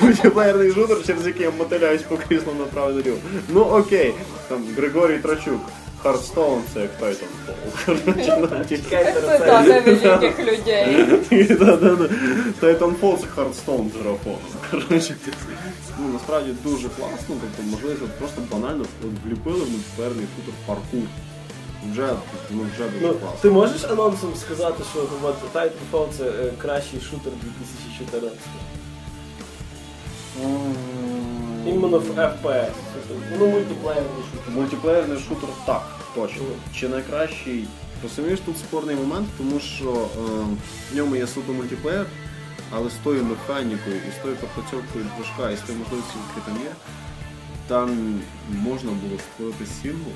[0.01, 3.17] Мультиплеєрний шутер, через який я мотиляюсь по кріслу направо наліво.
[3.49, 4.13] Ну окей,
[4.49, 5.61] там Григорій Трачук.
[6.05, 8.69] Хардстоун це як Titanfall.
[8.69, 11.05] Чекайте Цитата великих людей.
[12.61, 14.39] Titanfall це Хардстоун з графоном.
[14.71, 15.15] Коротше,
[15.99, 21.07] ну насправді дуже класно, тобто можливість от просто банально от вліпили в мультиплеєрний шутер паркур.
[21.92, 22.08] Вже,
[22.50, 23.38] ну, вже дуже Ну, класно.
[23.42, 28.38] ти можеш анонсом сказати, що от, Titanfall це е, кращий шутер 2014?
[31.66, 32.70] Іменно в FPS.
[33.38, 34.54] Ну, мультиплеєрний шутер.
[34.54, 35.82] Мультиплеєрний шутер так,
[36.14, 36.42] точно.
[36.74, 37.66] Чи найкращий?
[38.02, 40.20] Розумієш, тут спорний момент, тому що е,
[40.92, 42.06] в ньому є суто мультиплеєр,
[42.70, 46.56] але з тою механікою і з тою пропрацьовкою движка і з тою можливістю, які там
[46.64, 46.70] є,
[47.68, 50.10] там можна було створити сингл.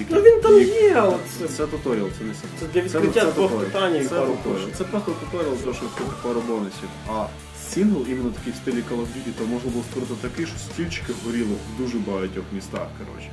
[0.00, 0.94] Який- Ну він там є,
[1.38, 1.48] Це, це.
[1.48, 2.32] це туторіал, це не.
[2.60, 4.68] Це для відкриття двох питань і Це пару туторіал.
[4.78, 6.88] Це просто туторіал, для щоб відкрити пару бонусів.
[7.08, 7.26] А
[7.68, 11.12] сингл, іменно такий в стилі Call of Duty, то можна було створити такий, що стільчики
[11.26, 12.86] горіли в дуже багатьох містах.
[12.98, 13.30] Коротше.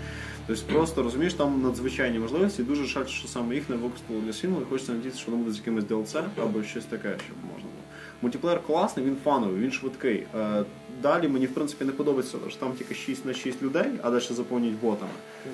[0.48, 4.34] Тобто просто розумієш, там надзвичайні можливості, і дуже жаль, що саме їх не використали для
[4.34, 7.62] сингла, і хочеться надіятися, що воно буде з якимось DLC або щось таке, щоб можна
[7.64, 7.84] було.
[8.22, 10.24] Мультиплеєр класний, він фановий, він швидкий.
[10.36, 10.64] Е,
[11.02, 14.24] Далі мені в принципі не подобається, що там тільки 6 на 6 людей, а далі
[14.32, 15.12] заповнюють ботами.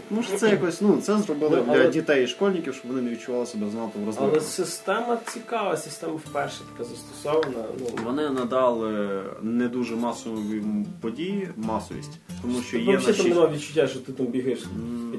[0.10, 3.12] Тому що це якось, ну це зробили Ну, для дітей і школьників, щоб вони не
[3.12, 7.66] відчували себе занадто Але система цікава, система вперше така застосована.
[7.80, 10.64] Ну, Вони надали не дуже масові
[11.02, 14.66] події, масовість, тому що є на Взагалі там немає відчуття, що ти там бігаєш з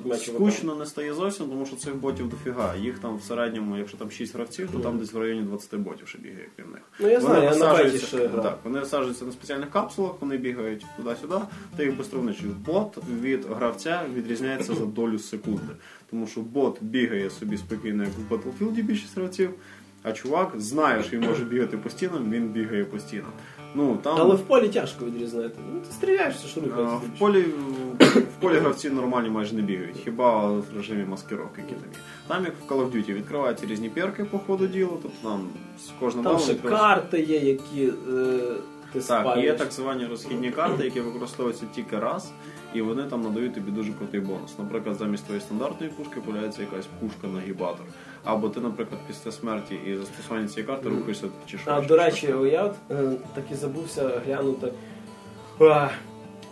[0.03, 0.17] п'ятьма.
[0.17, 2.77] Скучно не стає зовсім, тому що цих ботів дофіга.
[2.77, 6.09] Їх там в середньому, якщо там 6 гравців, то там десь в районі 20 ботів
[6.09, 6.83] ще бігає крім них.
[6.99, 8.43] Ну я знаю, я висаджуються- ще грав.
[8.43, 11.35] так, вони висаджуються на спеціальних капсулах, вони бігають туди-сюди,
[11.77, 12.47] ти їх безстровничий.
[12.67, 15.63] Бот від гравця відрізняється за долю секунди.
[16.11, 19.51] Тому що бот бігає собі спокійно, як в Battlefield більшість гравців,
[20.03, 23.33] а чувак знає, що він може бігати по стінам, він бігає по стінам.
[23.77, 24.17] Ну, там...
[24.19, 25.55] Але в полі тяжко відрізнити.
[25.75, 26.97] Ну ти стріляєш, це ж А, рухається.
[26.97, 27.43] В полі,
[28.01, 31.99] в полі гравці нормальні майже не бігають, хіба в режимі маскировки, які там є.
[32.29, 35.49] Там, як в Call of Duty, відкриваються різні перки по ходу діла, тобто там
[35.87, 37.93] з кожним Там ще відкривається- карти є, які е,
[38.93, 39.45] ти Так, спалюєш.
[39.47, 42.33] є так звані розхідні карти, які використовуються тільки раз,
[42.75, 44.59] і вони там надають тобі дуже крутий бонус.
[44.59, 47.87] Наприклад, замість твоєї стандартної пушки появляється якась пушка-нагібатор.
[48.25, 51.71] Або ти, наприклад, після смерті і застосування цієї карти рухаєшся чи що.
[51.71, 54.73] А, до речі, я от е, так і забувся глянути.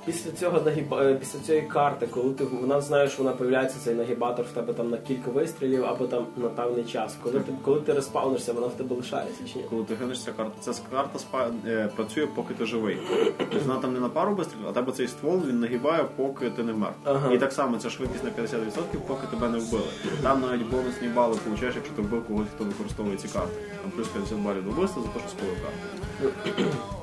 [0.07, 3.95] Після цього нагіба е, після цієї карти, коли ти вона знає, що вона появляється цей
[3.95, 7.17] нагібатор в тебе там на кілька вистрілів або там на певний час.
[7.23, 9.65] Коли ти коли ти респаунишся, вона в тебе лишається чи ні?
[9.71, 12.99] Коли ти гинешся карта, ця карта спа, е, працює, поки ти живий.
[13.39, 16.63] Тобто вона там не на пару вистрілів, а тебе цей ствол він нагибає, поки ти
[16.63, 16.99] не мертв.
[17.05, 17.33] Ага.
[17.33, 18.61] І так само ця швидкість на 50%,
[19.07, 19.85] поки тебе не вбили.
[20.23, 23.53] Там навіть бонусні бали получаєш, якщо ти вбив когось, хто використовує ці карти.
[23.83, 27.02] Там плюс 50 балів до вбивства за те, що спалив карту.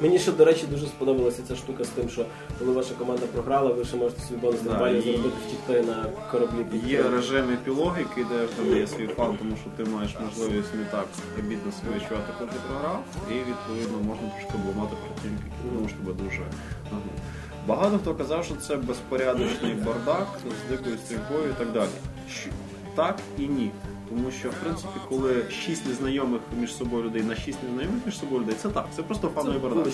[0.00, 2.24] Мені ще, до речі, дуже сподобалася ця штука з тим, що
[2.58, 6.04] коли ваша команда програла, ви ще можете свій бонус Да, балів і- заробити втікти на
[6.32, 10.16] кораблі під Є режим епілогіки, де в тебе є свій фан, тому що ти маєш
[10.24, 11.06] можливість не так
[11.38, 15.98] обідно себе відчувати, коли ти програв, і відповідно можна трошки обламати противника, який тому що
[15.98, 16.42] тебе дуже
[16.84, 17.16] нагнув.
[17.66, 20.26] Багато хто казав, що це безпорядочний бардак
[20.66, 21.88] з дикою стрільбою і так далі.
[22.94, 23.70] Так і ні.
[24.08, 28.40] Тому що, в принципі, коли шість незнайомих між собою людей на шість незнайомих між собою
[28.42, 29.86] людей, це так, це просто фановий бардак.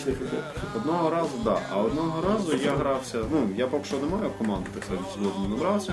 [0.76, 1.58] Одного разу, да.
[1.72, 3.18] А одного разу я грався.
[3.32, 5.04] Ну я поки що не маю команди, так сказати,
[5.42, 5.92] не набрався.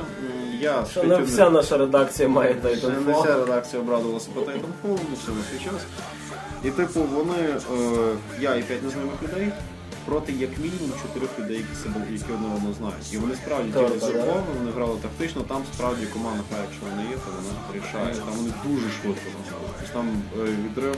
[0.60, 5.16] Я Що не вся наша редакція має Ще не вся редакція обрадувалася по Titanfall, ну
[5.22, 5.82] все на свій час.
[6.64, 9.52] І типу вони, е, я і п'ять незнайомих людей.
[10.06, 13.14] Проти як мінімум чотирьох людей, які себе які одне одного знають.
[13.14, 17.16] І вони справді діяли так, вони грали тактично, там справді команда грає, якщо вона є,
[17.24, 18.16] то вона рішає.
[18.16, 19.68] Там вони дуже швидко награли.
[19.80, 20.08] Тобто там
[20.40, 20.96] е, відрив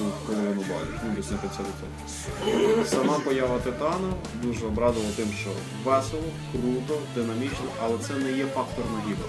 [0.00, 2.86] у половину балів, ну десь на 50%.
[2.86, 4.10] Сама поява Титана
[4.42, 5.50] дуже обрадувала тим, що
[5.84, 9.22] весело, круто, динамічно, але це не є фактор нагибу.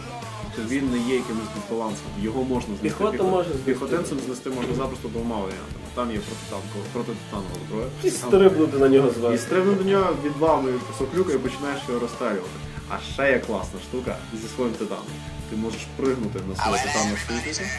[0.56, 2.08] Тобто він не є якимось дисбалансом.
[2.22, 2.88] Його можна знести.
[2.90, 3.72] Піхоту Піхот- може знести.
[3.72, 5.83] Піхотинцем знести можна запросто двома варіантами.
[5.96, 7.88] Там є протитанкова, протитанкова зброя.
[8.04, 12.58] І стрибнути на нього І стрибнути до нього від вами соклюка і починаєш його розстрілювати.
[12.90, 15.04] А ще є класна штука зі своїм титаном.
[15.50, 17.70] Ти можеш пригнути на свого титана союзника.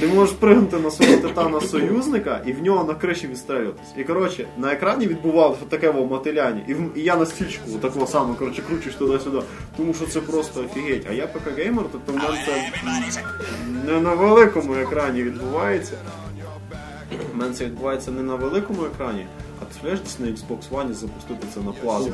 [0.00, 3.88] Ти можеш пригнути на свого титана союзника і в нього на криші відстрелюватись.
[3.96, 6.60] І коротше, на екрані відбувалося таке во мотиляння.
[6.68, 9.38] І, в- і я на стільчику такого саме коротше, кручусь туди-сюди.
[9.76, 11.06] Тому що це просто офігеть.
[11.10, 12.62] А я ПК-геймер, тобто в мене це
[13.86, 15.92] не на великому екрані відбувається.
[17.34, 19.26] У мене це відбувається не на великому екрані,
[19.64, 19.88] ти
[20.24, 22.12] на Xbox One запустити це на плазмі.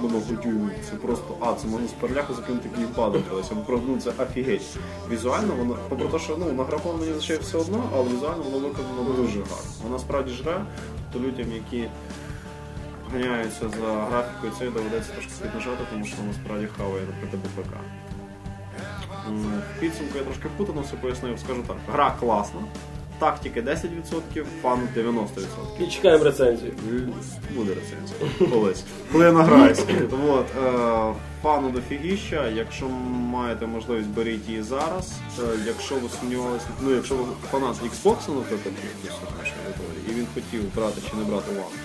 [0.00, 0.70] Воно готює.
[0.90, 3.50] Це просто, а, це можна з переляку закинути геймпадом колись.
[3.50, 4.76] або Ну це офігеть.
[5.10, 8.68] Візуально воно, попри те, що ну, на графон мені зачає все одно, але візуально воно
[8.68, 9.72] виконано дуже гарно.
[9.84, 10.64] Вона справді жре,
[11.12, 11.88] то людям, які
[13.12, 17.76] ганяються за графікою, це доведеться трошки піднажати, тому що воно справді хаває, наприклад, ПК.
[19.28, 21.76] В підсумку я трошки впутано все пояснив, скажу так.
[21.92, 22.60] Гра класна,
[23.22, 25.26] тактики 10%, фан 90%.
[25.80, 26.72] І чекаємо рецензію.
[27.56, 28.50] Буде рецензія.
[28.50, 28.84] Колись.
[29.12, 29.82] Коли я награюся.
[30.28, 32.48] От, е, фану дофігіща.
[32.48, 35.12] Якщо маєте можливість, беріть її зараз.
[35.38, 38.74] Е, якщо ви сумнівалися, ну якщо ви фанат Xbox, наприклад,
[40.08, 41.76] і він хотів брати чи не брати One,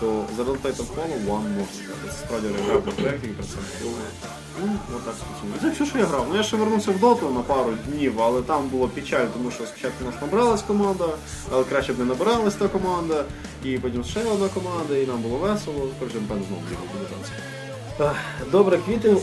[0.00, 2.06] то заради Titanfall One можна брати.
[2.06, 3.58] Це справді регулярний проєкт, який працює.
[4.66, 5.60] Ну, отак специфічно.
[5.60, 6.26] Це все, що я грав.
[6.30, 9.66] Ну я ще вернувся в доту на пару днів, але там було печаль, тому що
[9.66, 11.08] спочатку у нас набралась команда,
[11.52, 13.24] але краще б не набиралась та команда,
[13.64, 15.88] і потім ще одна команда, і нам було весело.
[15.98, 16.62] Коротше, певно знову
[16.92, 17.32] буде танці.
[18.52, 19.18] Добре, квітень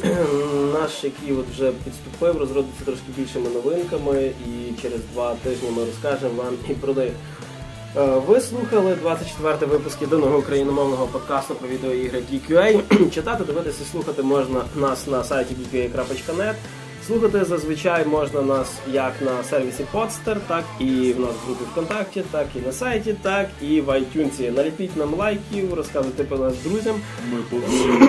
[0.73, 6.43] наш, який от вже підступив, розродиться трошки більшими новинками, і через два тижні ми розкажемо
[6.43, 7.11] вам і про них.
[7.97, 12.81] Е, Ви слухали 24 випуск єдиного україномовного подкасту про відеоігри GQA.
[13.13, 16.53] Читати, дивитися і слухати можна нас на сайті geekua.net.
[17.07, 22.23] Слухати зазвичай можна нас як на сервісі Podster, так і в нас в групі ВКонтакті,
[22.31, 24.51] так і на сайті, так і в iTunes.
[24.55, 26.95] Наліпіть нам лайків, розказуйте про нас друзям.
[27.33, 28.05] Ми повинні.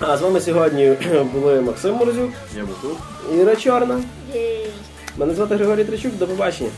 [0.00, 0.96] А з вами сьогодні
[1.32, 2.96] були Максим Морозюк, Я був тут.
[3.38, 4.00] Іра Чорна.
[4.34, 4.66] Єй!
[5.16, 6.16] Мене звати Григорій Тричук.
[6.18, 6.70] До побачення.